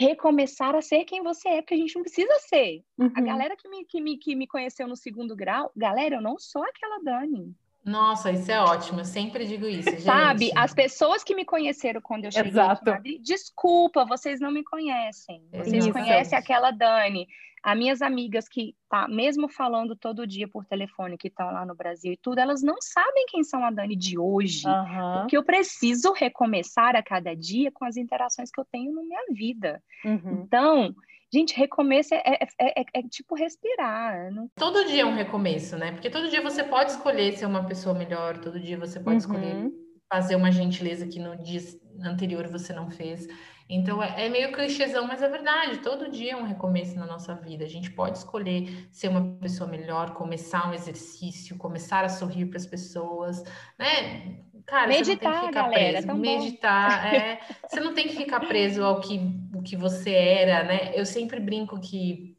recomeçar 0.00 0.74
a 0.74 0.80
ser 0.80 1.04
quem 1.04 1.22
você 1.22 1.48
é, 1.48 1.60
porque 1.60 1.74
a 1.74 1.76
gente 1.76 1.94
não 1.94 2.02
precisa 2.02 2.32
ser. 2.38 2.82
Uhum. 2.96 3.12
A 3.14 3.20
galera 3.20 3.54
que 3.54 3.68
me, 3.68 3.84
que, 3.84 4.00
me, 4.00 4.16
que 4.16 4.34
me 4.34 4.46
conheceu 4.46 4.88
no 4.88 4.96
segundo 4.96 5.36
grau, 5.36 5.70
galera, 5.76 6.14
eu 6.14 6.22
não 6.22 6.38
sou 6.38 6.64
aquela 6.64 7.02
Dani. 7.02 7.54
Nossa, 7.84 8.30
isso 8.30 8.50
é 8.50 8.60
ótimo, 8.60 9.00
eu 9.00 9.04
sempre 9.04 9.46
digo 9.46 9.66
isso, 9.66 9.90
gente. 9.90 10.02
Sabe, 10.02 10.50
as 10.54 10.72
pessoas 10.72 11.24
que 11.24 11.34
me 11.34 11.44
conheceram 11.44 12.00
quando 12.00 12.26
eu 12.26 12.32
cheguei 12.32 12.50
Exato. 12.50 12.82
aqui 12.82 12.90
Madrid, 12.90 13.22
desculpa, 13.22 14.04
vocês 14.04 14.40
não 14.40 14.50
me 14.50 14.62
conhecem. 14.62 15.42
Vocês 15.52 15.90
conhecem 15.90 16.38
aquela 16.38 16.70
Dani. 16.70 17.26
As 17.62 17.76
minhas 17.76 18.00
amigas 18.00 18.48
que 18.48 18.74
tá 18.88 19.06
mesmo 19.06 19.48
falando 19.48 19.94
todo 19.94 20.26
dia 20.26 20.48
por 20.48 20.64
telefone 20.64 21.18
que 21.18 21.28
estão 21.28 21.52
lá 21.52 21.64
no 21.66 21.74
Brasil 21.74 22.12
e 22.12 22.16
tudo, 22.16 22.38
elas 22.38 22.62
não 22.62 22.76
sabem 22.80 23.26
quem 23.28 23.44
são 23.44 23.64
a 23.64 23.70
Dani 23.70 23.94
de 23.94 24.18
hoje, 24.18 24.66
uhum. 24.66 25.20
porque 25.20 25.36
eu 25.36 25.44
preciso 25.44 26.12
recomeçar 26.12 26.96
a 26.96 27.02
cada 27.02 27.34
dia 27.34 27.70
com 27.70 27.84
as 27.84 27.96
interações 27.96 28.50
que 28.50 28.60
eu 28.60 28.64
tenho 28.64 28.92
na 28.92 29.02
minha 29.02 29.24
vida. 29.32 29.82
Uhum. 30.04 30.42
Então, 30.44 30.94
Gente, 31.32 31.56
recomeço 31.56 32.12
é, 32.12 32.22
é, 32.26 32.80
é, 32.80 32.84
é, 32.92 33.02
tipo 33.04 33.36
respirar. 33.36 34.32
Não... 34.32 34.50
Todo 34.56 34.84
dia 34.86 35.02
é 35.02 35.06
um 35.06 35.14
recomeço, 35.14 35.76
né? 35.76 35.92
Porque 35.92 36.10
todo 36.10 36.28
dia 36.28 36.42
você 36.42 36.64
pode 36.64 36.90
escolher 36.90 37.38
ser 37.38 37.46
uma 37.46 37.64
pessoa 37.64 37.94
melhor, 37.94 38.38
todo 38.38 38.58
dia 38.58 38.76
você 38.76 38.98
pode 38.98 39.10
uhum. 39.10 39.18
escolher 39.18 39.72
fazer 40.12 40.34
uma 40.34 40.50
gentileza 40.50 41.06
que 41.06 41.20
no 41.20 41.40
dia 41.40 41.60
anterior 42.02 42.48
você 42.48 42.72
não 42.72 42.90
fez. 42.90 43.28
Então 43.70 44.02
é, 44.02 44.26
é, 44.26 44.28
meio 44.28 44.50
clichêzão, 44.52 45.06
mas 45.06 45.22
é 45.22 45.28
verdade. 45.28 45.78
Todo 45.78 46.10
dia 46.10 46.32
é 46.32 46.36
um 46.36 46.42
recomeço 46.42 46.98
na 46.98 47.06
nossa 47.06 47.34
vida. 47.36 47.64
A 47.64 47.68
gente 47.68 47.90
pode 47.92 48.18
escolher 48.18 48.88
ser 48.90 49.08
uma 49.08 49.36
pessoa 49.40 49.70
melhor, 49.70 50.12
começar 50.12 50.68
um 50.68 50.74
exercício, 50.74 51.56
começar 51.56 52.04
a 52.04 52.08
sorrir 52.08 52.46
para 52.46 52.58
as 52.58 52.66
pessoas, 52.66 53.44
né? 53.78 54.40
Cara, 54.66 54.88
meditar, 54.88 55.06
você 55.06 55.12
não 55.12 55.18
tem 55.18 55.30
que 55.30 55.46
ficar 55.46 55.62
galera, 55.62 56.02
preso. 56.02 56.14
Meditar, 56.14 57.06
é, 57.14 57.40
você 57.68 57.80
não 57.80 57.94
tem 57.94 58.08
que 58.08 58.16
ficar 58.16 58.40
preso 58.40 58.82
ao 58.82 59.00
que, 59.00 59.20
o 59.54 59.62
que 59.62 59.76
você 59.76 60.10
era, 60.10 60.64
né? 60.64 60.92
Eu 60.94 61.06
sempre 61.06 61.38
brinco 61.38 61.78
que 61.80 62.36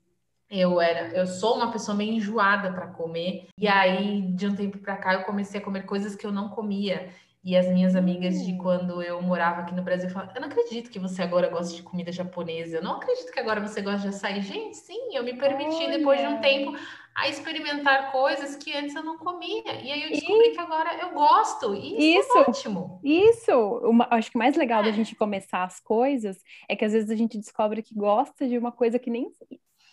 eu 0.50 0.82
era, 0.82 1.18
eu 1.18 1.26
sou 1.26 1.56
uma 1.56 1.72
pessoa 1.72 1.96
meio 1.96 2.12
enjoada 2.12 2.74
para 2.74 2.88
comer. 2.88 3.48
E 3.58 3.70
aí, 3.70 4.22
de 4.34 4.48
um 4.48 4.56
tempo 4.56 4.80
para 4.80 4.98
cá, 4.98 5.14
eu 5.14 5.24
comecei 5.24 5.62
a 5.62 5.64
comer 5.64 5.86
coisas 5.86 6.14
que 6.14 6.26
eu 6.26 6.32
não 6.32 6.50
comia. 6.50 7.10
E 7.44 7.58
as 7.58 7.68
minhas 7.68 7.96
amigas 7.96 8.46
de 8.46 8.54
hum. 8.54 8.58
quando 8.60 9.02
eu 9.02 9.20
morava 9.22 9.62
aqui 9.62 9.74
no 9.74 9.82
Brasil 9.82 10.10
falavam: 10.10 10.36
Eu 10.36 10.42
não 10.42 10.48
acredito 10.48 10.92
que 10.92 11.00
você 11.00 11.24
agora 11.24 11.50
gosta 11.50 11.76
de 11.76 11.82
comida 11.82 12.12
japonesa. 12.12 12.78
Eu 12.78 12.84
não 12.84 12.98
acredito 12.98 13.32
que 13.32 13.40
agora 13.40 13.60
você 13.60 13.82
gosta 13.82 14.02
de 14.02 14.10
açaí. 14.10 14.42
Gente, 14.42 14.78
sim, 14.78 15.16
eu 15.16 15.24
me 15.24 15.36
permiti 15.36 15.84
Olha. 15.84 15.98
depois 15.98 16.20
de 16.20 16.28
um 16.28 16.40
tempo 16.40 16.78
a 17.16 17.28
experimentar 17.28 18.12
coisas 18.12 18.56
que 18.56 18.72
antes 18.72 18.96
eu 18.96 19.04
não 19.04 19.18
comia. 19.18 19.82
E 19.82 19.92
aí 19.92 20.04
eu 20.04 20.10
descobri 20.12 20.50
e... 20.50 20.52
que 20.52 20.60
agora 20.60 20.96
eu 21.02 21.14
gosto. 21.14 21.74
E 21.74 22.16
isso, 22.16 22.28
isso 22.28 22.38
é 22.38 22.42
ótimo. 22.42 23.00
Isso. 23.04 23.52
Uma, 23.84 24.08
acho 24.12 24.30
que 24.30 24.38
o 24.38 24.40
mais 24.40 24.56
legal 24.56 24.82
é. 24.82 24.86
da 24.86 24.92
gente 24.92 25.16
começar 25.16 25.64
as 25.64 25.80
coisas 25.80 26.38
é 26.70 26.76
que 26.76 26.86
às 26.86 26.94
vezes 26.94 27.10
a 27.10 27.16
gente 27.16 27.40
descobre 27.40 27.82
que 27.82 27.96
gosta 27.96 28.48
de 28.48 28.56
uma 28.56 28.72
coisa 28.72 29.00
que 29.00 29.10
nem 29.10 29.32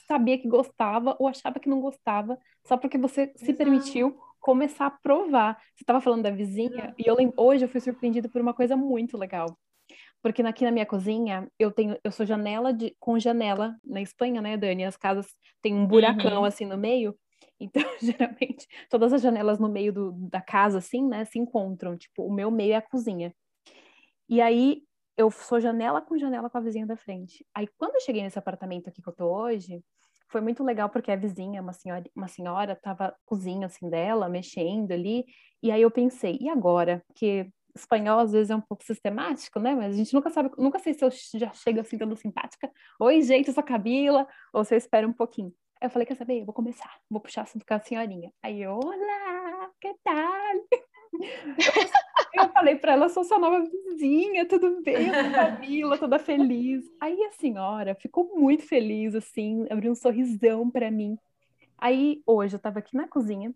sabia 0.06 0.38
que 0.38 0.48
gostava 0.48 1.16
ou 1.18 1.28
achava 1.28 1.60
que 1.60 1.68
não 1.68 1.80
gostava, 1.80 2.38
só 2.64 2.76
porque 2.76 2.96
você 2.96 3.22
Exato. 3.22 3.44
se 3.44 3.52
permitiu 3.52 4.18
começar 4.48 4.86
a 4.86 4.90
provar. 4.90 5.58
Você 5.74 5.82
estava 5.82 6.00
falando 6.00 6.22
da 6.22 6.30
vizinha, 6.30 6.94
e 6.96 7.06
eu 7.06 7.14
hoje 7.36 7.66
eu 7.66 7.68
fui 7.68 7.82
surpreendida 7.82 8.30
por 8.30 8.40
uma 8.40 8.54
coisa 8.54 8.74
muito 8.78 9.18
legal. 9.18 9.58
Porque 10.22 10.40
aqui 10.40 10.64
na 10.64 10.70
minha 10.70 10.86
cozinha, 10.86 11.46
eu 11.58 11.70
tenho, 11.70 11.98
eu 12.02 12.10
sou 12.10 12.24
janela 12.24 12.72
de, 12.72 12.96
com 12.98 13.18
janela 13.18 13.76
na 13.84 14.00
Espanha, 14.00 14.40
né, 14.40 14.56
Dani? 14.56 14.86
As 14.86 14.96
casas 14.96 15.26
têm 15.60 15.74
um 15.74 15.86
buracão 15.86 16.38
uhum. 16.38 16.44
assim 16.46 16.64
no 16.64 16.78
meio. 16.78 17.14
Então, 17.60 17.82
geralmente, 18.00 18.68
todas 18.88 19.12
as 19.12 19.20
janelas 19.20 19.58
no 19.58 19.68
meio 19.68 19.92
do, 19.92 20.12
da 20.30 20.40
casa, 20.40 20.78
assim, 20.78 21.04
né, 21.04 21.24
se 21.24 21.40
encontram. 21.40 21.96
Tipo, 21.96 22.24
o 22.24 22.32
meu 22.32 22.52
meio 22.52 22.72
é 22.72 22.76
a 22.76 22.82
cozinha. 22.82 23.34
E 24.28 24.40
aí 24.40 24.82
eu 25.16 25.28
sou 25.28 25.58
janela 25.58 26.00
com 26.00 26.16
janela 26.16 26.48
com 26.48 26.56
a 26.56 26.60
vizinha 26.60 26.86
da 26.86 26.96
frente. 26.96 27.44
Aí 27.52 27.66
quando 27.76 27.96
eu 27.96 28.00
cheguei 28.00 28.22
nesse 28.22 28.38
apartamento 28.38 28.88
aqui 28.88 29.02
que 29.02 29.08
eu 29.08 29.12
tô 29.12 29.26
hoje, 29.26 29.82
foi 30.28 30.40
muito 30.40 30.62
legal 30.62 30.88
porque 30.88 31.10
a 31.10 31.16
vizinha, 31.16 31.62
uma 31.62 31.72
senhora, 31.72 32.04
uma 32.14 32.28
senhora 32.28 32.76
tava 32.76 33.14
cozinha 33.24 33.66
assim 33.66 33.88
dela, 33.88 34.28
mexendo 34.28 34.92
ali, 34.92 35.24
e 35.62 35.70
aí 35.70 35.82
eu 35.82 35.90
pensei, 35.90 36.38
e 36.40 36.48
agora? 36.48 37.02
Que 37.14 37.50
espanhol 37.74 38.18
às 38.20 38.32
vezes 38.32 38.50
é 38.50 38.56
um 38.56 38.60
pouco 38.60 38.84
sistemático, 38.84 39.58
né? 39.60 39.74
Mas 39.74 39.94
a 39.94 39.96
gente 39.96 40.12
nunca 40.14 40.30
sabe, 40.30 40.50
nunca 40.58 40.78
sei 40.78 40.94
se 40.94 41.04
eu 41.04 41.10
já 41.34 41.52
chego 41.52 41.80
assim 41.80 41.96
dando 41.96 42.16
simpática. 42.16 42.70
Oi, 43.00 43.22
gente, 43.22 43.48
eu 43.48 43.54
sou 43.54 43.62
Camila, 43.62 44.26
ou 44.52 44.64
se 44.64 44.74
eu 44.74 44.78
espero 44.78 45.08
um 45.08 45.12
pouquinho. 45.12 45.52
Aí 45.80 45.86
eu 45.86 45.90
falei, 45.90 46.06
quer 46.06 46.16
saber? 46.16 46.40
Eu 46.40 46.44
vou 46.44 46.54
começar, 46.54 46.90
vou 47.08 47.20
puxar 47.20 47.42
assunto 47.42 47.64
com 47.64 47.74
a 47.74 47.80
senhorinha. 47.80 48.32
Aí 48.42 48.66
olá, 48.66 49.70
que 49.80 49.94
tal? 50.02 50.84
Eu 52.34 52.48
falei 52.50 52.76
para 52.76 52.92
ela, 52.92 53.08
sou 53.08 53.24
sua 53.24 53.38
nova 53.38 53.64
vizinha, 53.64 54.46
tudo 54.46 54.82
bem? 54.82 55.10
Camila, 55.10 55.98
toda 55.98 56.18
feliz. 56.18 56.84
Aí 57.00 57.20
a 57.24 57.32
senhora 57.32 57.94
ficou 57.94 58.36
muito 58.36 58.62
feliz, 58.64 59.14
assim, 59.14 59.66
abriu 59.70 59.90
um 59.92 59.94
sorrisão 59.94 60.70
para 60.70 60.90
mim. 60.90 61.18
Aí 61.76 62.22
hoje 62.26 62.54
eu 62.54 62.58
estava 62.58 62.78
aqui 62.78 62.96
na 62.96 63.08
cozinha 63.08 63.52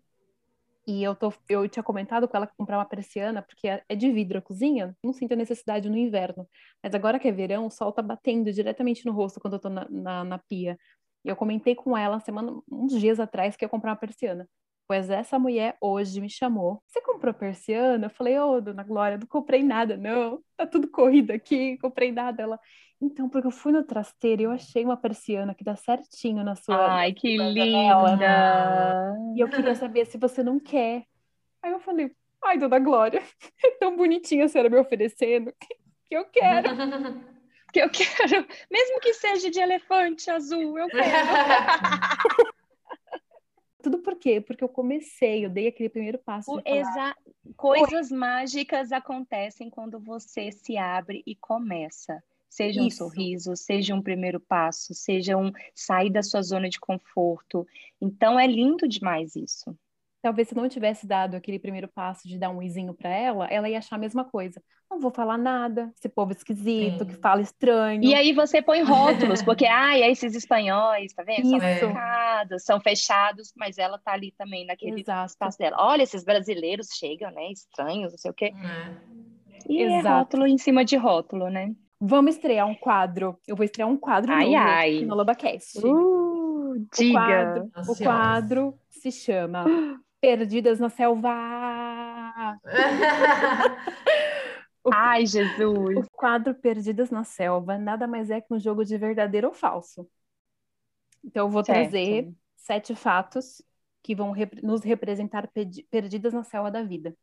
e 0.85 1.01
eu, 1.01 1.15
tô, 1.15 1.33
eu 1.47 1.67
tinha 1.69 1.83
comentado 1.83 2.27
com 2.27 2.35
ela 2.35 2.45
comprar 2.45 2.77
uma 2.77 2.85
persiana, 2.85 3.41
porque 3.41 3.67
é, 3.67 3.83
é 3.87 3.95
de 3.95 4.11
vidro 4.11 4.39
a 4.39 4.41
cozinha, 4.41 4.95
não 5.03 5.13
sinto 5.13 5.31
a 5.33 5.35
necessidade 5.35 5.89
no 5.89 5.97
inverno. 5.97 6.47
Mas 6.81 6.93
agora 6.93 7.19
que 7.19 7.27
é 7.27 7.31
verão, 7.31 7.65
o 7.65 7.71
sol 7.71 7.91
tá 7.93 8.01
batendo 8.01 8.51
diretamente 8.51 9.05
no 9.05 9.13
rosto 9.13 9.39
quando 9.39 9.53
eu 9.53 9.59
tô 9.59 9.69
na, 9.69 9.87
na, 9.89 10.23
na 10.25 10.37
pia. 10.37 10.77
E 11.23 11.29
eu 11.29 11.37
comentei 11.37 11.73
com 11.73 11.97
ela 11.97 12.19
semana, 12.19 12.59
uns 12.69 12.99
dias 12.99 13.19
atrás 13.19 13.55
que 13.55 13.63
ia 13.63 13.69
comprar 13.69 13.91
uma 13.91 13.97
persiana. 13.97 14.47
Pois 14.93 15.09
essa 15.09 15.39
mulher 15.39 15.75
hoje 15.81 16.21
me 16.21 16.29
chamou. 16.29 16.79
Você 16.85 17.01
comprou 17.01 17.33
persiana? 17.33 18.05
Eu 18.05 18.09
falei, 18.11 18.37
ô, 18.37 18.51
oh, 18.51 18.61
dona 18.61 18.83
Glória, 18.83 19.17
não 19.17 19.25
comprei 19.25 19.63
nada, 19.63 19.97
não. 19.97 20.39
Tá 20.55 20.67
tudo 20.67 20.87
corrido 20.87 21.31
aqui, 21.31 21.79
comprei 21.79 22.11
nada. 22.11 22.43
Ela, 22.43 22.59
então, 23.01 23.27
porque 23.27 23.47
eu 23.47 23.51
fui 23.51 23.71
no 23.71 23.83
trasteiro 23.83 24.43
e 24.43 24.45
eu 24.45 24.51
achei 24.51 24.85
uma 24.85 24.95
persiana 24.95 25.55
que 25.55 25.63
dá 25.63 25.75
certinho 25.75 26.43
na 26.43 26.55
sua. 26.55 26.93
Ai, 26.93 27.11
que 27.11 27.35
linda! 27.35 29.15
E 29.35 29.39
eu 29.39 29.49
queria 29.49 29.73
saber 29.73 30.05
se 30.05 30.15
você 30.15 30.43
não 30.43 30.59
quer. 30.59 31.05
Aí 31.63 31.71
eu 31.71 31.79
falei, 31.79 32.11
ai, 32.43 32.59
dona 32.59 32.77
Glória, 32.77 33.23
é 33.65 33.71
tão 33.79 33.97
bonitinha 33.97 34.45
a 34.45 34.47
senhora 34.47 34.69
me 34.69 34.77
oferecendo 34.77 35.51
que 36.07 36.15
eu 36.15 36.25
quero. 36.25 36.69
que 37.73 37.79
eu 37.79 37.89
quero, 37.89 38.45
mesmo 38.69 38.99
que 38.99 39.15
seja 39.15 39.49
de 39.49 39.59
elefante 39.59 40.29
azul, 40.29 40.77
eu 40.77 40.87
quero. 40.87 42.53
Tudo 43.83 43.99
por 43.99 44.15
quê? 44.15 44.39
Porque 44.39 44.63
eu 44.63 44.69
comecei, 44.69 45.45
eu 45.45 45.49
dei 45.49 45.67
aquele 45.67 45.89
primeiro 45.89 46.17
passo. 46.17 46.57
Exa 46.65 47.13
coisas 47.57 48.11
Oi. 48.11 48.17
mágicas 48.17 48.93
acontecem 48.93 49.69
quando 49.69 49.99
você 49.99 50.53
se 50.53 50.77
abre 50.77 51.21
e 51.27 51.35
começa. 51.35 52.23
Seja 52.49 52.81
um 52.81 52.87
Isso. 52.87 52.99
sorriso, 52.99 53.57
seja 53.57 53.93
um 53.93 54.01
primeiro 54.01 54.39
passo, 54.39 54.93
seja 54.93 55.35
um 55.35 55.51
sair 55.75 56.09
da 56.09 56.23
sua 56.23 56.41
zona 56.41 56.69
de 56.69 56.79
conforto. 56.79 57.67
Então 57.99 58.39
é 58.39 58.47
lindo 58.47 58.87
demais 58.87 59.35
isso 59.35 59.77
talvez 60.23 60.47
se 60.47 60.55
não 60.55 60.69
tivesse 60.69 61.05
dado 61.05 61.35
aquele 61.35 61.59
primeiro 61.59 61.87
passo 61.89 62.25
de 62.25 62.39
dar 62.39 62.49
um 62.49 62.63
izinho 62.63 62.93
para 62.93 63.09
ela, 63.09 63.45
ela 63.47 63.69
ia 63.69 63.77
achar 63.77 63.97
a 63.97 63.99
mesma 63.99 64.23
coisa. 64.23 64.63
Não 64.89 64.97
vou 64.97 65.11
falar 65.11 65.37
nada, 65.37 65.91
esse 65.97 66.07
povo 66.07 66.31
esquisito, 66.31 66.99
Sim. 66.99 67.05
que 67.07 67.15
fala 67.15 67.41
estranho. 67.41 68.01
E 68.01 68.15
aí 68.15 68.31
você 68.31 68.61
põe 68.61 68.81
rótulos, 68.83 69.41
porque, 69.43 69.65
ai, 69.65 70.01
ah, 70.01 70.09
esses 70.09 70.33
espanhóis, 70.33 71.13
tá 71.13 71.23
vendo? 71.23 71.49
São 71.49 71.59
fechados, 71.59 72.63
são 72.63 72.79
fechados, 72.79 73.53
mas 73.57 73.77
ela 73.77 73.99
tá 73.99 74.13
ali 74.13 74.31
também 74.37 74.65
naquele 74.65 75.01
Exato. 75.01 75.31
espaço 75.31 75.57
dela. 75.57 75.75
Olha, 75.77 76.03
esses 76.03 76.23
brasileiros 76.23 76.87
chegam, 76.97 77.29
né? 77.31 77.51
Estranhos, 77.51 78.13
não 78.13 78.17
sei 78.17 78.31
o 78.31 78.33
quê. 78.33 78.53
É. 78.55 79.63
E 79.67 79.81
é 79.81 79.99
Exato. 79.99 80.07
é 80.07 80.19
rótulo 80.19 80.47
em 80.47 80.57
cima 80.57 80.85
de 80.85 80.95
rótulo, 80.95 81.49
né? 81.49 81.75
Vamos 81.99 82.35
estrear 82.35 82.65
um 82.67 82.75
quadro. 82.75 83.37
Eu 83.45 83.57
vou 83.57 83.65
estrear 83.65 83.89
um 83.89 83.97
quadro 83.97 84.31
ai, 84.31 84.45
novo 84.45 84.57
ai. 84.57 85.01
no 85.01 85.15
LobaCast. 85.15 85.79
Uh, 85.85 86.87
diga! 86.95 87.09
O 87.09 87.13
quadro, 87.13 87.71
o 87.89 87.95
quadro 87.97 88.79
se 88.89 89.11
chama 89.11 89.65
Perdidas 90.23 90.79
na 90.79 90.89
Selva. 90.89 92.57
Ai, 94.93 95.25
Jesus! 95.25 95.97
O 95.97 96.09
quadro 96.13 96.55
Perdidas 96.55 97.11
na 97.11 97.25
Selva 97.25 97.77
nada 97.77 98.07
mais 98.07 98.29
é 98.29 98.39
que 98.39 98.53
um 98.53 98.57
jogo 98.57 98.85
de 98.85 98.97
verdadeiro 98.97 99.49
ou 99.49 99.53
falso. 99.53 100.09
Então, 101.21 101.47
eu 101.47 101.51
vou 101.51 101.61
certo. 101.61 101.77
trazer 101.77 102.31
sete 102.55 102.95
fatos 102.95 103.61
que 104.01 104.15
vão 104.15 104.31
rep 104.31 104.63
nos 104.63 104.81
representar 104.81 105.51
perdidas 105.91 106.31
na 106.31 106.45
selva 106.45 106.71
da 106.71 106.83
vida. 106.83 107.13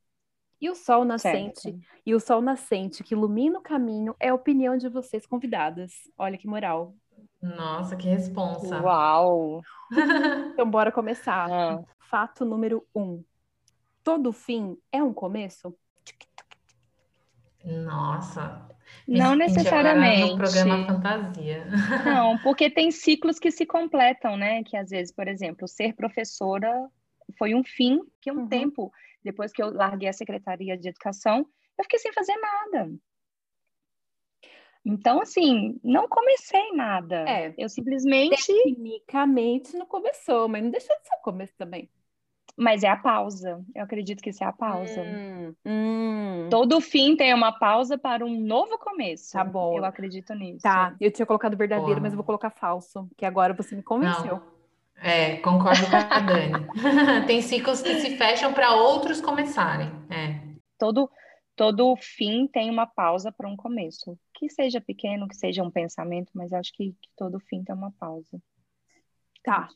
E 0.60 0.68
o 0.68 0.74
sol 0.74 1.02
nascente, 1.02 1.62
certo. 1.62 1.80
e 2.04 2.14
o 2.14 2.20
sol 2.20 2.42
nascente 2.42 3.02
que 3.02 3.14
ilumina 3.14 3.58
o 3.58 3.62
caminho 3.62 4.14
é 4.20 4.28
a 4.28 4.34
opinião 4.34 4.76
de 4.76 4.90
vocês 4.90 5.24
convidadas. 5.24 5.92
Olha 6.18 6.36
que 6.36 6.46
moral. 6.46 6.94
Nossa, 7.40 7.96
que 7.96 8.08
responsa. 8.08 8.78
Uau! 8.82 9.62
então, 10.52 10.70
bora 10.70 10.92
começar. 10.92 11.50
Ah 11.50 11.82
fato 12.10 12.44
número 12.44 12.84
um: 12.94 13.24
todo 14.02 14.32
fim 14.32 14.76
é 14.90 15.02
um 15.02 15.14
começo? 15.14 15.74
Nossa. 17.64 18.68
Não 19.06 19.36
necessariamente. 19.36 20.32
No 20.32 20.38
programa 20.38 20.86
fantasia. 20.86 21.64
Não, 22.04 22.36
porque 22.42 22.68
tem 22.68 22.90
ciclos 22.90 23.38
que 23.38 23.50
se 23.50 23.64
completam, 23.64 24.36
né? 24.36 24.64
Que 24.64 24.76
às 24.76 24.90
vezes, 24.90 25.14
por 25.14 25.28
exemplo, 25.28 25.68
ser 25.68 25.94
professora 25.94 26.88
foi 27.38 27.54
um 27.54 27.62
fim 27.62 28.00
que 28.20 28.32
um 28.32 28.40
uhum. 28.40 28.48
tempo 28.48 28.92
depois 29.22 29.52
que 29.52 29.62
eu 29.62 29.70
larguei 29.70 30.08
a 30.08 30.12
secretaria 30.12 30.76
de 30.76 30.88
educação, 30.88 31.46
eu 31.78 31.84
fiquei 31.84 31.98
sem 31.98 32.12
fazer 32.12 32.36
nada. 32.36 32.90
Então, 34.84 35.20
assim, 35.20 35.78
não 35.84 36.08
comecei 36.08 36.72
nada. 36.72 37.28
É, 37.28 37.54
eu 37.58 37.68
simplesmente. 37.68 38.46
Tecnicamente 38.46 39.76
não 39.76 39.86
começou, 39.86 40.48
mas 40.48 40.62
não 40.62 40.70
deixou 40.70 40.96
de 40.96 41.06
ser 41.06 41.16
o 41.16 41.22
começo 41.22 41.54
também. 41.56 41.90
Mas 42.60 42.82
é 42.82 42.88
a 42.88 42.96
pausa. 42.96 43.64
Eu 43.74 43.84
acredito 43.84 44.22
que 44.22 44.28
isso 44.28 44.44
é 44.44 44.46
a 44.46 44.52
pausa. 44.52 45.00
Hum, 45.00 45.54
hum. 45.64 46.48
Todo 46.50 46.78
fim 46.78 47.16
tem 47.16 47.32
uma 47.32 47.52
pausa 47.52 47.96
para 47.96 48.22
um 48.22 48.38
novo 48.38 48.76
começo. 48.76 49.32
Tá 49.32 49.42
bom. 49.42 49.78
Eu 49.78 49.84
acredito 49.86 50.34
nisso. 50.34 50.60
Tá, 50.60 50.94
eu 51.00 51.10
tinha 51.10 51.24
colocado 51.24 51.56
verdadeiro, 51.56 51.94
Boa. 51.94 52.00
mas 52.02 52.12
eu 52.12 52.18
vou 52.18 52.24
colocar 52.24 52.50
falso, 52.50 53.08
que 53.16 53.24
agora 53.24 53.54
você 53.54 53.74
me 53.74 53.82
convenceu. 53.82 54.36
Não. 54.36 54.42
É, 55.02 55.36
concordo 55.38 55.88
com 55.88 55.96
a 55.96 56.20
Dani. 56.20 57.24
tem 57.26 57.40
ciclos 57.40 57.80
que 57.80 57.98
se 58.00 58.18
fecham 58.18 58.52
para 58.52 58.74
outros 58.74 59.22
começarem. 59.22 59.88
É. 60.10 60.38
Todo, 60.78 61.10
todo 61.56 61.96
fim 61.96 62.46
tem 62.46 62.68
uma 62.68 62.86
pausa 62.86 63.32
para 63.32 63.48
um 63.48 63.56
começo. 63.56 64.18
Que 64.34 64.50
seja 64.50 64.82
pequeno, 64.82 65.26
que 65.26 65.34
seja 65.34 65.62
um 65.62 65.70
pensamento, 65.70 66.30
mas 66.34 66.52
acho 66.52 66.74
que, 66.74 66.90
que 66.92 67.08
todo 67.16 67.40
fim 67.40 67.64
tem 67.64 67.74
uma 67.74 67.90
pausa. 67.92 68.38
Tá. 69.42 69.66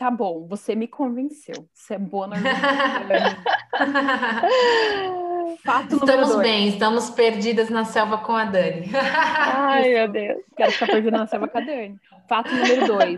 Tá 0.00 0.10
bom, 0.10 0.46
você 0.46 0.74
me 0.74 0.88
convenceu. 0.88 1.68
Você 1.74 1.92
é 1.92 1.98
boa 1.98 2.26
na 2.26 2.36
Fato 5.62 5.96
Estamos 5.96 6.36
bem, 6.36 6.68
estamos 6.68 7.10
perdidas 7.10 7.68
na 7.68 7.84
selva 7.84 8.16
com 8.16 8.32
a 8.32 8.46
Dani. 8.46 8.86
Ai, 8.94 9.90
meu 9.92 10.10
Deus. 10.10 10.42
Quero 10.56 10.72
ficar 10.72 10.86
perdida 10.86 11.18
na 11.18 11.26
selva 11.26 11.48
com 11.48 11.58
a 11.58 11.60
Dani. 11.60 12.00
Fato 12.26 12.50
número 12.50 12.86
dois. 12.86 13.16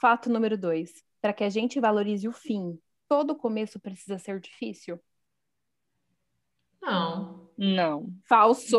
Fato 0.00 0.30
número 0.30 0.56
dois. 0.56 1.02
Para 1.20 1.32
que 1.32 1.42
a 1.42 1.50
gente 1.50 1.80
valorize 1.80 2.28
o 2.28 2.32
fim, 2.32 2.78
todo 3.08 3.34
começo 3.34 3.80
precisa 3.80 4.18
ser 4.18 4.38
difícil? 4.38 5.00
Não. 6.80 7.43
Não. 7.56 8.08
Falso. 8.24 8.78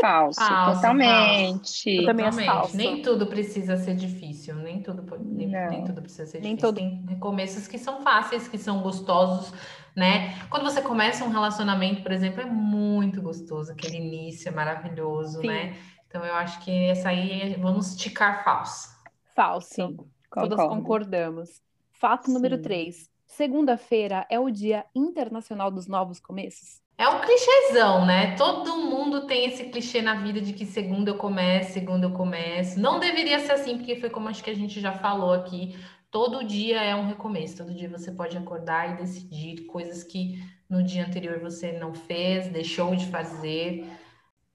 Falso, 0.00 0.40
falso, 0.40 0.74
totalmente. 0.76 1.90
Eu 1.90 2.06
também 2.06 2.24
totalmente. 2.24 2.46
Falso. 2.46 2.76
Nem 2.76 3.02
tudo 3.02 3.26
precisa 3.26 3.76
ser 3.76 3.94
difícil, 3.94 4.54
nem 4.56 4.82
tudo, 4.82 5.04
nem, 5.20 5.46
nem 5.46 5.84
tudo 5.84 6.00
precisa 6.00 6.26
ser 6.26 6.40
nem 6.40 6.54
difícil. 6.54 6.74
Todo... 6.74 7.06
Tem 7.06 7.18
começos 7.18 7.68
que 7.68 7.78
são 7.78 8.00
fáceis, 8.02 8.48
que 8.48 8.56
são 8.56 8.80
gostosos, 8.82 9.52
né? 9.94 10.34
Quando 10.48 10.62
você 10.62 10.80
começa 10.80 11.24
um 11.24 11.28
relacionamento, 11.28 12.02
por 12.02 12.12
exemplo, 12.12 12.40
é 12.40 12.46
muito 12.46 13.20
gostoso, 13.20 13.72
aquele 13.72 13.96
início 13.96 14.48
é 14.48 14.52
maravilhoso, 14.52 15.40
Sim. 15.40 15.48
né? 15.48 15.76
Então 16.08 16.24
eu 16.24 16.34
acho 16.34 16.60
que 16.64 16.70
essa 16.70 17.10
aí 17.10 17.56
vamos 17.60 17.88
esticar 17.88 18.42
falso. 18.42 18.88
Falso. 19.34 19.74
Sim, 19.74 19.96
Todas 20.32 20.58
concordamos. 20.58 21.60
Fato 21.92 22.26
Sim. 22.26 22.34
número 22.34 22.60
3. 22.60 23.10
Segunda-feira 23.26 24.26
é 24.30 24.38
o 24.38 24.50
Dia 24.50 24.86
Internacional 24.94 25.70
dos 25.70 25.86
Novos 25.86 26.20
Começos. 26.20 26.85
É 26.98 27.06
um 27.08 27.20
clichêzão, 27.20 28.06
né? 28.06 28.34
Todo 28.36 28.78
mundo 28.78 29.26
tem 29.26 29.46
esse 29.46 29.64
clichê 29.64 30.00
na 30.00 30.14
vida 30.14 30.40
de 30.40 30.54
que 30.54 30.64
segunda 30.64 31.10
eu 31.10 31.18
começo, 31.18 31.74
segunda 31.74 32.06
eu 32.06 32.12
começo. 32.12 32.80
Não 32.80 32.98
deveria 32.98 33.38
ser 33.40 33.52
assim, 33.52 33.76
porque 33.76 33.96
foi 33.96 34.08
como 34.08 34.28
acho 34.30 34.42
que 34.42 34.48
a 34.48 34.54
gente 34.54 34.80
já 34.80 34.92
falou 34.92 35.32
aqui. 35.34 35.76
Todo 36.10 36.42
dia 36.42 36.82
é 36.82 36.94
um 36.94 37.06
recomeço. 37.06 37.58
Todo 37.58 37.74
dia 37.74 37.90
você 37.90 38.10
pode 38.10 38.38
acordar 38.38 38.94
e 38.94 38.96
decidir 38.96 39.66
coisas 39.66 40.02
que 40.02 40.42
no 40.70 40.82
dia 40.82 41.04
anterior 41.04 41.38
você 41.38 41.72
não 41.72 41.92
fez, 41.92 42.48
deixou 42.48 42.96
de 42.96 43.06
fazer. 43.08 43.86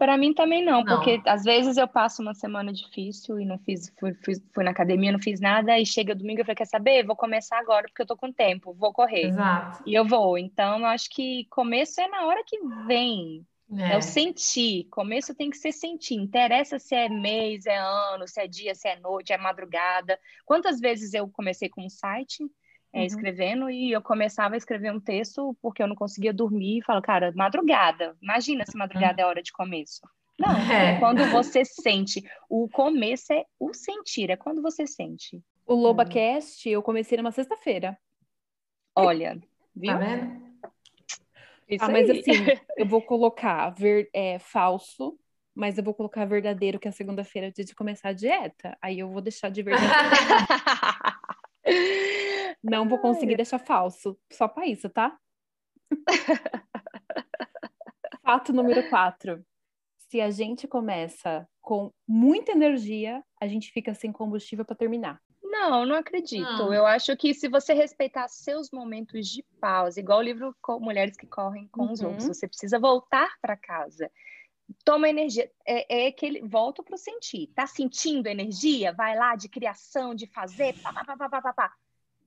Para 0.01 0.17
mim 0.17 0.33
também 0.33 0.65
não, 0.65 0.83
não, 0.83 0.95
porque 0.95 1.21
às 1.27 1.43
vezes 1.43 1.77
eu 1.77 1.87
passo 1.87 2.23
uma 2.23 2.33
semana 2.33 2.73
difícil 2.73 3.39
e 3.39 3.45
não 3.45 3.59
fiz, 3.59 3.93
fui, 3.99 4.15
fui, 4.15 4.33
fui, 4.51 4.63
na 4.63 4.71
academia, 4.71 5.11
não 5.11 5.19
fiz 5.19 5.39
nada, 5.39 5.77
e 5.77 5.85
chega 5.85 6.15
domingo 6.15 6.41
e 6.41 6.43
falei, 6.43 6.55
quer 6.55 6.65
saber? 6.65 7.05
Vou 7.05 7.15
começar 7.15 7.59
agora 7.59 7.83
porque 7.83 8.01
eu 8.01 8.07
tô 8.07 8.17
com 8.17 8.33
tempo, 8.33 8.73
vou 8.73 8.91
correr. 8.91 9.27
Exato. 9.27 9.83
E 9.85 9.93
eu 9.93 10.03
vou. 10.03 10.39
Então, 10.39 10.79
eu 10.79 10.85
acho 10.87 11.07
que 11.07 11.45
começo 11.51 12.01
é 12.01 12.07
na 12.07 12.25
hora 12.25 12.41
que 12.43 12.57
vem. 12.87 13.45
É. 13.77 13.93
é. 13.93 13.97
o 13.97 14.01
sentir. 14.01 14.85
Começo 14.89 15.35
tem 15.35 15.51
que 15.51 15.57
ser 15.57 15.71
sentir. 15.71 16.15
Interessa 16.15 16.79
se 16.79 16.95
é 16.95 17.07
mês, 17.07 17.67
é 17.67 17.77
ano, 17.77 18.27
se 18.27 18.41
é 18.41 18.47
dia, 18.47 18.73
se 18.73 18.87
é 18.87 18.99
noite, 18.99 19.31
é 19.31 19.37
madrugada. 19.37 20.17
Quantas 20.47 20.79
vezes 20.79 21.13
eu 21.13 21.29
comecei 21.29 21.69
com 21.69 21.85
um 21.85 21.89
site 21.89 22.43
é, 22.93 22.99
uhum. 22.99 23.05
escrevendo 23.05 23.69
e 23.69 23.91
eu 23.91 24.01
começava 24.01 24.55
a 24.55 24.57
escrever 24.57 24.91
um 24.91 24.99
texto 24.99 25.55
porque 25.61 25.81
eu 25.81 25.87
não 25.87 25.95
conseguia 25.95 26.33
dormir 26.33 26.79
e 26.79 26.83
falo, 26.83 27.01
cara, 27.01 27.31
madrugada. 27.35 28.15
Imagina 28.21 28.65
se 28.65 28.77
madrugada 28.77 29.21
uhum. 29.21 29.27
é 29.27 29.29
hora 29.29 29.43
de 29.43 29.51
começo. 29.51 30.01
Não, 30.37 30.51
é. 30.71 30.95
é 30.95 30.99
quando 30.99 31.25
você 31.31 31.63
sente. 31.63 32.23
O 32.49 32.67
começo 32.69 33.31
é 33.31 33.45
o 33.59 33.73
sentir, 33.73 34.29
é 34.29 34.35
quando 34.35 34.61
você 34.61 34.85
sente. 34.85 35.41
O 35.65 35.73
LobaCast 35.73 36.67
eu 36.69 36.81
comecei 36.81 37.17
numa 37.17 37.31
sexta-feira. 37.31 37.97
Olha, 38.95 39.39
viu? 39.75 39.91
Tá 39.93 39.97
vendo? 39.97 40.51
Isso 41.69 41.85
ah, 41.85 41.89
mas 41.89 42.09
aí. 42.09 42.19
assim, 42.19 42.31
eu 42.75 42.85
vou 42.85 43.01
colocar 43.01 43.69
ver, 43.69 44.09
é, 44.13 44.37
falso, 44.39 45.17
mas 45.55 45.77
eu 45.77 45.83
vou 45.83 45.93
colocar 45.93 46.25
verdadeiro, 46.25 46.77
que 46.77 46.89
é 46.89 46.91
segunda-feira 46.91 47.47
é 47.47 47.51
dia 47.51 47.63
de 47.63 47.73
começar 47.73 48.09
a 48.09 48.13
dieta. 48.13 48.77
Aí 48.81 48.99
eu 48.99 49.09
vou 49.09 49.21
deixar 49.21 49.49
de 49.49 49.63
verdadeiro. 49.63 49.95
Não 52.63 52.87
vou 52.87 52.99
conseguir 52.99 53.35
deixar 53.35 53.59
falso, 53.59 54.17
só 54.31 54.47
para 54.47 54.67
isso, 54.67 54.89
tá? 54.89 55.17
Fato 58.23 58.53
número 58.53 58.87
quatro. 58.89 59.43
Se 59.97 60.21
a 60.21 60.29
gente 60.29 60.67
começa 60.67 61.47
com 61.61 61.91
muita 62.07 62.51
energia, 62.51 63.23
a 63.39 63.47
gente 63.47 63.71
fica 63.71 63.93
sem 63.93 64.11
combustível 64.11 64.65
para 64.65 64.75
terminar. 64.75 65.21
Não, 65.41 65.85
não 65.85 65.95
acredito. 65.95 66.43
Não. 66.43 66.73
Eu 66.73 66.85
acho 66.85 67.15
que 67.17 67.33
se 67.33 67.47
você 67.49 67.73
respeitar 67.73 68.27
seus 68.27 68.69
momentos 68.71 69.27
de 69.27 69.43
pausa, 69.59 69.99
igual 69.99 70.19
o 70.19 70.23
livro 70.23 70.55
Mulheres 70.79 71.17
que 71.17 71.27
Correm 71.27 71.67
com 71.67 71.83
uhum. 71.83 71.91
os 71.91 72.01
Outros, 72.01 72.27
você 72.27 72.47
precisa 72.47 72.79
voltar 72.79 73.29
para 73.41 73.57
casa. 73.57 74.09
Toma 74.85 75.09
energia. 75.09 75.51
É, 75.67 76.05
é 76.05 76.07
aquele. 76.07 76.41
Volta 76.41 76.81
para 76.81 76.95
o 76.95 76.97
sentir. 76.97 77.47
Tá 77.53 77.67
sentindo 77.67 78.27
energia? 78.27 78.93
Vai 78.93 79.17
lá 79.17 79.35
de 79.35 79.49
criação, 79.49 80.15
de 80.15 80.27
fazer. 80.27 80.79
Pá, 80.81 80.93
pá, 80.93 81.17
pá, 81.17 81.29
pá, 81.29 81.41
pá, 81.41 81.53
pá. 81.53 81.73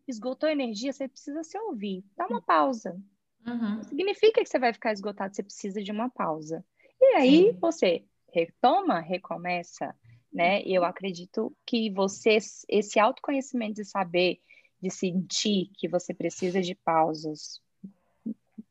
Esgotou 0.07 0.49
energia, 0.49 0.93
você 0.93 1.09
precisa 1.09 1.43
se 1.43 1.59
ouvir. 1.59 2.05
Dá 2.17 2.27
uma 2.27 2.43
pausa. 2.43 3.01
Uhum. 3.47 3.83
Significa 3.85 4.43
que 4.43 4.49
você 4.49 4.59
vai 4.59 4.73
ficar 4.73 4.93
esgotado, 4.93 5.35
você 5.35 5.43
precisa 5.43 5.83
de 5.83 5.91
uma 5.91 6.11
pausa. 6.11 6.65
E 7.01 7.17
aí 7.17 7.53
Sim. 7.53 7.59
você 7.61 8.05
retoma, 8.33 9.01
recomeça 9.01 9.95
né? 10.35 10.61
E 10.63 10.75
eu 10.75 10.85
acredito 10.85 11.57
que 11.65 11.89
você, 11.91 12.39
esse 12.69 12.99
autoconhecimento 12.99 13.75
de 13.75 13.85
saber, 13.85 14.41
de 14.83 14.91
sentir 14.91 15.71
que 15.79 15.89
você 15.89 16.13
precisa 16.13 16.61
de 16.61 16.75
pausas 16.75 17.63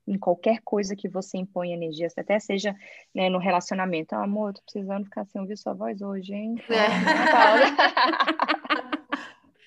em 0.06 0.20
qualquer 0.20 0.60
coisa 0.64 0.98
que 0.98 1.08
você 1.08 1.38
impõe 1.38 1.72
energia, 1.72 2.08
até 2.18 2.38
seja 2.38 2.76
né, 3.16 3.30
no 3.30 3.40
relacionamento. 3.40 4.14
Ah, 4.14 4.26
amor, 4.26 4.54
tô 4.54 4.62
precisando 4.62 5.06
ficar 5.06 5.26
sem 5.26 5.40
ouvir 5.40 5.58
sua 5.58 5.74
voz 5.74 6.02
hoje, 6.02 6.34
hein? 6.34 6.56
É. 6.70 6.90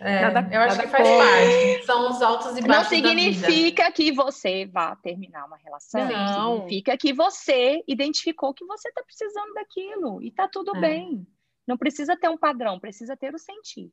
é, 0.06 0.22
nada, 0.22 0.54
eu 0.54 0.60
acho 0.60 0.80
que 0.80 0.86
faz 0.86 1.08
parte. 1.08 1.86
São 1.86 2.10
os 2.10 2.22
altos 2.22 2.56
e 2.56 2.62
baixos. 2.62 2.68
Não 2.68 2.84
significa 2.84 3.90
que 3.90 4.12
você 4.12 4.66
vá 4.66 4.94
terminar 4.96 5.46
uma 5.46 5.56
relação. 5.56 6.08
Não. 6.08 6.54
Significa 6.54 6.96
que 6.96 7.12
você 7.12 7.82
identificou 7.88 8.54
que 8.54 8.64
você 8.64 8.88
está 8.88 9.02
precisando 9.02 9.52
daquilo 9.54 10.22
e 10.22 10.30
tá 10.30 10.48
tudo 10.48 10.76
é. 10.76 10.80
bem. 10.80 11.26
Não 11.66 11.76
precisa 11.76 12.16
ter 12.16 12.28
um 12.28 12.38
padrão, 12.38 12.78
precisa 12.78 13.16
ter 13.16 13.34
o 13.34 13.38
sentir. 13.38 13.90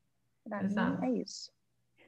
Pra 0.47 0.63
Exato. 0.63 1.01
mim, 1.01 1.07
é 1.07 1.21
isso. 1.23 1.51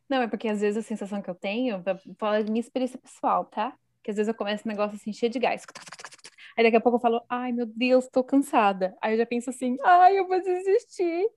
Não, 0.07 0.21
é 0.21 0.27
porque 0.27 0.47
às 0.47 0.61
vezes 0.61 0.77
a 0.77 0.87
sensação 0.87 1.21
que 1.21 1.29
eu 1.29 1.35
tenho, 1.35 1.81
vou 1.81 2.15
falar 2.19 2.43
da 2.43 2.51
minha 2.51 2.59
experiência 2.59 2.99
pessoal, 2.99 3.45
tá? 3.45 3.75
Que 4.03 4.11
às 4.11 4.17
vezes 4.17 4.27
eu 4.27 4.35
começo 4.35 4.67
um 4.67 4.71
negócio 4.71 4.95
assim, 4.95 5.11
cheio 5.11 5.31
de 5.31 5.39
gás. 5.39 5.65
Aí 6.55 6.63
daqui 6.63 6.77
a 6.77 6.81
pouco 6.81 6.97
eu 6.97 7.01
falo, 7.01 7.21
ai 7.27 7.51
meu 7.51 7.65
Deus, 7.65 8.07
tô 8.07 8.23
cansada. 8.23 8.95
Aí 9.01 9.13
eu 9.13 9.17
já 9.17 9.25
penso 9.25 9.49
assim, 9.49 9.77
ai, 9.83 10.19
eu 10.19 10.27
vou 10.27 10.39
desistir. 10.39 11.27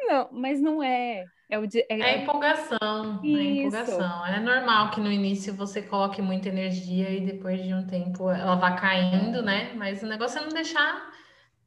Não, 0.00 0.28
mas 0.32 0.60
não 0.60 0.82
é. 0.82 1.24
É, 1.52 1.58
o, 1.58 1.64
é, 1.64 2.00
é 2.00 2.22
empolgação, 2.22 3.20
Isso. 3.22 3.36
é 3.36 3.42
empolgação. 3.42 4.26
É 4.26 4.40
normal 4.40 4.90
que 4.90 5.02
no 5.02 5.12
início 5.12 5.52
você 5.52 5.82
coloque 5.82 6.22
muita 6.22 6.48
energia 6.48 7.10
e 7.10 7.20
depois 7.20 7.62
de 7.62 7.74
um 7.74 7.86
tempo 7.86 8.30
ela 8.30 8.54
vá 8.54 8.72
caindo, 8.72 9.42
né? 9.42 9.74
Mas 9.74 10.02
o 10.02 10.06
negócio 10.06 10.38
é 10.38 10.40
não 10.40 10.48
deixar 10.48 11.12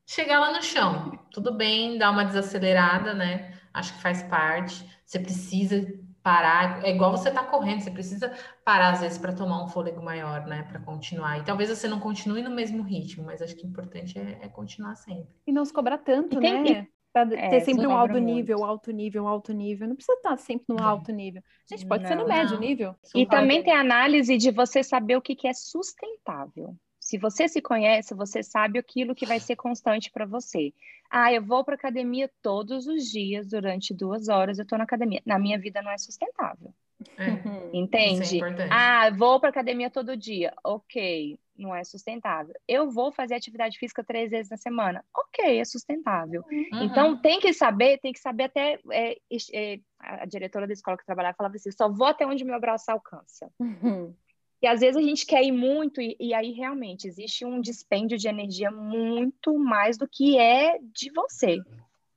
chegar 0.04 0.40
lá 0.40 0.52
no 0.52 0.64
chão. 0.64 1.12
Tudo 1.32 1.54
bem, 1.54 2.00
dar 2.00 2.10
uma 2.10 2.26
desacelerada, 2.26 3.14
né? 3.14 3.54
Acho 3.72 3.94
que 3.94 4.02
faz 4.02 4.24
parte. 4.24 4.84
Você 5.06 5.20
precisa 5.20 5.86
parar, 6.24 6.84
é 6.84 6.90
igual 6.90 7.12
você 7.12 7.30
tá 7.30 7.44
correndo, 7.44 7.82
você 7.82 7.92
precisa 7.92 8.34
parar 8.64 8.94
às 8.94 9.02
vezes 9.02 9.20
para 9.20 9.34
tomar 9.34 9.64
um 9.64 9.68
fôlego 9.68 10.02
maior, 10.02 10.48
né, 10.48 10.64
para 10.64 10.80
continuar. 10.80 11.38
E 11.38 11.44
talvez 11.44 11.70
você 11.70 11.88
não 11.88 12.00
continue 12.00 12.42
no 12.42 12.50
mesmo 12.50 12.82
ritmo, 12.82 13.24
mas 13.24 13.44
acho 13.44 13.56
que 13.56 13.64
o 13.64 13.70
importante 13.70 14.18
é, 14.18 14.40
é 14.42 14.48
continuar 14.48 14.96
sempre. 14.96 15.30
E 15.46 15.52
não 15.52 15.64
se 15.64 15.72
cobrar 15.72 16.00
tanto, 16.00 16.40
tem, 16.40 16.64
né? 16.64 16.88
Para 17.16 17.34
é, 17.34 17.48
ter 17.48 17.62
sempre 17.62 17.88
um 17.88 17.96
alto 17.96 18.12
muito. 18.12 18.26
nível, 18.26 18.66
alto 18.66 18.92
nível, 18.92 19.26
alto 19.26 19.54
nível. 19.54 19.88
Não 19.88 19.96
precisa 19.96 20.18
estar 20.18 20.36
sempre 20.36 20.66
no 20.68 20.84
alto 20.84 21.14
nível. 21.14 21.42
A 21.72 21.74
gente 21.74 21.88
pode 21.88 22.04
não, 22.04 22.10
ser 22.10 22.16
no 22.18 22.28
médio 22.28 22.56
não. 22.56 22.60
nível. 22.60 22.94
E 23.16 23.26
também 23.26 23.64
tem 23.64 23.72
a 23.72 23.80
análise 23.80 24.36
de 24.36 24.52
você 24.52 24.84
saber 24.84 25.16
o 25.16 25.22
que, 25.22 25.34
que 25.34 25.48
é 25.48 25.54
sustentável. 25.54 26.76
Se 27.00 27.18
você 27.18 27.48
se 27.48 27.62
conhece, 27.62 28.14
você 28.14 28.44
sabe 28.44 28.78
aquilo 28.78 29.16
que 29.16 29.26
vai 29.26 29.40
ser 29.40 29.56
constante 29.56 30.12
para 30.12 30.26
você. 30.26 30.74
Ah, 31.10 31.32
eu 31.32 31.42
vou 31.42 31.64
para 31.64 31.76
academia 31.76 32.30
todos 32.42 32.86
os 32.86 33.06
dias 33.06 33.48
durante 33.48 33.94
duas 33.94 34.28
horas. 34.28 34.60
Eu 34.60 34.64
estou 34.64 34.78
na 34.78 34.84
academia. 34.84 35.22
Na 35.26 35.40
minha 35.40 35.58
vida 35.58 35.82
não 35.82 35.92
é 35.92 35.98
sustentável. 35.98 36.74
É. 37.18 37.70
Entende? 37.72 38.44
É 38.44 38.68
ah, 38.70 39.10
vou 39.10 39.40
para 39.40 39.52
academia 39.52 39.90
todo 39.90 40.18
dia. 40.18 40.54
Ok, 40.66 41.40
não 41.58 41.76
é 41.76 41.84
sustentável. 41.84 42.54
Eu 42.68 42.90
vou 42.90 43.12
fazer 43.12 43.36
atividade 43.36 43.78
física 43.78 44.04
três 44.04 44.30
vezes 44.30 44.50
na 44.50 44.58
semana. 44.58 45.04
Ok, 45.16 45.60
é 45.60 45.66
sustentável. 45.66 46.44
Uhum. 46.52 46.84
Então 46.84 47.20
tem 47.22 47.40
que 47.40 47.54
saber, 47.54 48.00
tem 48.00 48.12
que 48.14 48.20
saber 48.20 48.46
até 48.46 48.80
é, 48.92 49.18
é, 49.54 49.80
a 50.00 50.26
diretora 50.26 50.68
da 50.68 50.74
escola 50.74 50.98
que 50.98 51.06
trabalhava 51.06 51.36
falava 51.38 51.56
assim: 51.56 51.72
só 51.72 51.90
vou 51.90 52.08
até 52.08 52.26
onde 52.26 52.44
meu 52.44 52.60
braço 52.60 52.92
alcança. 52.92 53.50
Uhum. 53.60 54.14
E 54.62 54.68
às 54.68 54.80
vezes 54.80 54.98
a 54.98 55.02
gente 55.02 55.26
quer 55.26 55.44
ir 55.44 55.52
muito, 55.52 56.02
e, 56.02 56.16
e, 56.20 56.34
aí 56.34 56.52
realmente 56.52 57.08
existe 57.08 57.46
um 57.46 57.62
dispêndio 57.62 58.18
de 58.18 58.28
energia 58.28 58.72
muito 58.72 59.60
mais 59.60 59.98
do 59.98 60.08
que 60.08 60.40
é 60.40 60.80
de 60.82 61.12
você. 61.12 61.60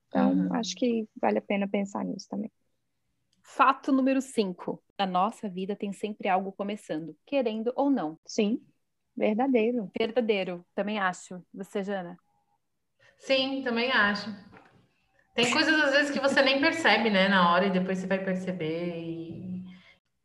Então, 0.07 0.33
uhum. 0.33 0.55
acho 0.55 0.75
que 0.75 1.07
vale 1.21 1.39
a 1.39 1.43
pena 1.43 1.69
pensar 1.69 2.05
nisso 2.05 2.27
também. 2.29 2.51
Fato 3.43 3.93
número 3.93 4.21
5. 4.21 4.83
A 4.97 5.07
nossa 5.07 5.49
vida 5.49 5.77
tem 5.77 5.93
sempre 5.93 6.29
algo 6.29 6.53
começando, 6.53 7.17
querendo 7.27 7.73
ou 7.77 7.91
não. 7.91 8.19
Sim, 8.25 8.61
verdadeiro. 9.19 9.91
Verdadeiro, 9.99 10.65
também 10.75 10.99
acho. 10.99 11.43
Você, 11.53 11.83
Jana? 11.83 12.17
Sim, 13.19 13.63
também 13.63 13.91
acho. 13.91 14.35
Tem 15.35 15.51
coisas 15.51 15.75
às 15.81 15.93
vezes 15.93 16.11
que 16.11 16.21
você 16.21 16.43
nem 16.43 16.61
percebe, 16.61 17.11
né, 17.11 17.29
na 17.29 17.53
hora, 17.53 17.67
e 17.67 17.71
depois 17.71 17.99
você 17.99 18.07
vai 18.07 18.25
perceber. 18.25 18.97
E 18.97 19.29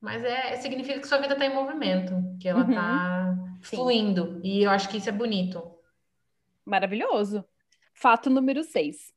mas 0.03 0.21
é, 0.21 0.57
significa 0.57 0.99
que 0.99 1.07
sua 1.07 1.19
vida 1.19 1.31
está 1.31 1.45
em 1.45 1.53
movimento, 1.53 2.11
que 2.37 2.49
ela 2.49 2.67
está 2.67 3.37
uhum. 3.37 3.57
fluindo. 3.61 4.41
E 4.43 4.61
eu 4.63 4.69
acho 4.69 4.89
que 4.89 4.97
isso 4.97 5.07
é 5.07 5.13
bonito. 5.13 5.63
Maravilhoso. 6.65 7.45
Fato 7.93 8.29
número 8.29 8.65
6. 8.65 9.13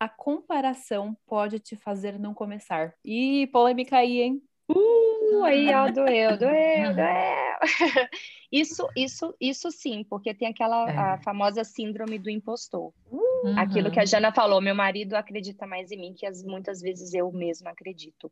A 0.00 0.08
comparação 0.08 1.14
pode 1.26 1.58
te 1.58 1.76
fazer 1.76 2.18
não 2.18 2.32
começar. 2.32 2.94
Ih, 3.04 3.46
polêmica 3.48 3.98
aí, 3.98 4.22
hein? 4.22 4.42
Uh, 4.70 5.01
aí, 5.44 5.68
ó, 5.74 5.90
doeu, 5.90 6.38
doeu, 6.38 6.94
doeu. 6.94 7.60
Isso, 8.52 8.86
isso, 8.94 9.34
isso 9.40 9.70
sim, 9.70 10.04
porque 10.04 10.34
tem 10.34 10.46
aquela 10.46 10.90
é. 10.90 10.94
a 10.94 11.18
famosa 11.22 11.64
síndrome 11.64 12.18
do 12.18 12.28
impostor. 12.28 12.92
Uhum. 13.10 13.58
Aquilo 13.58 13.90
que 13.90 13.98
a 13.98 14.04
Jana 14.04 14.30
falou, 14.30 14.60
meu 14.60 14.74
marido 14.74 15.14
acredita 15.14 15.66
mais 15.66 15.90
em 15.90 15.96
mim 15.96 16.12
que 16.12 16.26
as, 16.26 16.44
muitas 16.44 16.82
vezes 16.82 17.14
eu 17.14 17.32
mesma 17.32 17.70
acredito 17.70 18.30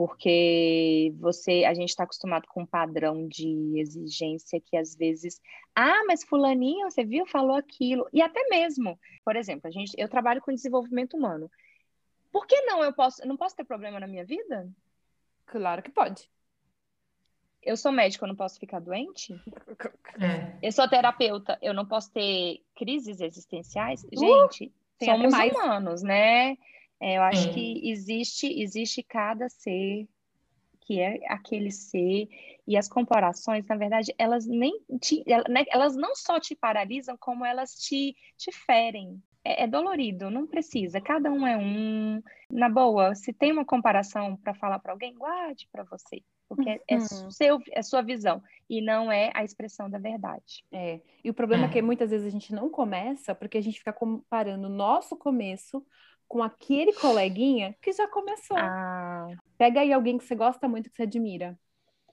porque 0.00 1.12
você 1.18 1.64
a 1.66 1.74
gente 1.74 1.90
está 1.90 2.04
acostumado 2.04 2.46
com 2.48 2.62
um 2.62 2.66
padrão 2.66 3.28
de 3.28 3.78
exigência 3.78 4.58
que 4.58 4.74
às 4.74 4.94
vezes 4.96 5.38
ah 5.74 6.04
mas 6.06 6.24
fulaninho 6.24 6.90
você 6.90 7.04
viu 7.04 7.26
falou 7.26 7.54
aquilo 7.54 8.08
e 8.10 8.22
até 8.22 8.48
mesmo 8.48 8.98
por 9.22 9.36
exemplo 9.36 9.68
a 9.68 9.70
gente 9.70 9.92
eu 9.98 10.08
trabalho 10.08 10.40
com 10.40 10.54
desenvolvimento 10.54 11.18
humano 11.18 11.50
por 12.32 12.46
que 12.46 12.62
não 12.62 12.82
eu 12.82 12.94
posso 12.94 13.26
não 13.28 13.36
posso 13.36 13.54
ter 13.54 13.64
problema 13.64 14.00
na 14.00 14.06
minha 14.06 14.24
vida 14.24 14.70
claro 15.50 15.82
que 15.82 15.90
pode. 15.90 16.30
Eu 17.62 17.76
sou 17.76 17.92
médico 17.92 18.24
eu 18.24 18.28
não 18.28 18.36
posso 18.36 18.58
ficar 18.58 18.80
doente? 18.80 19.34
É. 20.20 20.56
eu 20.62 20.72
sou 20.72 20.88
terapeuta 20.88 21.58
eu 21.60 21.74
não 21.74 21.86
posso 21.86 22.10
ter 22.12 22.62
crises 22.74 23.20
existenciais? 23.20 24.02
Uh, 24.04 24.18
gente 24.18 24.72
somos 25.04 25.34
humanos 25.34 26.02
né? 26.02 26.56
É, 27.00 27.16
eu 27.16 27.22
acho 27.22 27.52
que 27.54 27.90
existe, 27.90 28.46
existe 28.60 29.02
cada 29.02 29.48
ser 29.48 30.06
que 30.82 31.00
é 31.00 31.20
aquele 31.28 31.70
ser 31.70 32.28
e 32.66 32.76
as 32.76 32.88
comparações, 32.88 33.66
na 33.66 33.76
verdade, 33.76 34.14
elas 34.18 34.46
nem 34.46 34.80
te, 35.00 35.24
né, 35.48 35.64
elas 35.70 35.96
não 35.96 36.14
só 36.14 36.38
te 36.38 36.54
paralisam, 36.54 37.16
como 37.16 37.44
elas 37.44 37.74
te, 37.74 38.16
te 38.36 38.52
ferem. 38.52 39.22
É, 39.44 39.64
é 39.64 39.66
dolorido, 39.66 40.30
não 40.30 40.46
precisa. 40.46 41.00
Cada 41.00 41.30
um 41.30 41.46
é 41.46 41.56
um. 41.56 42.22
Na 42.50 42.68
boa, 42.68 43.14
se 43.14 43.32
tem 43.32 43.52
uma 43.52 43.64
comparação 43.64 44.36
para 44.36 44.54
falar 44.54 44.78
para 44.78 44.92
alguém, 44.92 45.14
guarde 45.14 45.68
para 45.72 45.84
você. 45.84 46.22
porque 46.48 46.80
é, 46.88 46.96
uhum. 46.96 47.30
seu, 47.30 47.58
é 47.70 47.82
sua 47.82 48.02
visão 48.02 48.42
e 48.68 48.80
não 48.80 49.10
é 49.10 49.30
a 49.34 49.44
expressão 49.44 49.88
da 49.88 49.98
verdade. 49.98 50.64
É. 50.72 51.00
E 51.24 51.30
o 51.30 51.34
problema 51.34 51.64
é. 51.64 51.66
é 51.66 51.70
que 51.70 51.82
muitas 51.82 52.10
vezes 52.10 52.26
a 52.26 52.30
gente 52.30 52.52
não 52.52 52.68
começa 52.68 53.34
porque 53.34 53.58
a 53.58 53.62
gente 53.62 53.78
fica 53.78 53.92
comparando 53.92 54.66
o 54.66 54.70
nosso 54.70 55.16
começo 55.16 55.84
com 56.28 56.42
aquele 56.42 56.92
coleguinha 56.92 57.74
que 57.82 57.92
já 57.92 58.06
começou. 58.06 58.56
Ah. 58.56 59.28
Pega 59.58 59.80
aí 59.80 59.92
alguém 59.92 60.16
que 60.16 60.24
você 60.24 60.34
gosta 60.34 60.68
muito, 60.68 60.88
que 60.88 60.96
você 60.96 61.02
admira. 61.02 61.58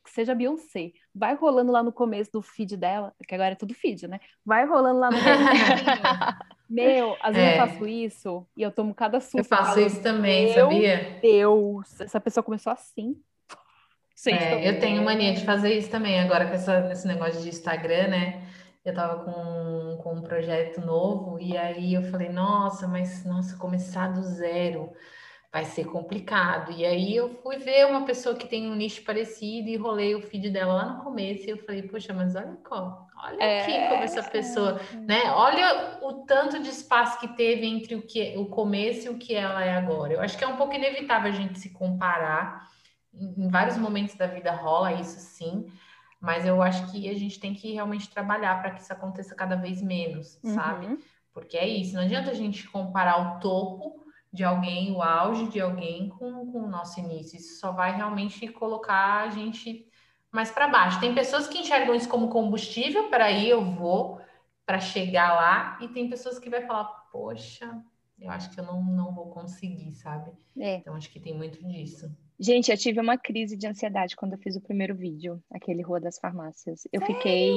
Que 0.04 0.10
seja 0.10 0.34
Beyoncé. 0.34 0.94
Vai 1.14 1.36
rolando 1.36 1.72
lá 1.72 1.84
no 1.84 1.92
começo 1.92 2.32
do 2.32 2.42
feed 2.42 2.78
dela, 2.78 3.14
que 3.28 3.36
agora 3.36 3.52
é 3.52 3.56
tudo 3.56 3.74
feed, 3.76 4.08
né? 4.08 4.20
Vai 4.44 4.66
rolando 4.66 5.00
lá 5.00 5.12
no 5.12 5.18
Meu, 6.70 7.16
às 7.22 7.36
vezes 7.36 7.52
é. 7.52 7.54
eu 7.54 7.68
faço 7.68 7.88
isso 7.88 8.48
e 8.56 8.62
eu 8.62 8.72
tomo 8.72 8.94
cada 8.94 9.20
susto. 9.20 9.38
Eu 9.38 9.44
faço 9.44 9.76
falo, 9.76 9.86
isso 9.86 10.02
também, 10.02 10.54
sabia? 10.54 11.20
Deus, 11.22 12.02
essa 12.02 12.20
pessoa 12.20 12.44
começou 12.44 12.74
assim. 12.74 13.16
Sim, 14.16 14.34
é, 14.34 14.68
eu 14.68 14.80
tenho 14.80 15.04
mania 15.04 15.34
de 15.34 15.46
fazer 15.46 15.74
isso 15.74 15.92
também, 15.92 16.20
agora 16.20 16.48
com 16.48 16.54
essa, 16.54 16.92
esse 16.92 17.08
negócio 17.08 17.42
de 17.42 17.50
Instagram, 17.50 18.08
né? 18.08 18.42
Eu 18.84 18.94
tava 18.94 19.24
com, 19.24 19.98
com 20.02 20.16
um 20.16 20.22
projeto 20.22 20.82
novo 20.82 21.40
e 21.40 21.56
aí 21.58 21.94
eu 21.94 22.04
falei, 22.04 22.30
nossa, 22.30 22.88
mas 22.88 23.24
nossa, 23.26 23.56
começar 23.58 24.08
do 24.14 24.24
zero 24.24 24.92
vai 25.58 25.66
ser 25.66 25.86
complicado. 25.86 26.72
E 26.72 26.86
aí 26.86 27.16
eu 27.16 27.30
fui 27.42 27.58
ver 27.58 27.88
uma 27.88 28.06
pessoa 28.06 28.36
que 28.36 28.48
tem 28.48 28.70
um 28.70 28.76
nicho 28.76 29.04
parecido 29.04 29.68
e 29.68 29.76
rolei 29.76 30.14
o 30.14 30.22
feed 30.22 30.52
dela 30.52 30.74
lá 30.74 30.86
no 30.94 31.04
começo 31.04 31.48
e 31.48 31.50
eu 31.50 31.58
falei, 31.58 31.82
poxa, 31.82 32.14
mas 32.14 32.36
olha 32.36 32.56
como, 32.64 32.96
olha 33.18 33.44
é, 33.44 33.62
aqui 33.62 33.90
como 33.90 34.04
essa 34.04 34.22
pessoa, 34.22 34.80
é. 34.94 34.96
né? 34.98 35.32
Olha 35.32 35.98
o 36.04 36.26
tanto 36.26 36.62
de 36.62 36.70
espaço 36.70 37.20
que 37.20 37.30
teve 37.30 37.66
entre 37.66 37.96
o 37.96 38.04
que 38.04 38.38
o 38.38 38.46
começo 38.46 39.08
e 39.08 39.10
o 39.10 39.18
que 39.18 39.34
ela 39.34 39.66
é 39.66 39.76
agora. 39.76 40.14
Eu 40.14 40.22
acho 40.22 40.38
que 40.38 40.44
é 40.44 40.48
um 40.48 40.58
pouco 40.58 40.76
inevitável 40.76 41.32
a 41.32 41.36
gente 41.36 41.58
se 41.58 41.72
comparar 41.72 42.70
em 43.12 43.50
vários 43.50 43.78
momentos 43.78 44.14
da 44.14 44.28
vida 44.28 44.52
rola 44.52 44.94
isso 44.94 45.20
sim, 45.20 45.66
mas 46.22 46.46
eu 46.46 46.62
acho 46.62 46.92
que 46.92 47.10
a 47.10 47.16
gente 47.16 47.40
tem 47.40 47.56
que 47.56 47.74
realmente 47.74 48.12
trabalhar 48.12 48.62
para 48.62 48.70
que 48.72 48.82
isso 48.82 48.94
aconteça 48.94 49.34
cada 49.34 49.56
vez 49.56 49.82
menos, 49.82 50.40
uhum. 50.44 50.54
sabe? 50.54 51.00
Porque 51.34 51.58
é 51.58 51.68
isso, 51.68 51.96
não 51.96 52.04
adianta 52.04 52.30
a 52.30 52.36
gente 52.36 52.68
comparar 52.70 53.18
o 53.18 53.40
topo 53.40 54.07
de 54.38 54.44
alguém, 54.44 54.92
o 54.92 55.02
auge 55.02 55.48
de 55.48 55.60
alguém 55.60 56.10
com, 56.10 56.52
com 56.52 56.60
o 56.60 56.70
nosso 56.70 57.00
início. 57.00 57.38
Isso 57.38 57.60
só 57.60 57.72
vai 57.72 57.96
realmente 57.96 58.48
colocar 58.50 59.24
a 59.24 59.30
gente 59.30 59.88
mais 60.32 60.52
para 60.52 60.68
baixo. 60.68 61.00
Tem 61.00 61.16
pessoas 61.16 61.48
que 61.48 61.58
enxergam 61.58 61.96
isso 61.96 62.08
como 62.08 62.30
combustível, 62.30 63.10
para 63.10 63.26
aí 63.26 63.50
eu 63.50 63.66
vou 63.66 64.22
para 64.64 64.80
chegar 64.80 65.34
lá, 65.34 65.80
e 65.82 65.88
tem 65.88 66.10
pessoas 66.10 66.38
que 66.38 66.50
vai 66.50 66.62
falar, 66.68 66.84
poxa, 67.12 67.82
eu 68.20 68.30
acho 68.30 68.52
que 68.52 68.60
eu 68.60 68.66
não, 68.66 68.84
não 68.84 69.12
vou 69.12 69.30
conseguir, 69.32 69.92
sabe? 69.94 70.32
É. 70.58 70.76
Então 70.76 70.94
acho 70.94 71.10
que 71.10 71.20
tem 71.20 71.34
muito 71.34 71.66
disso. 71.68 72.16
Gente, 72.40 72.70
eu 72.70 72.78
tive 72.78 73.00
uma 73.00 73.18
crise 73.18 73.58
de 73.58 73.66
ansiedade 73.66 74.16
quando 74.16 74.34
eu 74.34 74.38
fiz 74.38 74.56
o 74.56 74.62
primeiro 74.62 74.96
vídeo, 74.96 75.42
aquele 75.52 75.82
Rua 75.82 76.00
das 76.00 76.20
Farmácias. 76.20 76.84
Eu 76.94 77.00
sério? 77.00 77.16
fiquei 77.16 77.52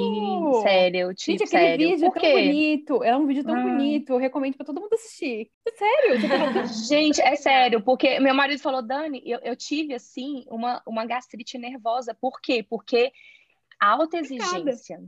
sério, 0.63 0.99
eu 1.01 1.13
tive 1.13 1.37
Gente, 1.37 1.47
aquele 1.47 1.65
sério. 1.65 1.89
vídeo 1.89 2.05
é 2.05 2.11
tão 2.11 2.31
bonito, 2.31 3.03
é 3.03 3.17
um 3.17 3.27
vídeo 3.27 3.43
tão 3.43 3.55
ah. 3.55 3.61
bonito, 3.61 4.13
eu 4.13 4.17
recomendo 4.17 4.55
para 4.55 4.65
todo 4.65 4.81
mundo 4.81 4.93
assistir. 4.93 5.51
É 5.67 5.71
sério? 5.71 6.65
Gente, 6.87 7.21
é 7.21 7.35
sério, 7.35 7.83
porque 7.83 8.19
meu 8.19 8.33
marido 8.33 8.59
falou, 8.59 8.81
Dani, 8.81 9.21
eu, 9.23 9.39
eu 9.43 9.55
tive 9.55 9.93
assim 9.93 10.45
uma, 10.47 10.81
uma 10.87 11.05
gastrite 11.05 11.59
nervosa. 11.59 12.17
Por 12.19 12.41
quê? 12.41 12.65
Porque 12.67 13.11
alta 13.79 14.17
exigência. 14.17 14.99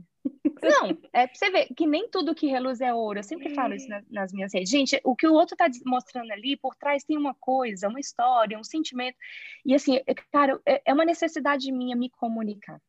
Não, 0.70 0.98
é 1.12 1.26
pra 1.26 1.34
você 1.34 1.50
ver 1.50 1.68
que 1.76 1.86
nem 1.86 2.08
tudo 2.08 2.34
que 2.34 2.46
reluz 2.46 2.80
é 2.80 2.92
ouro. 2.92 3.18
Eu 3.18 3.22
sempre 3.24 3.54
falo 3.54 3.74
isso 3.74 3.88
nas, 3.88 4.04
nas 4.10 4.32
minhas 4.32 4.52
redes. 4.52 4.70
Gente, 4.70 5.00
o 5.04 5.14
que 5.14 5.26
o 5.26 5.32
outro 5.32 5.56
tá 5.56 5.66
mostrando 5.84 6.32
ali, 6.32 6.56
por 6.56 6.74
trás 6.74 7.04
tem 7.04 7.16
uma 7.16 7.34
coisa, 7.34 7.88
uma 7.88 8.00
história, 8.00 8.58
um 8.58 8.64
sentimento. 8.64 9.16
E 9.64 9.74
assim, 9.74 10.00
cara, 10.30 10.60
é, 10.66 10.82
é 10.86 10.94
uma 10.94 11.04
necessidade 11.04 11.70
minha 11.72 11.96
me 11.96 12.10
comunicar. 12.10 12.80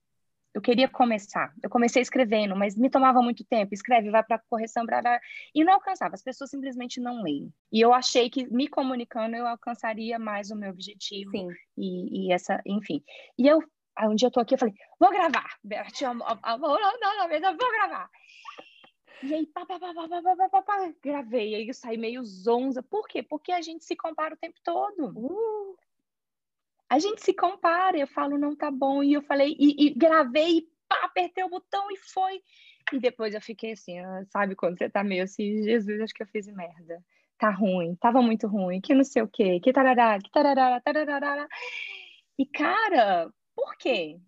Eu 0.56 0.62
queria 0.62 0.88
começar. 0.88 1.54
Eu 1.62 1.70
comecei 1.70 2.02
escrevendo, 2.02 2.56
mas 2.56 2.78
me 2.78 2.90
tomava 2.90 3.22
muito 3.22 3.44
tempo. 3.44 3.74
Escreve, 3.74 4.10
vai 4.10 4.24
para 4.24 4.42
correção, 4.50 4.86
blá, 4.86 5.02
blá, 5.02 5.20
e 5.54 5.66
não 5.66 5.74
alcançava. 5.74 6.16
As 6.16 6.24
pessoas 6.24 6.50
simplesmente 6.50 7.02
não 7.02 7.22
leem. 7.22 7.54
E 7.70 7.82
eu 7.82 7.94
achei 7.94 8.30
que 8.30 8.48
me 8.48 8.70
comunicando 8.70 9.36
eu 9.36 9.46
alcançaria 9.46 10.18
mais 10.18 10.52
o 10.52 10.56
meu 10.56 10.70
objetivo. 10.70 11.32
Sim. 11.32 11.50
E, 11.78 12.28
e 12.28 12.32
essa, 12.32 12.62
enfim. 12.66 13.04
E 13.38 13.46
eu 13.46 13.62
Aí 13.96 14.08
um 14.08 14.16
dia 14.16 14.28
eu 14.28 14.32
tô 14.32 14.40
aqui, 14.40 14.56
eu 14.56 14.58
falei, 14.58 14.74
vou 15.00 15.10
gravar. 15.10 15.48
Tinha 15.94 16.10
a 16.10 16.58
mão 16.58 16.78
na 16.80 17.28
mesa, 17.28 17.50
vou 17.50 17.72
gravar. 17.72 18.10
E 19.24 19.34
aí, 19.34 19.48
pá, 19.48 19.66
pá, 19.66 19.80
pá, 19.80 19.94
pá, 19.94 20.08
pá, 20.08 20.22
pá, 20.22 20.50
pá, 20.50 20.62
pá, 20.62 20.94
gravei. 21.02 21.56
Aí 21.56 21.68
eu 21.68 21.74
saí 21.74 21.98
meio 21.98 22.24
zonza. 22.24 22.84
Por 22.84 23.08
quê? 23.08 23.24
Porque 23.24 23.52
a 23.52 23.62
gente 23.62 23.86
se 23.86 23.96
compara 23.96 24.36
o 24.36 24.38
tempo 24.38 24.60
todo. 24.64 25.14
Uh. 25.18 25.76
A 26.90 27.00
gente 27.00 27.24
se 27.24 27.34
compara. 27.34 27.98
Eu 27.98 28.08
falo, 28.08 28.38
não 28.38 28.56
tá 28.56 28.70
bom. 28.70 29.02
E 29.02 29.14
eu 29.14 29.22
falei, 29.22 29.56
e, 29.58 29.88
e 29.88 29.90
gravei, 29.94 30.58
e 30.58 30.70
pá, 30.88 31.00
apertei 31.04 31.44
o 31.44 31.50
botão 31.50 31.90
e 31.90 31.98
foi. 31.98 32.42
E 32.94 33.00
depois 33.00 33.34
eu 33.34 33.42
fiquei 33.42 33.72
assim, 33.72 33.96
sabe 34.28 34.56
quando 34.56 34.78
você 34.78 34.90
tá 34.90 35.04
meio 35.04 35.24
assim, 35.24 35.64
Jesus, 35.64 36.02
acho 36.02 36.14
que 36.14 36.22
eu 36.22 36.28
fiz 36.28 36.48
merda. 36.48 37.04
Tá 37.38 37.50
ruim, 37.50 37.96
tava 37.96 38.22
muito 38.22 38.48
ruim, 38.48 38.80
que 38.80 38.94
não 38.94 39.04
sei 39.04 39.22
o 39.22 39.28
quê, 39.28 39.60
que 39.60 39.74
tarará, 39.74 40.20
que 40.20 40.32
tarará, 40.32 40.80
tarará. 40.80 41.48
E 42.38 42.46
cara, 42.46 43.30
por 43.56 43.76
quê? 43.78 44.20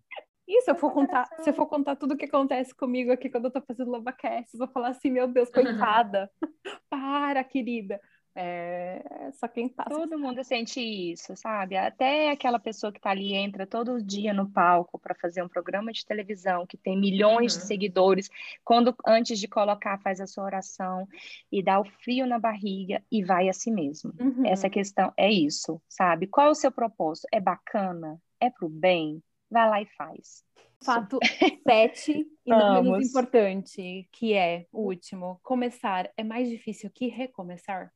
Isso, 0.46 0.64
se 0.64 0.70
eu 0.70 0.76
for 0.76 0.92
contar, 0.92 1.28
se 1.40 1.50
eu 1.50 1.54
for 1.54 1.66
contar 1.66 1.96
tudo 1.96 2.14
o 2.14 2.16
que 2.16 2.24
acontece 2.24 2.74
comigo 2.74 3.12
aqui 3.12 3.28
quando 3.28 3.44
eu 3.44 3.50
tô 3.50 3.60
fazendo 3.60 3.90
LovaCast, 3.90 4.54
eu 4.54 4.58
vou 4.58 4.68
falar 4.68 4.88
assim, 4.88 5.10
meu 5.10 5.28
Deus, 5.28 5.50
coitada. 5.50 6.30
Para, 6.88 7.44
querida. 7.44 8.00
É, 8.40 9.30
só 9.32 9.48
quem 9.48 9.68
passa. 9.68 9.90
Todo 9.90 10.16
mundo 10.16 10.44
sente 10.44 10.80
isso, 10.80 11.34
sabe? 11.36 11.76
Até 11.76 12.30
aquela 12.30 12.60
pessoa 12.60 12.92
que 12.92 13.00
tá 13.00 13.10
ali, 13.10 13.34
entra 13.34 13.66
todo 13.66 14.00
dia 14.00 14.32
no 14.32 14.48
palco 14.48 14.96
para 14.96 15.12
fazer 15.12 15.42
um 15.42 15.48
programa 15.48 15.92
de 15.92 16.06
televisão 16.06 16.64
que 16.64 16.76
tem 16.76 16.96
milhões 16.96 17.54
uhum. 17.54 17.60
de 17.60 17.66
seguidores, 17.66 18.30
quando 18.64 18.94
antes 19.04 19.40
de 19.40 19.48
colocar 19.48 19.98
faz 19.98 20.20
a 20.20 20.26
sua 20.28 20.44
oração 20.44 21.08
e 21.50 21.60
dá 21.62 21.80
o 21.80 21.84
frio 21.84 22.28
na 22.28 22.38
barriga 22.38 23.02
e 23.10 23.24
vai 23.24 23.48
a 23.48 23.52
si 23.52 23.72
mesmo. 23.72 24.14
Uhum. 24.20 24.46
Essa 24.46 24.70
questão 24.70 25.12
é 25.16 25.28
isso, 25.28 25.82
sabe? 25.88 26.28
Qual 26.28 26.46
é 26.46 26.50
o 26.50 26.54
seu 26.54 26.70
propósito? 26.70 27.26
É 27.32 27.40
bacana? 27.40 28.20
É 28.40 28.50
pro 28.50 28.68
bem, 28.68 29.22
vai 29.50 29.68
lá 29.68 29.82
e 29.82 29.86
faz. 29.96 30.44
Fato 30.82 31.18
7, 31.66 32.12
e 32.46 32.50
não 32.50 32.82
menos 32.82 33.08
importante, 33.08 34.08
que 34.12 34.34
é 34.34 34.66
o 34.72 34.82
último, 34.82 35.40
começar 35.42 36.10
é 36.16 36.22
mais 36.22 36.48
difícil 36.48 36.90
que 36.90 37.08
recomeçar? 37.08 37.92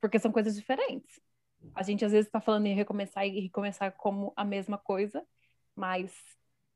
Porque 0.00 0.18
são 0.18 0.32
coisas 0.32 0.54
diferentes. 0.54 1.20
A 1.74 1.82
gente 1.82 2.04
às 2.04 2.12
vezes 2.12 2.26
está 2.26 2.40
falando 2.40 2.66
em 2.66 2.74
recomeçar 2.74 3.26
e 3.26 3.40
recomeçar 3.40 3.92
como 3.92 4.32
a 4.36 4.44
mesma 4.44 4.78
coisa, 4.78 5.24
mas 5.74 6.12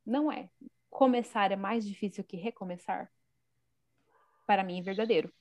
não 0.05 0.31
é. 0.31 0.49
Começar 0.89 1.53
é 1.53 1.57
mais 1.57 1.87
difícil 1.87 2.25
que 2.25 2.37
recomeçar? 2.37 3.11
Para 4.47 4.65
mim 4.65 4.81
é 4.81 4.83
verdadeiro. 4.83 5.33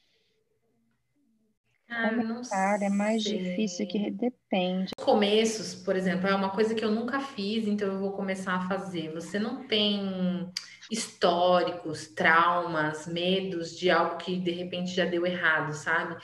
Ah, 1.90 2.10
Começar 2.10 2.82
é 2.84 2.90
mais 2.90 3.24
sei. 3.24 3.38
difícil 3.38 3.88
que 3.88 4.12
depende. 4.12 4.92
Começos, 5.00 5.76
por 5.76 5.96
exemplo, 5.96 6.28
é 6.28 6.36
uma 6.36 6.52
coisa 6.52 6.76
que 6.76 6.86
eu 6.86 6.92
nunca 6.92 7.20
fiz, 7.20 7.68
então 7.68 7.88
eu 7.88 8.00
vou 8.00 8.12
começar 8.14 8.54
a 8.56 8.68
fazer. 8.68 9.12
Você 9.14 9.40
não 9.40 9.68
tem 9.68 10.52
históricos, 10.92 12.08
traumas, 12.08 13.08
medos 13.08 13.78
de 13.78 13.90
algo 13.90 14.18
que 14.18 14.38
de 14.40 14.52
repente 14.52 14.92
já 14.92 15.06
deu 15.06 15.26
errado, 15.26 15.74
sabe? 15.74 16.16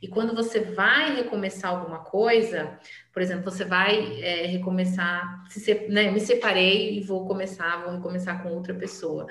E 0.00 0.06
quando 0.06 0.34
você 0.34 0.60
vai 0.60 1.16
recomeçar 1.16 1.72
alguma 1.72 2.04
coisa, 2.04 2.78
por 3.12 3.20
exemplo, 3.20 3.50
você 3.50 3.64
vai 3.64 4.20
é, 4.22 4.46
recomeçar, 4.46 5.44
se, 5.50 5.88
né, 5.88 6.10
me 6.10 6.20
separei 6.20 6.96
e 6.98 7.00
vou 7.00 7.26
começar, 7.26 7.82
vou 7.82 7.94
recomeçar 7.94 8.42
com 8.42 8.50
outra 8.50 8.74
pessoa. 8.74 9.26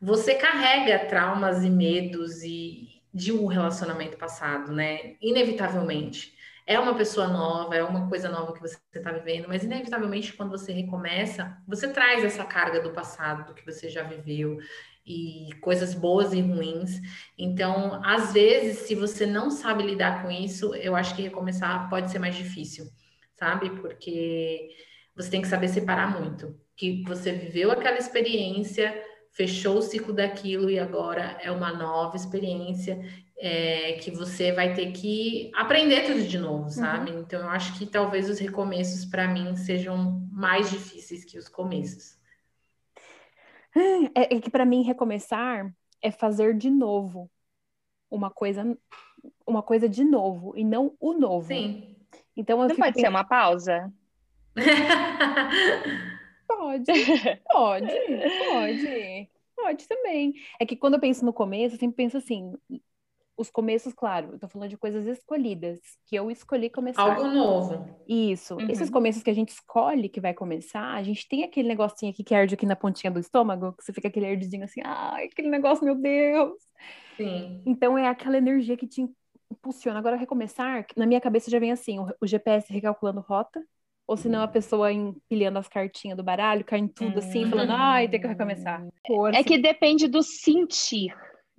Você 0.00 0.34
carrega 0.34 1.06
traumas 1.06 1.64
e 1.64 1.70
medos 1.70 2.42
e, 2.42 2.97
de 3.12 3.32
um 3.32 3.46
relacionamento 3.46 4.16
passado, 4.16 4.72
né? 4.72 5.16
Inevitavelmente. 5.20 6.36
É 6.66 6.78
uma 6.78 6.94
pessoa 6.94 7.28
nova, 7.28 7.74
é 7.74 7.82
uma 7.82 8.08
coisa 8.08 8.28
nova 8.28 8.52
que 8.52 8.60
você 8.60 8.78
está 8.94 9.10
vivendo, 9.10 9.48
mas 9.48 9.64
inevitavelmente 9.64 10.34
quando 10.34 10.50
você 10.50 10.70
recomeça, 10.70 11.56
você 11.66 11.88
traz 11.88 12.22
essa 12.22 12.44
carga 12.44 12.80
do 12.80 12.90
passado, 12.90 13.46
do 13.46 13.54
que 13.54 13.64
você 13.64 13.88
já 13.88 14.02
viveu, 14.02 14.58
e 15.08 15.48
coisas 15.62 15.94
boas 15.94 16.34
e 16.34 16.40
ruins. 16.42 17.00
Então, 17.38 18.00
às 18.04 18.34
vezes, 18.34 18.86
se 18.86 18.94
você 18.94 19.24
não 19.24 19.50
sabe 19.50 19.82
lidar 19.82 20.22
com 20.22 20.30
isso, 20.30 20.74
eu 20.74 20.94
acho 20.94 21.16
que 21.16 21.22
recomeçar 21.22 21.88
pode 21.88 22.10
ser 22.10 22.18
mais 22.18 22.36
difícil, 22.36 22.86
sabe? 23.34 23.70
Porque 23.70 24.68
você 25.16 25.30
tem 25.30 25.40
que 25.40 25.48
saber 25.48 25.68
separar 25.68 26.20
muito. 26.20 26.54
Que 26.76 27.02
você 27.04 27.32
viveu 27.32 27.70
aquela 27.72 27.96
experiência, 27.96 28.94
fechou 29.38 29.78
o 29.78 29.82
ciclo 29.82 30.12
daquilo 30.12 30.68
e 30.68 30.80
agora 30.80 31.38
é 31.40 31.48
uma 31.48 31.72
nova 31.72 32.16
experiência 32.16 33.00
é, 33.38 33.92
que 33.92 34.10
você 34.10 34.50
vai 34.50 34.74
ter 34.74 34.90
que 34.90 35.52
aprender 35.54 36.06
tudo 36.06 36.24
de 36.24 36.36
novo, 36.36 36.68
sabe? 36.68 37.12
Uhum. 37.12 37.20
Então 37.20 37.42
eu 37.42 37.48
acho 37.48 37.78
que 37.78 37.86
talvez 37.86 38.28
os 38.28 38.40
recomeços 38.40 39.04
para 39.04 39.28
mim 39.28 39.54
sejam 39.54 40.28
mais 40.32 40.68
difíceis 40.68 41.24
que 41.24 41.38
os 41.38 41.48
começos. 41.48 42.18
É, 44.12 44.34
é 44.34 44.40
que 44.40 44.50
para 44.50 44.66
mim 44.66 44.82
recomeçar 44.82 45.72
é 46.02 46.10
fazer 46.10 46.52
de 46.56 46.68
novo 46.68 47.30
uma 48.10 48.30
coisa, 48.30 48.76
uma 49.46 49.62
coisa 49.62 49.88
de 49.88 50.02
novo 50.02 50.52
e 50.56 50.64
não 50.64 50.96
o 50.98 51.12
novo. 51.12 51.46
Sim. 51.46 51.94
Então 52.36 52.58
não 52.58 52.66
pode 52.66 52.80
pensando... 52.80 53.00
ser 53.00 53.08
uma 53.08 53.22
pausa. 53.22 53.92
Pode, 56.48 56.92
pode, 57.52 57.92
pode. 58.44 59.30
Pode 59.54 59.88
também. 59.88 60.34
É 60.58 60.64
que 60.64 60.76
quando 60.76 60.94
eu 60.94 61.00
penso 61.00 61.24
no 61.24 61.32
começo, 61.32 61.74
eu 61.74 61.78
sempre 61.78 61.96
penso 61.96 62.16
assim, 62.16 62.54
os 63.36 63.50
começos, 63.50 63.92
claro, 63.92 64.32
eu 64.32 64.38
tô 64.38 64.48
falando 64.48 64.68
de 64.68 64.76
coisas 64.76 65.06
escolhidas, 65.06 65.78
que 66.06 66.16
eu 66.16 66.30
escolhi 66.30 66.68
começar. 66.68 67.02
Algo 67.02 67.28
novo. 67.28 67.88
Isso. 68.08 68.54
Uhum. 68.54 68.68
Esses 68.68 68.90
começos 68.90 69.22
que 69.22 69.30
a 69.30 69.34
gente 69.34 69.50
escolhe 69.50 70.08
que 70.08 70.20
vai 70.20 70.34
começar, 70.34 70.94
a 70.94 71.02
gente 71.04 71.28
tem 71.28 71.44
aquele 71.44 71.68
negocinho 71.68 72.10
aqui 72.10 72.24
que 72.24 72.34
arde 72.34 72.54
aqui 72.54 72.66
na 72.66 72.74
pontinha 72.74 73.12
do 73.12 73.20
estômago, 73.20 73.72
que 73.74 73.84
você 73.84 73.92
fica 73.92 74.08
aquele 74.08 74.26
ardidinho 74.26 74.64
assim, 74.64 74.80
ai, 74.84 75.26
aquele 75.26 75.48
negócio, 75.48 75.84
meu 75.84 75.94
Deus. 75.94 76.58
Sim. 77.16 77.62
Então 77.64 77.96
é 77.96 78.08
aquela 78.08 78.38
energia 78.38 78.76
que 78.76 78.88
te 78.88 79.06
impulsiona. 79.50 80.00
Agora, 80.00 80.16
recomeçar, 80.16 80.86
na 80.96 81.06
minha 81.06 81.20
cabeça 81.20 81.50
já 81.50 81.60
vem 81.60 81.70
assim, 81.70 82.00
o, 82.00 82.08
o 82.20 82.26
GPS 82.26 82.72
recalculando 82.72 83.20
rota, 83.20 83.64
ou 84.08 84.16
senão 84.16 84.42
a 84.42 84.48
pessoa 84.48 84.92
empilhando 84.92 85.60
as 85.60 85.68
cartinhas 85.68 86.16
do 86.16 86.24
baralho, 86.24 86.64
caindo 86.64 86.92
tudo 86.92 87.18
assim, 87.18 87.48
falando, 87.48 87.70
ai, 87.72 88.08
tem 88.08 88.20
que 88.20 88.26
recomeçar. 88.26 88.84
É 89.34 89.44
que 89.44 89.58
depende 89.58 90.08
do 90.08 90.22
sentir 90.22 91.14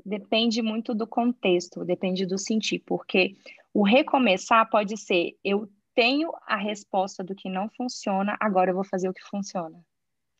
depende 0.05 0.61
muito 0.61 0.93
do 0.93 1.05
contexto, 1.05 1.85
depende 1.85 2.25
do 2.25 2.37
sentir, 2.37 2.79
porque 2.79 3.35
o 3.73 3.83
recomeçar 3.83 4.67
pode 4.69 4.97
ser 4.97 5.37
eu 5.43 5.69
tenho 5.93 6.31
a 6.47 6.55
resposta 6.55 7.23
do 7.23 7.35
que 7.35 7.49
não 7.49 7.69
funciona, 7.69 8.37
agora 8.39 8.71
eu 8.71 8.75
vou 8.75 8.83
fazer 8.83 9.09
o 9.09 9.13
que 9.13 9.23
funciona. 9.23 9.79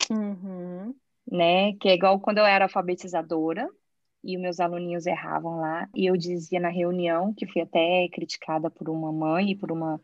Uhum. 0.10 0.96
Né? 1.30 1.74
Que 1.74 1.90
é 1.90 1.94
igual 1.94 2.20
quando 2.20 2.40
eu 2.40 2.46
era 2.46 2.66
alfabetizadora 2.66 3.70
e 4.24 4.36
os 4.36 4.42
meus 4.42 4.60
aluninhos 4.60 5.06
erravam 5.06 5.60
lá, 5.60 5.88
e 5.96 6.06
eu 6.06 6.18
dizia 6.18 6.60
na 6.60 6.70
reunião, 6.70 7.34
que 7.34 7.48
fui 7.48 7.62
até 7.62 8.08
criticada 8.10 8.70
por 8.70 8.90
uma 8.90 9.12
mãe 9.12 9.52
e 9.52 9.56
por 9.56 9.72
uma, 9.72 10.00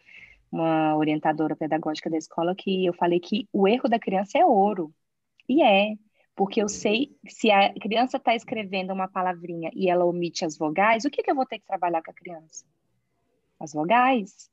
uma 0.56 0.96
orientadora 0.96 1.56
pedagógica 1.56 2.10
da 2.10 2.18
escola, 2.18 2.56
que 2.56 2.86
eu 2.86 2.94
falei 2.94 3.20
que 3.20 3.48
o 3.52 3.68
erro 3.68 3.90
da 3.90 4.00
criança 4.00 4.38
é 4.38 4.46
ouro. 4.46 4.94
E 5.50 5.62
é, 5.62 5.96
porque 6.34 6.62
eu 6.62 6.70
sei 6.70 7.16
se 7.28 7.52
a 7.52 7.74
criança 7.74 8.16
está 8.18 8.34
escrevendo 8.34 8.94
uma 8.94 9.08
palavrinha 9.08 9.70
e 9.74 9.90
ela 9.90 10.06
omite 10.06 10.46
as 10.46 10.58
vogais, 10.58 11.04
o 11.04 11.10
que, 11.10 11.22
que 11.22 11.30
eu 11.30 11.36
vou 11.36 11.46
ter 11.46 11.60
que 11.60 11.66
trabalhar 11.66 12.02
com 12.02 12.12
a 12.12 12.14
criança? 12.14 12.66
As 13.60 13.74
vogais. 13.74 14.50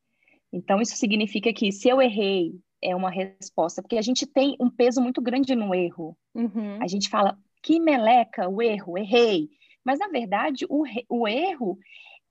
Então, 0.52 0.80
isso 0.80 0.96
significa 0.96 1.52
que 1.52 1.70
se 1.70 1.88
eu 1.88 2.02
errei, 2.02 2.52
é 2.82 2.96
uma 2.96 3.10
resposta, 3.10 3.80
porque 3.80 3.96
a 3.96 4.02
gente 4.02 4.26
tem 4.26 4.56
um 4.58 4.68
peso 4.68 5.00
muito 5.00 5.22
grande 5.22 5.54
no 5.54 5.72
erro. 5.72 6.16
Uhum. 6.34 6.82
A 6.82 6.88
gente 6.88 7.08
fala, 7.08 7.38
que 7.62 7.78
meleca, 7.78 8.48
o 8.48 8.60
erro, 8.60 8.98
errei. 8.98 9.48
Mas, 9.84 10.00
na 10.00 10.08
verdade, 10.08 10.66
o, 10.68 10.82
o 11.08 11.28
erro 11.28 11.78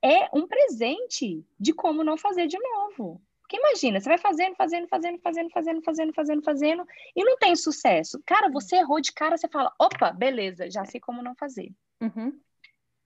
é 0.02 0.30
um 0.36 0.46
presente 0.46 1.46
de 1.58 1.74
como 1.74 2.04
não 2.04 2.18
fazer 2.18 2.48
de 2.48 2.60
novo. 2.60 3.22
Porque 3.52 3.58
imagina, 3.58 4.00
você 4.00 4.08
vai 4.08 4.18
fazendo, 4.18 4.56
fazendo, 4.56 4.88
fazendo, 4.88 5.20
fazendo, 5.20 5.50
fazendo, 5.52 5.84
fazendo, 5.84 6.14
fazendo, 6.14 6.42
fazendo, 6.42 6.88
e 7.14 7.22
não 7.22 7.38
tem 7.38 7.54
sucesso. 7.54 8.18
Cara, 8.26 8.50
você 8.50 8.78
errou 8.78 9.02
de 9.02 9.12
cara, 9.12 9.36
você 9.36 9.50
fala, 9.50 9.74
opa, 9.78 10.10
beleza, 10.14 10.72
já 10.72 10.86
sei 10.86 11.02
como 11.02 11.22
não 11.22 11.36
fazer. 11.36 11.70
Uhum. 12.00 12.32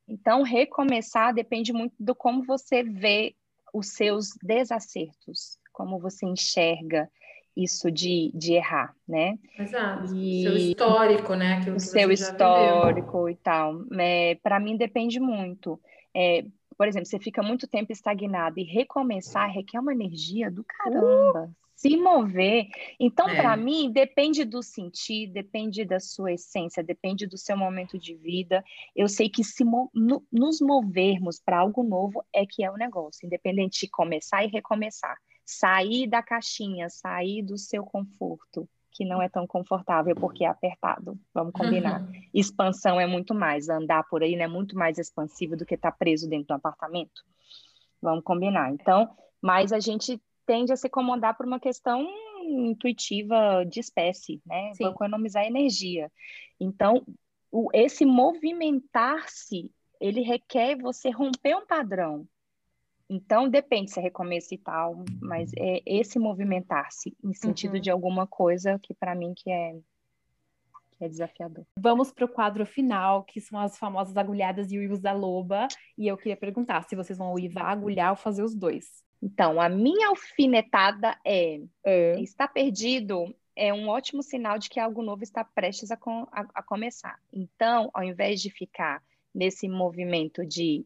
Então, 0.07 0.43
recomeçar 0.43 1.33
depende 1.33 1.73
muito 1.73 1.95
do 1.99 2.13
como 2.13 2.43
você 2.43 2.83
vê 2.83 3.35
os 3.73 3.93
seus 3.93 4.35
desacertos, 4.43 5.57
como 5.73 5.97
você 5.97 6.27
enxerga 6.27 7.09
isso 7.57 7.89
de, 7.89 8.31
de 8.35 8.53
errar, 8.53 8.93
né? 9.07 9.39
Exato. 9.57 10.13
E... 10.13 10.43
Seu 10.43 10.57
histórico, 10.57 11.33
né? 11.33 11.53
Aquilo 11.53 11.77
o 11.77 11.79
seu 11.79 12.11
histórico 12.11 13.17
viveu. 13.17 13.29
e 13.29 13.35
tal. 13.37 13.81
É, 13.97 14.35
Para 14.43 14.59
mim 14.59 14.77
depende 14.77 15.19
muito. 15.19 15.81
É, 16.15 16.45
por 16.77 16.87
exemplo, 16.87 17.05
você 17.05 17.19
fica 17.19 17.41
muito 17.41 17.67
tempo 17.67 17.91
estagnado 17.91 18.59
e 18.59 18.63
recomeçar 18.63 19.51
requer 19.51 19.79
uma 19.79 19.93
energia 19.93 20.51
do 20.51 20.63
caramba. 20.63 21.45
Uh! 21.47 21.65
Se 21.75 21.97
mover. 21.97 22.67
Então, 22.97 23.27
é. 23.27 23.35
para 23.35 23.57
mim, 23.57 23.91
depende 23.91 24.45
do 24.45 24.63
sentir, 24.63 25.27
depende 25.27 25.83
da 25.83 25.99
sua 25.99 26.31
essência, 26.31 26.81
depende 26.81 27.27
do 27.27 27.37
seu 27.37 27.57
momento 27.57 27.99
de 27.99 28.15
vida. 28.15 28.63
Eu 28.95 29.09
sei 29.09 29.29
que 29.29 29.43
se 29.43 29.65
mo 29.65 29.91
no, 29.93 30.25
nos 30.31 30.61
movermos 30.61 31.37
para 31.37 31.59
algo 31.59 31.83
novo 31.83 32.23
é 32.33 32.45
que 32.45 32.63
é 32.63 32.71
o 32.71 32.77
negócio, 32.77 33.25
independente 33.25 33.81
de 33.81 33.89
começar 33.89 34.45
e 34.45 34.47
recomeçar. 34.47 35.17
Sair 35.45 36.07
da 36.07 36.23
caixinha, 36.23 36.89
sair 36.89 37.43
do 37.43 37.57
seu 37.57 37.83
conforto 37.83 38.69
que 38.95 39.03
não 39.03 39.21
é 39.21 39.27
tão 39.27 39.45
confortável 39.45 40.15
porque 40.15 40.45
é 40.45 40.47
apertado. 40.47 41.19
Vamos 41.33 41.51
combinar. 41.51 42.01
Uhum. 42.01 42.11
Expansão 42.33 42.97
é 42.97 43.05
muito 43.05 43.35
mais. 43.35 43.67
Andar 43.67 44.03
por 44.03 44.23
aí 44.23 44.35
é 44.35 44.47
muito 44.47 44.77
mais 44.77 44.97
expansivo 44.97 45.57
do 45.57 45.65
que 45.65 45.75
estar 45.75 45.91
tá 45.91 45.97
preso 45.97 46.29
dentro 46.29 46.47
do 46.47 46.53
apartamento. 46.53 47.21
Vamos 48.01 48.23
combinar. 48.23 48.71
Então, 48.71 49.09
mas 49.41 49.73
a 49.73 49.81
gente 49.81 50.21
tende 50.45 50.71
a 50.71 50.77
se 50.77 50.87
acomodar 50.87 51.35
por 51.35 51.45
uma 51.45 51.59
questão 51.59 52.07
intuitiva 52.41 53.65
de 53.65 53.81
espécie, 53.81 54.41
né? 54.45 54.71
Vou 54.79 54.91
economizar 54.91 55.43
energia. 55.43 56.09
Então, 56.57 57.05
o, 57.51 57.69
esse 57.73 58.05
movimentar-se, 58.05 59.69
ele 59.99 60.21
requer 60.21 60.77
você 60.77 61.09
romper 61.09 61.55
um 61.55 61.65
padrão. 61.65 62.25
Então, 63.09 63.47
depende 63.47 63.91
se 63.91 63.99
é 63.99 64.03
recomeço 64.03 64.53
e 64.53 64.57
tal, 64.57 65.03
mas 65.21 65.51
é 65.57 65.81
esse 65.85 66.17
movimentar-se 66.17 67.15
em 67.23 67.33
sentido 67.33 67.75
uhum. 67.75 67.79
de 67.79 67.91
alguma 67.91 68.25
coisa 68.25 68.79
que 68.79 68.93
para 68.93 69.13
mim 69.13 69.33
que 69.35 69.51
é, 69.51 69.75
que 70.91 71.05
é 71.05 71.09
desafiador. 71.09 71.65
Vamos 71.79 72.11
para 72.11 72.25
o 72.25 72.29
quadro 72.29 72.65
final, 72.65 73.23
que 73.23 73.39
são 73.39 73.59
as 73.59 73.77
famosas 73.77 74.17
agulhadas 74.17 74.71
e 74.71 74.77
uivos 74.77 74.99
da 74.99 75.11
loba. 75.11 75.67
E 75.97 76.07
eu 76.07 76.17
queria 76.17 76.35
perguntar 76.35 76.83
se 76.83 76.95
vocês 76.95 77.17
vão 77.17 77.33
uivar, 77.33 77.67
agulhar 77.67 78.11
ou 78.11 78.15
fazer 78.15 78.43
os 78.43 78.55
dois. 78.55 79.03
Então, 79.21 79.61
a 79.61 79.69
minha 79.69 80.09
alfinetada 80.09 81.17
é, 81.25 81.59
é. 81.83 82.19
está 82.21 82.47
perdido 82.47 83.33
é 83.55 83.73
um 83.73 83.87
ótimo 83.87 84.21
sinal 84.21 84.59
de 84.59 84.69
que 84.69 84.79
algo 84.79 85.01
novo 85.01 85.23
está 85.23 85.43
prestes 85.43 85.89
a, 85.89 85.95
com, 85.95 86.27
a, 86.31 86.45
a 86.53 86.61
começar. 86.61 87.19
Então, 87.31 87.89
ao 87.93 88.03
invés 88.03 88.41
de 88.41 88.49
ficar 88.49 89.01
nesse 89.33 89.67
movimento 89.67 90.45
de 90.45 90.85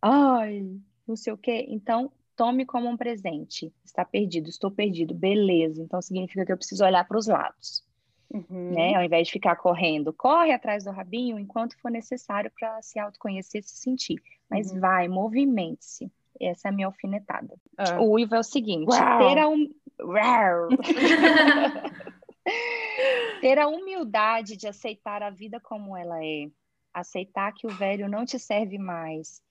ai, 0.00 0.66
não 1.12 1.16
sei 1.16 1.32
o 1.32 1.38
quê. 1.38 1.66
Então, 1.68 2.10
tome 2.36 2.64
como 2.64 2.88
um 2.88 2.96
presente. 2.96 3.72
Está 3.84 4.04
perdido, 4.04 4.48
estou 4.48 4.70
perdido, 4.70 5.14
beleza. 5.14 5.82
Então, 5.82 6.00
significa 6.00 6.44
que 6.44 6.52
eu 6.52 6.56
preciso 6.56 6.84
olhar 6.84 7.06
para 7.06 7.18
os 7.18 7.26
lados. 7.26 7.84
Uhum. 8.32 8.72
Né? 8.72 8.94
Ao 8.94 9.04
invés 9.04 9.26
de 9.26 9.32
ficar 9.32 9.56
correndo, 9.56 10.12
corre 10.12 10.52
atrás 10.52 10.84
do 10.84 10.90
rabinho 10.90 11.38
enquanto 11.38 11.78
for 11.78 11.90
necessário 11.90 12.50
para 12.58 12.80
se 12.80 12.98
autoconhecer, 12.98 13.62
se 13.62 13.76
sentir. 13.76 14.22
Mas 14.50 14.72
uhum. 14.72 14.80
vai, 14.80 15.06
movimente-se. 15.06 16.10
Essa 16.40 16.68
é 16.68 16.70
a 16.70 16.72
minha 16.72 16.86
alfinetada. 16.86 17.54
Ah. 17.76 18.00
O 18.00 18.18
Ivo 18.18 18.34
é 18.34 18.38
o 18.38 18.42
seguinte: 18.42 18.88
Uau. 18.88 19.18
ter 19.18 19.38
a, 19.38 19.48
um... 19.48 19.70
ter 23.40 23.58
a 23.58 23.68
humildade 23.68 24.56
de 24.56 24.66
aceitar 24.66 25.22
a 25.22 25.30
vida 25.30 25.60
como 25.60 25.96
ela 25.96 26.24
é, 26.24 26.48
aceitar 26.92 27.52
que 27.52 27.66
o 27.66 27.70
velho 27.70 28.08
não 28.08 28.24
te 28.24 28.38
serve 28.38 28.78
mais, 28.78 29.42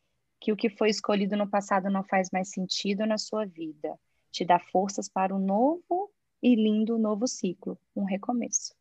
que 0.41 0.51
o 0.51 0.55
que 0.57 0.69
foi 0.69 0.89
escolhido 0.89 1.37
no 1.37 1.47
passado 1.47 1.89
não 1.89 2.03
faz 2.03 2.29
mais 2.31 2.49
sentido 2.49 3.05
na 3.05 3.19
sua 3.19 3.45
vida. 3.45 3.95
Te 4.31 4.43
dá 4.43 4.59
forças 4.59 5.07
para 5.07 5.35
um 5.35 5.39
novo 5.39 6.11
e 6.41 6.55
lindo 6.55 6.97
novo 6.97 7.27
ciclo, 7.27 7.77
um 7.95 8.03
recomeço. 8.03 8.73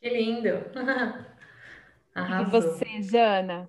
Que 0.00 0.10
lindo! 0.10 0.50
E 2.16 2.44
você, 2.44 3.02
Jana? 3.02 3.68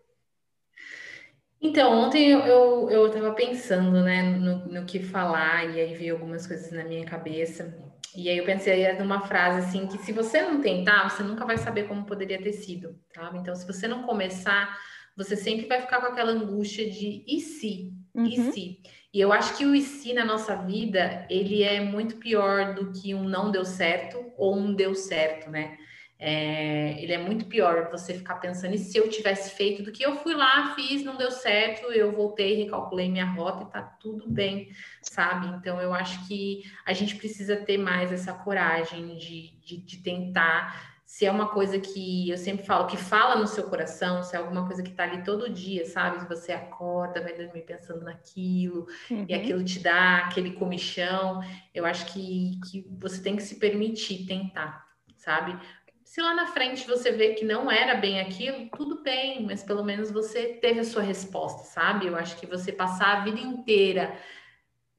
Então, 1.59 1.91
ontem 1.93 2.29
eu, 2.29 2.87
eu, 2.91 3.07
estava 3.07 3.33
pensando, 3.33 4.03
né, 4.03 4.21
no, 4.21 4.67
no 4.67 4.85
que 4.85 4.99
falar, 4.99 5.65
e 5.65 5.79
aí 5.79 5.95
veio 5.95 6.13
algumas 6.13 6.45
coisas 6.45 6.71
na 6.71 6.83
minha 6.83 7.03
cabeça. 7.07 7.75
E 8.15 8.29
aí 8.29 8.37
eu 8.37 8.45
pensei 8.45 8.93
numa 8.99 9.21
frase 9.21 9.65
assim, 9.65 9.87
que 9.87 9.97
se 9.97 10.11
você 10.11 10.43
não 10.43 10.61
tentar, 10.61 11.09
você 11.09 11.23
nunca 11.23 11.43
vai 11.43 11.57
saber 11.57 11.87
como 11.87 12.05
poderia 12.05 12.39
ter 12.39 12.53
sido, 12.53 12.99
tá? 13.11 13.31
Então, 13.33 13.55
se 13.55 13.65
você 13.65 13.87
não 13.87 14.03
começar, 14.03 14.77
você 15.15 15.35
sempre 15.35 15.65
vai 15.65 15.81
ficar 15.81 16.01
com 16.01 16.07
aquela 16.07 16.31
angústia 16.31 16.89
de 16.89 17.23
e 17.27 17.39
se? 17.39 17.93
Uhum. 18.13 18.25
E 18.25 18.51
se? 18.51 18.79
E 19.13 19.19
eu 19.21 19.31
acho 19.31 19.57
que 19.57 19.65
o 19.65 19.73
e 19.73 19.81
se 19.81 20.13
na 20.13 20.25
nossa 20.25 20.55
vida, 20.57 21.25
ele 21.29 21.63
é 21.63 21.79
muito 21.79 22.17
pior 22.17 22.73
do 22.73 22.91
que 22.91 23.15
um 23.15 23.23
não 23.23 23.49
deu 23.49 23.63
certo 23.63 24.33
ou 24.37 24.57
um 24.57 24.73
deu 24.73 24.93
certo, 24.93 25.49
né? 25.49 25.77
É, 26.17 27.01
ele 27.01 27.11
é 27.11 27.17
muito 27.17 27.45
pior 27.45 27.89
você 27.91 28.13
ficar 28.13 28.35
pensando 28.35 28.73
e 28.73 28.77
se 28.77 28.97
eu 28.97 29.09
tivesse 29.09 29.55
feito 29.55 29.83
do 29.83 29.91
que 29.91 30.03
eu 30.03 30.15
fui 30.17 30.33
lá, 30.33 30.73
fiz, 30.73 31.03
não 31.03 31.17
deu 31.17 31.29
certo, 31.29 31.91
eu 31.91 32.11
voltei, 32.13 32.55
recalculei 32.55 33.09
minha 33.09 33.25
rota 33.25 33.63
e 33.63 33.71
tá 33.71 33.81
tudo 33.81 34.29
bem, 34.29 34.69
sabe? 35.01 35.47
Então 35.47 35.81
eu 35.81 35.93
acho 35.93 36.25
que 36.27 36.63
a 36.85 36.93
gente 36.93 37.15
precisa 37.15 37.57
ter 37.57 37.77
mais 37.77 38.13
essa 38.13 38.33
coragem 38.33 39.17
de, 39.17 39.59
de, 39.59 39.77
de 39.77 39.97
tentar 39.97 40.94
se 41.05 41.25
é 41.25 41.31
uma 41.31 41.49
coisa 41.49 41.79
que 41.79 42.29
eu 42.29 42.37
sempre 42.37 42.65
falo, 42.65 42.87
que 42.87 42.97
fala 42.97 43.35
no 43.35 43.45
seu 43.45 43.65
coração, 43.65 44.23
se 44.23 44.35
é 44.35 44.39
alguma 44.39 44.65
coisa 44.65 44.81
que 44.81 44.91
tá 44.91 45.03
ali 45.03 45.23
todo 45.23 45.49
dia, 45.49 45.85
sabe? 45.85 46.19
Se 46.19 46.27
você 46.27 46.51
acorda, 46.51 47.21
vai 47.21 47.33
dormir 47.33 47.61
pensando 47.61 48.03
naquilo, 48.03 48.87
uhum. 49.09 49.25
e 49.29 49.33
aquilo 49.33 49.63
te 49.63 49.79
dá 49.79 50.25
aquele 50.25 50.53
comichão, 50.53 51.41
eu 51.73 51.85
acho 51.85 52.07
que, 52.07 52.59
que 52.69 52.87
você 52.99 53.21
tem 53.21 53.35
que 53.35 53.43
se 53.43 53.59
permitir 53.59 54.25
tentar, 54.25 54.83
sabe? 55.15 55.55
Se 56.03 56.21
lá 56.21 56.33
na 56.33 56.47
frente 56.47 56.87
você 56.87 57.11
vê 57.11 57.33
que 57.33 57.45
não 57.45 57.69
era 57.69 57.95
bem 57.95 58.19
aquilo, 58.19 58.69
tudo 58.75 59.03
bem, 59.03 59.45
mas 59.45 59.63
pelo 59.63 59.83
menos 59.83 60.09
você 60.09 60.53
teve 60.61 60.79
a 60.79 60.83
sua 60.83 61.03
resposta, 61.03 61.63
sabe? 61.65 62.07
Eu 62.07 62.15
acho 62.15 62.37
que 62.37 62.47
você 62.47 62.71
passar 62.71 63.17
a 63.17 63.23
vida 63.23 63.39
inteira 63.39 64.17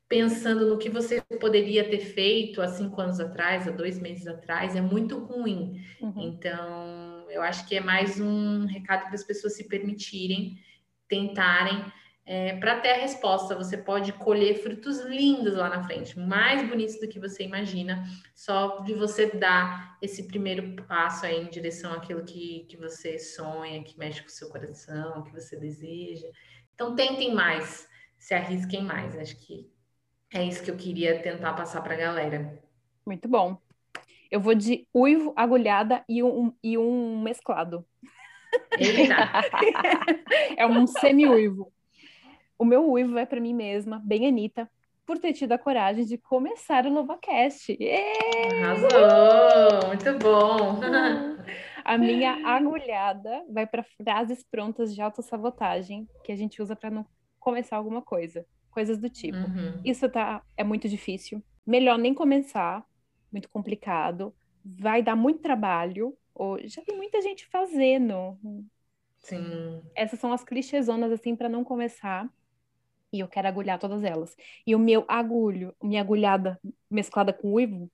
pensando 0.08 0.68
no 0.68 0.78
que 0.78 0.88
você 0.88 1.20
poderia 1.40 1.88
ter 1.88 2.00
feito 2.00 2.62
há 2.62 2.68
cinco 2.68 3.00
anos 3.00 3.18
atrás, 3.18 3.66
há 3.66 3.70
dois 3.70 3.98
meses 3.98 4.26
atrás, 4.26 4.76
é 4.76 4.80
muito 4.80 5.18
ruim. 5.18 5.82
Uhum. 6.00 6.14
Então, 6.16 7.26
eu 7.30 7.42
acho 7.42 7.66
que 7.66 7.76
é 7.76 7.80
mais 7.80 8.20
um 8.20 8.66
recado 8.66 9.06
para 9.06 9.14
as 9.14 9.24
pessoas 9.24 9.56
se 9.56 9.68
permitirem, 9.68 10.58
tentarem 11.08 11.84
é, 12.28 12.56
para 12.56 12.80
ter 12.80 12.90
a 12.90 12.96
resposta, 12.96 13.54
você 13.54 13.78
pode 13.78 14.12
colher 14.14 14.60
frutos 14.60 14.98
lindos 15.02 15.54
lá 15.54 15.68
na 15.68 15.84
frente, 15.84 16.18
mais 16.18 16.68
bonitos 16.68 16.98
do 16.98 17.06
que 17.06 17.20
você 17.20 17.44
imagina, 17.44 18.04
só 18.34 18.80
de 18.80 18.94
você 18.94 19.26
dar 19.30 19.96
esse 20.02 20.24
primeiro 20.26 20.74
passo 20.88 21.24
aí 21.24 21.40
em 21.40 21.48
direção 21.48 21.92
àquilo 21.92 22.24
que, 22.24 22.66
que 22.68 22.76
você 22.76 23.16
sonha, 23.16 23.84
que 23.84 23.96
mexe 23.96 24.22
com 24.22 24.26
o 24.26 24.32
seu 24.32 24.48
coração, 24.48 25.22
que 25.22 25.32
você 25.32 25.56
deseja. 25.56 26.26
Então, 26.74 26.96
tentem 26.96 27.32
mais, 27.32 27.88
se 28.18 28.34
arrisquem 28.34 28.82
mais. 28.82 29.16
Acho 29.16 29.36
que 29.36 29.70
é 30.32 30.44
isso 30.44 30.62
que 30.62 30.70
eu 30.70 30.76
queria 30.76 31.20
tentar 31.20 31.52
passar 31.54 31.82
para 31.82 31.94
a 31.94 31.98
galera. 31.98 32.62
Muito 33.06 33.28
bom. 33.28 33.58
Eu 34.30 34.40
vou 34.40 34.54
de 34.54 34.86
uivo, 34.94 35.32
agulhada 35.36 36.04
e 36.08 36.22
um, 36.22 36.52
e 36.62 36.76
um 36.76 37.20
mesclado. 37.22 37.86
É 40.56 40.66
um 40.66 40.86
semi-uivo. 40.86 41.72
O 42.58 42.64
meu 42.64 42.90
uivo 42.90 43.12
vai 43.12 43.26
para 43.26 43.40
mim 43.40 43.52
mesma, 43.52 44.00
bem 44.04 44.26
Anitta, 44.26 44.70
por 45.04 45.18
ter 45.18 45.34
tido 45.34 45.52
a 45.52 45.58
coragem 45.58 46.04
de 46.04 46.16
começar 46.16 46.86
o 46.86 46.92
LovaCast. 46.92 47.76
Arrasou! 48.50 49.88
Muito 49.88 50.18
bom! 50.18 50.80
a 51.84 51.98
minha 51.98 52.46
agulhada 52.46 53.44
vai 53.52 53.66
para 53.66 53.84
frases 53.84 54.42
prontas 54.42 54.94
de 54.94 55.00
autossabotagem 55.02 56.08
que 56.24 56.32
a 56.32 56.36
gente 56.36 56.60
usa 56.60 56.74
para 56.74 56.90
não 56.90 57.06
começar 57.38 57.76
alguma 57.76 58.02
coisa. 58.02 58.44
Coisas 58.76 58.98
do 58.98 59.08
tipo. 59.08 59.38
Uhum. 59.38 59.80
Isso 59.82 60.06
tá, 60.06 60.42
é 60.54 60.62
muito 60.62 60.86
difícil. 60.86 61.42
Melhor 61.66 61.96
nem 61.96 62.12
começar. 62.12 62.84
Muito 63.32 63.48
complicado. 63.48 64.34
Vai 64.62 65.02
dar 65.02 65.16
muito 65.16 65.40
trabalho. 65.40 66.14
Ou 66.34 66.58
já 66.68 66.82
tem 66.82 66.94
muita 66.94 67.22
gente 67.22 67.46
fazendo. 67.46 68.38
Sim. 69.16 69.80
Essas 69.94 70.20
são 70.20 70.30
as 70.30 70.44
clichêzonas, 70.44 71.10
assim, 71.10 71.34
para 71.34 71.48
não 71.48 71.64
começar 71.64 72.30
e 73.10 73.20
eu 73.20 73.28
quero 73.28 73.48
agulhar 73.48 73.78
todas 73.78 74.04
elas. 74.04 74.36
E 74.66 74.74
o 74.74 74.78
meu 74.78 75.06
agulho, 75.08 75.74
minha 75.82 76.02
agulhada 76.02 76.60
mesclada 76.90 77.32
com 77.32 77.54
uivo, 77.54 77.90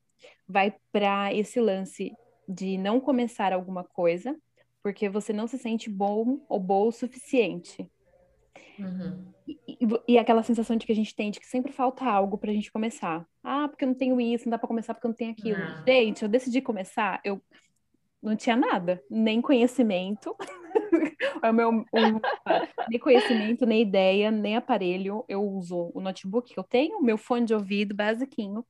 vai 0.48 0.74
para 0.90 1.32
esse 1.32 1.60
lance 1.60 2.10
de 2.48 2.76
não 2.76 2.98
começar 2.98 3.52
alguma 3.52 3.84
coisa 3.84 4.36
porque 4.82 5.08
você 5.08 5.32
não 5.32 5.46
se 5.46 5.58
sente 5.58 5.88
bom 5.88 6.44
ou 6.48 6.58
boa 6.58 6.88
o 6.88 6.92
suficiente. 6.92 7.88
Uhum. 8.78 9.32
E, 9.46 9.58
e, 9.68 9.88
e, 10.08 10.18
aquela 10.18 10.42
sensação 10.42 10.76
de 10.76 10.86
que 10.86 10.92
a 10.92 10.94
gente 10.94 11.14
tem 11.14 11.30
de 11.30 11.40
que 11.40 11.46
sempre 11.46 11.72
falta 11.72 12.04
algo 12.04 12.38
para 12.38 12.50
a 12.50 12.54
gente 12.54 12.70
começar. 12.70 13.26
Ah, 13.42 13.68
porque 13.68 13.84
eu 13.84 13.88
não 13.88 13.94
tenho 13.94 14.20
isso, 14.20 14.44
não 14.44 14.50
dá 14.50 14.58
para 14.58 14.68
começar 14.68 14.94
porque 14.94 15.06
eu 15.06 15.10
não 15.10 15.16
tenho 15.16 15.32
aquilo. 15.32 15.58
Não. 15.58 15.84
Gente, 15.84 16.22
eu 16.22 16.28
decidi 16.28 16.60
começar, 16.60 17.20
eu 17.24 17.40
não 18.22 18.36
tinha 18.36 18.56
nada, 18.56 19.02
nem 19.10 19.40
conhecimento, 19.40 20.36
é 21.42 21.50
o 21.50 21.52
meu 21.52 21.84
nem 22.88 22.98
conhecimento, 23.00 23.66
nem 23.66 23.82
ideia, 23.82 24.30
nem 24.30 24.56
aparelho. 24.56 25.24
Eu 25.28 25.42
uso 25.42 25.90
o 25.92 26.00
notebook 26.00 26.52
que 26.52 26.58
eu 26.58 26.64
tenho, 26.64 27.02
meu 27.02 27.18
fone 27.18 27.46
de 27.46 27.54
ouvido 27.54 27.94
basiquinho, 27.94 28.64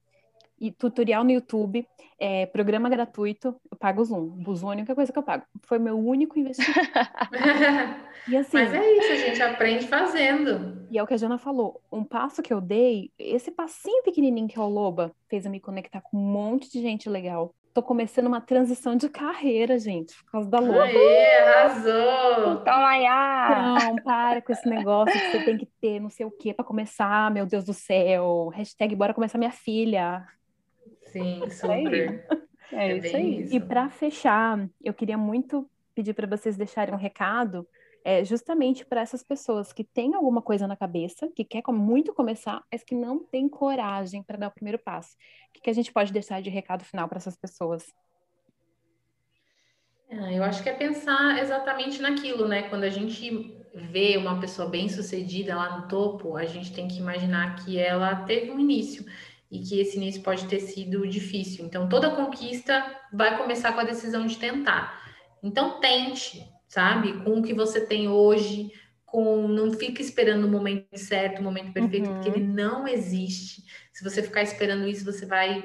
e 0.62 0.70
tutorial 0.70 1.24
no 1.24 1.32
YouTube, 1.32 1.84
é, 2.20 2.46
programa 2.46 2.88
gratuito, 2.88 3.60
eu 3.68 3.76
pago 3.76 4.00
o 4.00 4.04
Zoom. 4.04 4.44
O 4.46 4.54
Zoom 4.54 4.68
é 4.68 4.70
a 4.70 4.76
única 4.76 4.94
coisa 4.94 5.12
que 5.12 5.18
eu 5.18 5.24
pago. 5.24 5.44
Foi 5.64 5.76
meu 5.76 5.98
único 5.98 6.38
investimento. 6.38 6.78
e 8.28 8.36
assim, 8.36 8.58
Mas 8.58 8.72
é 8.72 8.92
isso, 8.92 9.12
a 9.12 9.16
gente 9.16 9.42
aprende 9.42 9.88
fazendo. 9.88 10.86
E 10.88 10.96
é 10.96 11.02
o 11.02 11.06
que 11.06 11.14
a 11.14 11.16
Jana 11.16 11.36
falou. 11.36 11.82
Um 11.90 12.04
passo 12.04 12.40
que 12.42 12.54
eu 12.54 12.60
dei, 12.60 13.10
esse 13.18 13.50
passinho 13.50 14.04
pequenininho 14.04 14.46
que 14.46 14.56
é 14.56 14.62
o 14.62 14.68
Loba, 14.68 15.10
fez 15.28 15.44
eu 15.44 15.50
me 15.50 15.58
conectar 15.58 16.00
com 16.00 16.16
um 16.16 16.32
monte 16.32 16.70
de 16.70 16.80
gente 16.80 17.10
legal 17.10 17.52
tô 17.74 17.82
começando 17.82 18.26
uma 18.26 18.40
transição 18.40 18.94
de 18.94 19.08
carreira, 19.08 19.78
gente, 19.78 20.14
por 20.16 20.32
causa 20.32 20.50
da 20.50 20.60
Loba. 20.60 20.84
Aê, 20.84 21.38
arrasou! 21.38 22.56
Toma 22.64 22.98
lá! 22.98 23.78
Não, 23.78 23.96
para 23.96 24.42
com 24.42 24.52
esse 24.52 24.68
negócio 24.68 25.18
que 25.18 25.30
você 25.30 25.44
tem 25.44 25.56
que 25.56 25.66
ter 25.80 25.98
não 25.98 26.10
sei 26.10 26.26
o 26.26 26.30
que 26.30 26.52
para 26.52 26.66
começar, 26.66 27.30
meu 27.30 27.46
Deus 27.46 27.64
do 27.64 27.72
céu. 27.72 28.50
Hashtag 28.52 28.94
bora 28.94 29.14
começar 29.14 29.38
minha 29.38 29.50
filha. 29.50 30.22
Sim, 31.12 31.50
super. 31.50 32.26
É, 32.72 32.90
é 32.90 32.96
isso 32.96 33.16
aí. 33.16 33.42
Isso. 33.42 33.54
E 33.56 33.60
para 33.60 33.90
fechar, 33.90 34.68
eu 34.82 34.94
queria 34.94 35.18
muito 35.18 35.70
pedir 35.94 36.14
para 36.14 36.26
vocês 36.26 36.56
deixarem 36.56 36.94
um 36.94 36.98
recado 36.98 37.66
é 38.04 38.24
justamente 38.24 38.84
para 38.84 39.00
essas 39.00 39.22
pessoas 39.22 39.72
que 39.72 39.84
têm 39.84 40.14
alguma 40.14 40.42
coisa 40.42 40.66
na 40.66 40.76
cabeça, 40.76 41.28
que 41.36 41.44
quer 41.44 41.62
muito 41.68 42.12
começar, 42.12 42.62
mas 42.70 42.82
que 42.82 42.94
não 42.94 43.24
tem 43.24 43.48
coragem 43.48 44.22
para 44.22 44.38
dar 44.38 44.48
o 44.48 44.52
primeiro 44.52 44.78
passo. 44.78 45.14
O 45.48 45.52
que, 45.52 45.60
que 45.60 45.70
a 45.70 45.72
gente 45.72 45.92
pode 45.92 46.12
deixar 46.12 46.42
de 46.42 46.50
recado 46.50 46.84
final 46.84 47.08
para 47.08 47.18
essas 47.18 47.36
pessoas? 47.36 47.84
É, 50.08 50.36
eu 50.36 50.42
acho 50.42 50.62
que 50.62 50.68
é 50.68 50.74
pensar 50.74 51.38
exatamente 51.38 52.02
naquilo, 52.02 52.46
né? 52.46 52.62
Quando 52.64 52.84
a 52.84 52.90
gente 52.90 53.56
vê 53.72 54.16
uma 54.16 54.38
pessoa 54.40 54.68
bem 54.68 54.88
sucedida 54.88 55.56
lá 55.56 55.78
no 55.78 55.88
topo, 55.88 56.36
a 56.36 56.44
gente 56.44 56.74
tem 56.74 56.88
que 56.88 56.98
imaginar 56.98 57.56
que 57.64 57.78
ela 57.78 58.16
teve 58.24 58.50
um 58.50 58.58
início 58.58 59.06
e 59.52 59.58
que 59.60 59.78
esse 59.78 59.98
início 59.98 60.22
pode 60.22 60.46
ter 60.46 60.60
sido 60.60 61.06
difícil. 61.06 61.66
Então, 61.66 61.86
toda 61.86 62.10
conquista 62.10 62.82
vai 63.12 63.36
começar 63.36 63.74
com 63.74 63.80
a 63.80 63.84
decisão 63.84 64.26
de 64.26 64.38
tentar. 64.38 64.98
Então, 65.42 65.78
tente, 65.78 66.42
sabe? 66.66 67.22
Com 67.22 67.40
o 67.40 67.42
que 67.42 67.52
você 67.52 67.84
tem 67.84 68.08
hoje, 68.08 68.72
com 69.04 69.46
não 69.46 69.70
fica 69.74 70.00
esperando 70.00 70.46
o 70.46 70.50
momento 70.50 70.96
certo, 70.96 71.40
o 71.40 71.42
momento 71.42 71.70
perfeito, 71.70 72.08
uhum. 72.08 72.14
porque 72.14 72.30
ele 72.30 72.46
não 72.46 72.88
existe. 72.88 73.62
Se 73.92 74.02
você 74.02 74.22
ficar 74.22 74.42
esperando 74.42 74.88
isso, 74.88 75.04
você 75.04 75.26
vai 75.26 75.62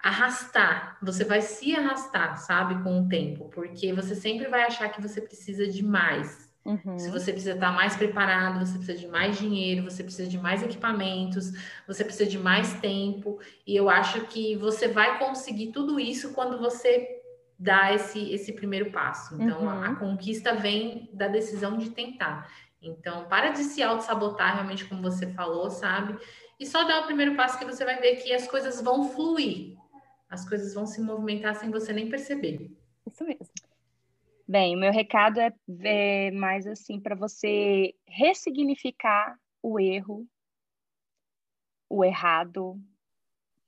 arrastar, 0.00 0.98
você 1.00 1.24
vai 1.24 1.40
se 1.40 1.76
arrastar, 1.76 2.36
sabe, 2.38 2.82
com 2.82 3.00
o 3.00 3.08
tempo, 3.08 3.48
porque 3.50 3.92
você 3.92 4.16
sempre 4.16 4.48
vai 4.48 4.64
achar 4.64 4.88
que 4.88 5.00
você 5.00 5.20
precisa 5.20 5.68
de 5.68 5.84
mais. 5.84 6.47
Uhum. 6.64 6.98
Se 6.98 7.10
você 7.10 7.32
precisa 7.32 7.54
estar 7.54 7.72
mais 7.72 7.96
preparado, 7.96 8.58
você 8.58 8.76
precisa 8.76 8.98
de 8.98 9.08
mais 9.08 9.38
dinheiro, 9.38 9.84
você 9.84 10.04
precisa 10.04 10.28
de 10.28 10.38
mais 10.38 10.62
equipamentos, 10.62 11.52
você 11.86 12.04
precisa 12.04 12.28
de 12.28 12.38
mais 12.38 12.74
tempo. 12.74 13.40
E 13.66 13.74
eu 13.74 13.88
acho 13.88 14.26
que 14.26 14.54
você 14.56 14.88
vai 14.88 15.18
conseguir 15.18 15.72
tudo 15.72 15.98
isso 15.98 16.34
quando 16.34 16.58
você 16.58 17.22
dar 17.58 17.94
esse, 17.94 18.32
esse 18.32 18.52
primeiro 18.52 18.92
passo. 18.92 19.34
Então, 19.34 19.62
uhum. 19.62 19.68
a, 19.68 19.88
a, 19.88 19.96
conquista 19.96 20.54
vem 20.54 21.08
da 21.12 21.26
decisão 21.26 21.76
de 21.76 21.90
tentar. 21.90 22.50
Então, 22.80 23.24
para 23.24 23.50
de 23.50 23.64
se 23.64 23.82
auto-sabotar, 23.82 24.54
realmente, 24.54 24.84
como 24.84 25.02
você 25.02 25.26
falou, 25.32 25.68
sabe? 25.70 26.16
E 26.60 26.66
só 26.66 26.84
dá 26.84 27.00
o 27.00 27.06
primeiro 27.06 27.34
passo 27.34 27.58
que 27.58 27.64
você 27.64 27.84
vai 27.84 28.00
ver 28.00 28.16
que 28.16 28.32
as 28.32 28.46
coisas 28.46 28.80
vão 28.80 29.10
fluir. 29.10 29.76
As 30.30 30.48
coisas 30.48 30.74
vão 30.74 30.86
se 30.86 31.00
movimentar 31.00 31.56
sem 31.56 31.70
você 31.70 31.92
nem 31.92 32.08
perceber. 32.08 32.70
Isso 33.06 33.24
mesmo. 33.24 33.48
Bem, 34.48 34.74
o 34.74 34.78
meu 34.80 34.90
recado 34.90 35.38
é, 35.40 35.52
é 35.84 36.30
mais 36.30 36.66
assim 36.66 36.98
para 37.00 37.14
você 37.14 37.94
ressignificar 38.06 39.38
o 39.62 39.78
erro, 39.78 40.26
o 41.88 42.04
errado, 42.04 42.80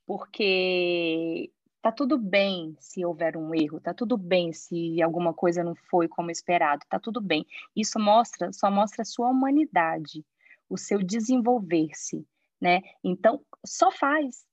porque 0.05 1.51
Tá 1.81 1.91
tudo 1.91 2.15
bem 2.15 2.75
se 2.79 3.03
houver 3.03 3.35
um 3.35 3.55
erro, 3.55 3.79
tá 3.79 3.91
tudo 3.91 4.15
bem 4.15 4.53
se 4.53 5.01
alguma 5.01 5.33
coisa 5.33 5.63
não 5.63 5.73
foi 5.73 6.07
como 6.07 6.29
esperado, 6.29 6.85
tá 6.87 6.99
tudo 6.99 7.19
bem. 7.19 7.43
Isso 7.75 7.99
mostra, 7.99 8.53
só 8.53 8.69
mostra 8.69 9.01
a 9.01 9.05
sua 9.05 9.29
humanidade, 9.29 10.23
o 10.69 10.77
seu 10.77 11.01
desenvolver-se, 11.01 12.23
né? 12.61 12.81
Então, 13.03 13.43
só 13.65 13.91
faz. 13.91 14.45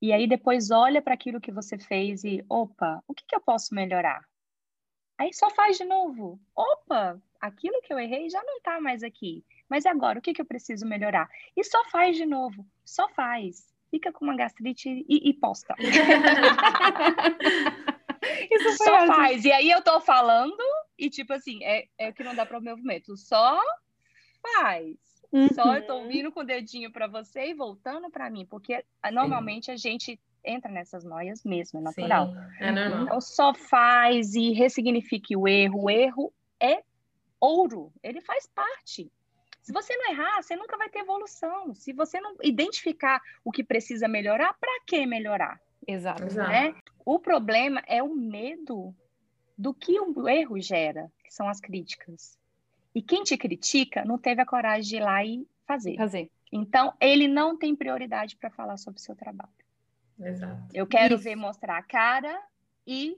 E 0.00 0.10
aí 0.10 0.26
depois 0.26 0.70
olha 0.70 1.02
para 1.02 1.12
aquilo 1.12 1.42
que 1.42 1.52
você 1.52 1.76
fez 1.76 2.24
e, 2.24 2.42
opa, 2.48 3.02
o 3.06 3.12
que, 3.12 3.26
que 3.26 3.36
eu 3.36 3.40
posso 3.42 3.74
melhorar? 3.74 4.22
Aí 5.18 5.32
só 5.34 5.50
faz 5.50 5.76
de 5.76 5.84
novo. 5.84 6.40
Opa, 6.54 7.20
aquilo 7.40 7.82
que 7.82 7.92
eu 7.92 7.98
errei 7.98 8.30
já 8.30 8.42
não 8.42 8.56
está 8.58 8.80
mais 8.80 9.02
aqui. 9.02 9.44
Mas 9.68 9.84
agora, 9.84 10.18
o 10.18 10.22
que, 10.22 10.32
que 10.32 10.40
eu 10.40 10.46
preciso 10.46 10.86
melhorar? 10.86 11.28
E 11.56 11.62
só 11.64 11.84
faz 11.90 12.16
de 12.16 12.24
novo. 12.24 12.64
Só 12.84 13.08
faz 13.10 13.68
fica 13.90 14.12
com 14.12 14.24
uma 14.24 14.36
gastrite 14.36 15.04
e, 15.08 15.28
e 15.28 15.34
posta. 15.34 15.74
Isso 18.50 18.76
Só 18.84 19.06
faz. 19.06 19.44
E 19.44 19.52
aí 19.52 19.70
eu 19.70 19.82
tô 19.82 20.00
falando 20.00 20.62
e, 20.98 21.10
tipo 21.10 21.32
assim, 21.32 21.62
é, 21.64 21.86
é 21.96 22.08
o 22.08 22.12
que 22.12 22.24
não 22.24 22.34
dá 22.34 22.44
para 22.46 22.58
o 22.58 22.62
movimento. 22.62 23.16
Só 23.16 23.60
faz. 24.42 24.96
Uhum. 25.32 25.48
Só 25.48 25.76
eu 25.76 25.86
tô 25.86 25.98
uhum. 25.98 26.08
vindo 26.08 26.32
com 26.32 26.40
o 26.40 26.44
dedinho 26.44 26.90
para 26.90 27.06
você 27.06 27.50
e 27.50 27.54
voltando 27.54 28.10
para 28.10 28.30
mim, 28.30 28.46
porque 28.46 28.82
ah, 29.02 29.10
normalmente 29.10 29.70
a 29.70 29.76
gente 29.76 30.18
entra 30.44 30.70
nessas 30.70 31.04
noias 31.04 31.44
mesmo, 31.44 31.78
é 31.80 31.82
natural. 31.82 32.32
Sim, 32.32 32.64
é 32.64 32.72
normal. 32.72 33.02
Então 33.04 33.20
só 33.20 33.54
faz 33.54 34.34
e 34.34 34.52
ressignifique 34.52 35.36
o 35.36 35.46
erro. 35.46 35.84
O 35.84 35.90
erro 35.90 36.32
é 36.60 36.82
ouro, 37.40 37.92
ele 38.02 38.20
faz 38.20 38.46
parte. 38.46 39.10
Se 39.62 39.72
você 39.72 39.94
não 39.96 40.10
errar, 40.10 40.42
você 40.42 40.56
nunca 40.56 40.78
vai 40.78 40.88
ter 40.88 41.00
evolução. 41.00 41.74
Se 41.74 41.92
você 41.92 42.20
não 42.20 42.34
identificar 42.42 43.20
o 43.44 43.52
que 43.52 43.62
precisa 43.62 44.08
melhorar, 44.08 44.54
para 44.58 44.80
que 44.86 45.04
melhorar? 45.04 45.60
Exato. 45.86 46.24
Né? 46.24 46.74
O 47.04 47.18
problema 47.18 47.82
é 47.86 48.02
o 48.02 48.14
medo 48.14 48.94
do 49.56 49.74
que 49.74 50.00
o 50.00 50.28
erro 50.28 50.60
gera, 50.60 51.10
que 51.22 51.34
são 51.34 51.48
as 51.48 51.60
críticas. 51.60 52.38
E 52.94 53.02
quem 53.02 53.22
te 53.22 53.36
critica 53.36 54.04
não 54.04 54.18
teve 54.18 54.40
a 54.40 54.46
coragem 54.46 54.88
de 54.88 54.96
ir 54.96 55.00
lá 55.00 55.24
e 55.24 55.46
fazer. 55.66 55.96
Fazer. 55.96 56.30
Então, 56.50 56.94
ele 57.00 57.28
não 57.28 57.56
tem 57.56 57.76
prioridade 57.76 58.36
para 58.36 58.50
falar 58.50 58.76
sobre 58.78 58.98
o 58.98 59.02
seu 59.02 59.14
trabalho. 59.14 59.52
Exato. 60.20 60.62
Eu 60.72 60.86
quero 60.86 61.14
Isso. 61.14 61.24
ver 61.24 61.36
mostrar 61.36 61.78
a 61.78 61.82
cara 61.82 62.40
e, 62.86 63.16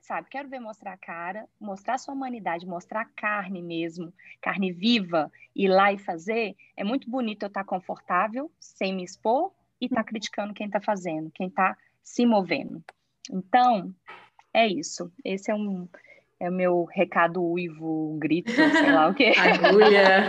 sabe, 0.00 0.28
quero 0.28 0.48
ver 0.48 0.60
mostrar 0.60 0.92
a 0.92 0.98
cara, 0.98 1.48
mostrar 1.60 1.94
a 1.94 1.98
sua 1.98 2.14
humanidade, 2.14 2.66
mostrar 2.66 3.02
a 3.02 3.04
carne 3.04 3.62
mesmo, 3.62 4.12
carne 4.40 4.72
viva, 4.72 5.30
ir 5.54 5.68
lá 5.68 5.92
e 5.92 5.98
fazer. 5.98 6.56
É 6.76 6.82
muito 6.82 7.08
bonito 7.08 7.44
eu 7.44 7.48
estar 7.48 7.64
confortável, 7.64 8.50
sem 8.58 8.94
me 8.94 9.04
expor, 9.04 9.52
e 9.80 9.86
estar 9.86 10.02
tá 10.02 10.04
criticando 10.04 10.54
quem 10.54 10.66
está 10.66 10.80
fazendo, 10.80 11.30
quem 11.30 11.48
está 11.48 11.76
se 12.02 12.26
movendo. 12.26 12.82
Então, 13.30 13.94
é 14.52 14.66
isso. 14.66 15.12
Esse 15.24 15.50
é 15.50 15.54
um, 15.54 15.88
é 16.40 16.48
o 16.48 16.52
meu 16.52 16.84
recado 16.84 17.42
uivo, 17.42 18.16
grito, 18.18 18.50
sei 18.52 18.92
lá 18.92 19.08
o 19.08 19.14
quê. 19.14 19.32
Agulha. 19.38 20.24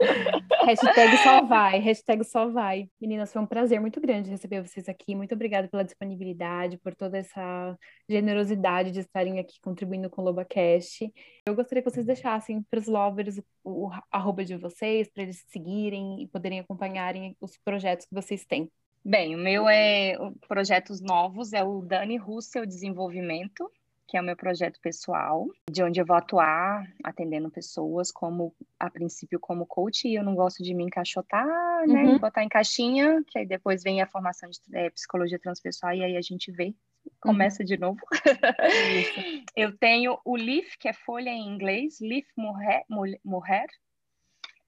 hashtag 0.64 1.16
só 1.18 1.44
vai, 1.44 1.78
hashtag 1.78 2.24
só 2.24 2.48
vai. 2.48 2.88
Meninas, 3.00 3.32
foi 3.32 3.42
um 3.42 3.46
prazer 3.46 3.80
muito 3.80 4.00
grande 4.00 4.30
receber 4.30 4.62
vocês 4.62 4.88
aqui. 4.88 5.14
Muito 5.14 5.34
obrigada 5.34 5.68
pela 5.68 5.84
disponibilidade, 5.84 6.78
por 6.78 6.94
toda 6.94 7.18
essa 7.18 7.76
generosidade 8.08 8.90
de 8.90 9.00
estarem 9.00 9.38
aqui 9.38 9.60
contribuindo 9.60 10.10
com 10.10 10.22
o 10.22 10.24
LobaCast. 10.24 11.12
Eu 11.46 11.54
gostaria 11.54 11.82
que 11.82 11.90
vocês 11.90 12.06
deixassem 12.06 12.62
para 12.70 12.80
os 12.80 12.86
lovers 12.86 13.38
o, 13.64 13.86
o 13.86 13.90
arroba 14.10 14.44
de 14.44 14.56
vocês, 14.56 15.10
para 15.10 15.22
eles 15.22 15.44
seguirem 15.48 16.22
e 16.22 16.28
poderem 16.28 16.60
acompanharem 16.60 17.36
os 17.40 17.56
projetos 17.58 18.06
que 18.06 18.14
vocês 18.14 18.44
têm. 18.44 18.70
Bem, 19.02 19.34
o 19.34 19.38
meu 19.38 19.66
é 19.68 20.14
projetos 20.46 21.00
novos, 21.00 21.54
é 21.54 21.64
o 21.64 21.80
Dani 21.80 22.18
Russell 22.18 22.66
Desenvolvimento 22.66 23.70
que 24.10 24.16
é 24.16 24.20
o 24.20 24.24
meu 24.24 24.34
projeto 24.34 24.80
pessoal, 24.80 25.46
de 25.70 25.84
onde 25.84 26.00
eu 26.00 26.04
vou 26.04 26.16
atuar 26.16 26.84
atendendo 27.04 27.48
pessoas 27.48 28.10
como 28.10 28.52
a 28.76 28.90
princípio 28.90 29.38
como 29.38 29.64
coach, 29.64 30.08
e 30.08 30.16
eu 30.16 30.24
não 30.24 30.34
gosto 30.34 30.64
de 30.64 30.74
me 30.74 30.82
encaixotar, 30.82 31.46
né, 31.86 32.02
uhum. 32.02 32.18
botar 32.18 32.42
em 32.42 32.48
caixinha, 32.48 33.22
que 33.24 33.38
aí 33.38 33.46
depois 33.46 33.84
vem 33.84 34.02
a 34.02 34.08
formação 34.08 34.50
de 34.50 34.58
é, 34.72 34.90
psicologia 34.90 35.38
transpessoal 35.38 35.94
e 35.94 36.02
aí 36.02 36.16
a 36.16 36.20
gente 36.20 36.50
vê 36.50 36.74
começa 37.20 37.62
uhum. 37.62 37.66
de 37.66 37.76
novo. 37.76 38.00
eu 39.54 39.78
tenho 39.78 40.18
o 40.24 40.36
LEAF, 40.36 40.76
que 40.76 40.88
é 40.88 40.92
folha 40.92 41.30
em 41.30 41.46
inglês, 41.46 41.98
LEAF 42.00 42.26
Mulher, 42.36 42.84
Mulher 43.24 43.68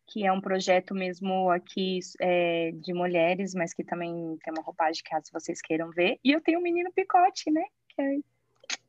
que 0.06 0.24
é 0.26 0.32
um 0.32 0.40
projeto 0.40 0.94
mesmo 0.94 1.50
aqui 1.50 1.98
é, 2.20 2.70
de 2.72 2.92
mulheres, 2.92 3.54
mas 3.54 3.72
que 3.72 3.82
também 3.82 4.12
tem 4.44 4.52
uma 4.52 4.62
roupagem 4.62 5.02
caso 5.04 5.30
vocês 5.32 5.60
queiram 5.62 5.90
ver. 5.90 6.20
E 6.22 6.32
eu 6.32 6.40
tenho 6.40 6.60
o 6.60 6.62
Menino 6.62 6.92
Picote, 6.92 7.50
né? 7.50 7.64
Que 7.88 8.02
é 8.02 8.18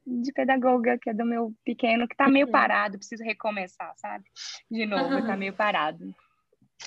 de 0.06 0.32
pedagoga, 0.34 0.98
que 0.98 1.10
é 1.10 1.14
do 1.14 1.26
meu 1.26 1.54
pequeno, 1.66 2.08
que 2.08 2.16
tá 2.16 2.28
meio 2.28 2.46
uhum. 2.46 2.52
parado, 2.52 2.98
preciso 2.98 3.24
recomeçar, 3.24 3.94
sabe? 3.98 4.26
De 4.70 4.86
novo, 4.86 5.16
uhum. 5.16 5.26
tá 5.26 5.38
meio 5.38 5.54
parado. 5.54 6.14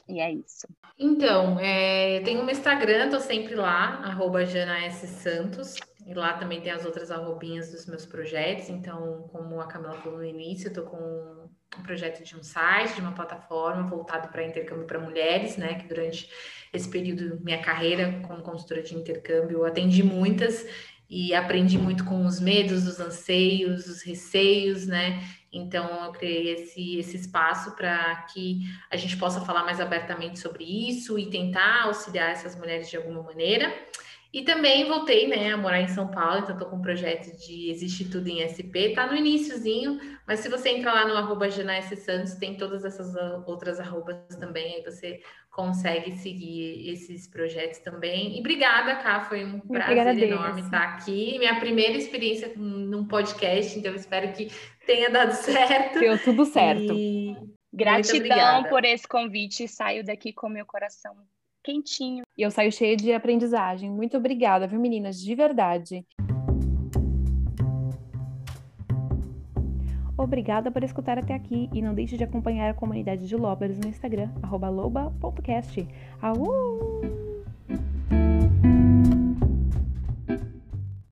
E 0.08 0.20
é 0.20 0.30
isso. 0.30 0.68
Então, 0.98 1.58
é, 1.58 2.20
tem 2.20 2.38
um 2.38 2.48
Instagram, 2.48 3.08
tô 3.08 3.20
sempre 3.20 3.54
lá, 3.54 4.00
arroba. 4.04 4.44
Santos. 4.46 5.74
E 6.06 6.14
lá 6.14 6.34
também 6.34 6.60
tem 6.60 6.70
as 6.70 6.84
outras 6.84 7.10
arrobinhas 7.10 7.72
dos 7.72 7.86
meus 7.86 8.06
projetos. 8.06 8.68
Então, 8.68 9.26
como 9.32 9.60
a 9.60 9.66
Camila 9.66 9.94
falou 9.94 10.18
no 10.18 10.24
início, 10.24 10.68
eu 10.68 10.72
tô 10.72 10.82
com 10.82 11.48
um 11.78 11.82
projeto 11.82 12.22
de 12.22 12.36
um 12.36 12.42
site, 12.42 12.94
de 12.94 13.00
uma 13.00 13.12
plataforma 13.12 13.82
voltado 13.88 14.28
para 14.28 14.46
intercâmbio 14.46 14.86
para 14.86 15.00
mulheres, 15.00 15.56
né? 15.56 15.74
Que 15.74 15.88
durante 15.88 16.30
esse 16.72 16.88
período 16.88 17.40
minha 17.42 17.60
carreira 17.60 18.20
como 18.26 18.42
consultora 18.42 18.82
de 18.82 18.94
intercâmbio, 18.94 19.58
eu 19.58 19.64
atendi 19.64 20.02
muitas 20.02 20.64
e 21.08 21.34
aprendi 21.34 21.78
muito 21.78 22.04
com 22.04 22.26
os 22.26 22.40
medos, 22.40 22.86
os 22.86 22.98
anseios, 22.98 23.86
os 23.86 24.02
receios, 24.02 24.86
né? 24.86 25.22
Então 25.52 26.04
eu 26.04 26.12
criei 26.12 26.54
esse, 26.54 26.98
esse 26.98 27.16
espaço 27.16 27.74
para 27.76 28.14
que 28.32 28.62
a 28.90 28.96
gente 28.96 29.16
possa 29.16 29.40
falar 29.40 29.64
mais 29.64 29.80
abertamente 29.80 30.38
sobre 30.38 30.64
isso 30.64 31.18
e 31.18 31.30
tentar 31.30 31.84
auxiliar 31.84 32.30
essas 32.30 32.56
mulheres 32.56 32.90
de 32.90 32.96
alguma 32.96 33.22
maneira. 33.22 33.72
E 34.36 34.42
também 34.42 34.84
voltei, 34.84 35.26
né, 35.26 35.54
a 35.54 35.56
morar 35.56 35.80
em 35.80 35.88
São 35.88 36.08
Paulo, 36.08 36.40
então 36.40 36.52
estou 36.52 36.68
com 36.68 36.76
um 36.76 36.82
projeto 36.82 37.34
de 37.38 37.70
Existe 37.70 38.04
Tudo 38.04 38.28
em 38.28 38.44
SP, 38.44 38.92
tá 38.94 39.06
no 39.06 39.16
iníciozinho, 39.16 39.98
mas 40.26 40.40
se 40.40 40.50
você 40.50 40.68
entrar 40.68 40.92
lá 40.92 41.08
no 41.08 41.16
arroba 41.16 41.50
Santos, 41.50 42.34
tem 42.34 42.54
todas 42.54 42.84
essas 42.84 43.14
outras 43.46 43.80
arrobas 43.80 44.18
também, 44.38 44.74
aí 44.74 44.82
você 44.82 45.22
consegue 45.50 46.14
seguir 46.16 46.86
esses 46.86 47.26
projetos 47.26 47.78
também. 47.78 48.36
E 48.36 48.40
obrigada, 48.40 48.96
Cá, 48.96 49.22
foi 49.22 49.42
um 49.42 49.58
prazer 49.58 50.24
enorme 50.24 50.60
estar 50.60 50.82
aqui. 50.82 51.38
Minha 51.38 51.58
primeira 51.58 51.96
experiência 51.96 52.52
num 52.56 53.06
podcast, 53.06 53.78
então 53.78 53.94
espero 53.94 54.34
que 54.34 54.52
tenha 54.84 55.08
dado 55.08 55.32
certo. 55.40 55.98
Deu 55.98 56.22
tudo 56.22 56.44
certo. 56.44 56.92
E... 56.92 57.34
Gratidão 57.72 58.64
por 58.64 58.84
esse 58.84 59.08
convite. 59.08 59.66
Saio 59.66 60.04
daqui 60.04 60.30
com 60.30 60.50
meu 60.50 60.66
coração 60.66 61.16
quentinho. 61.66 62.22
E 62.38 62.42
eu 62.42 62.50
saio 62.50 62.70
cheia 62.70 62.96
de 62.96 63.12
aprendizagem. 63.12 63.90
Muito 63.90 64.16
obrigada, 64.16 64.68
viu, 64.68 64.78
meninas? 64.78 65.20
De 65.20 65.34
verdade. 65.34 66.06
Obrigada 70.16 70.70
por 70.70 70.82
escutar 70.82 71.18
até 71.18 71.34
aqui 71.34 71.68
e 71.74 71.82
não 71.82 71.94
deixe 71.94 72.16
de 72.16 72.24
acompanhar 72.24 72.70
a 72.70 72.74
comunidade 72.74 73.28
de 73.28 73.36
Lobers 73.36 73.78
no 73.78 73.88
Instagram, 73.88 74.30
loba.cast. 74.50 75.86
Au! 76.22 77.35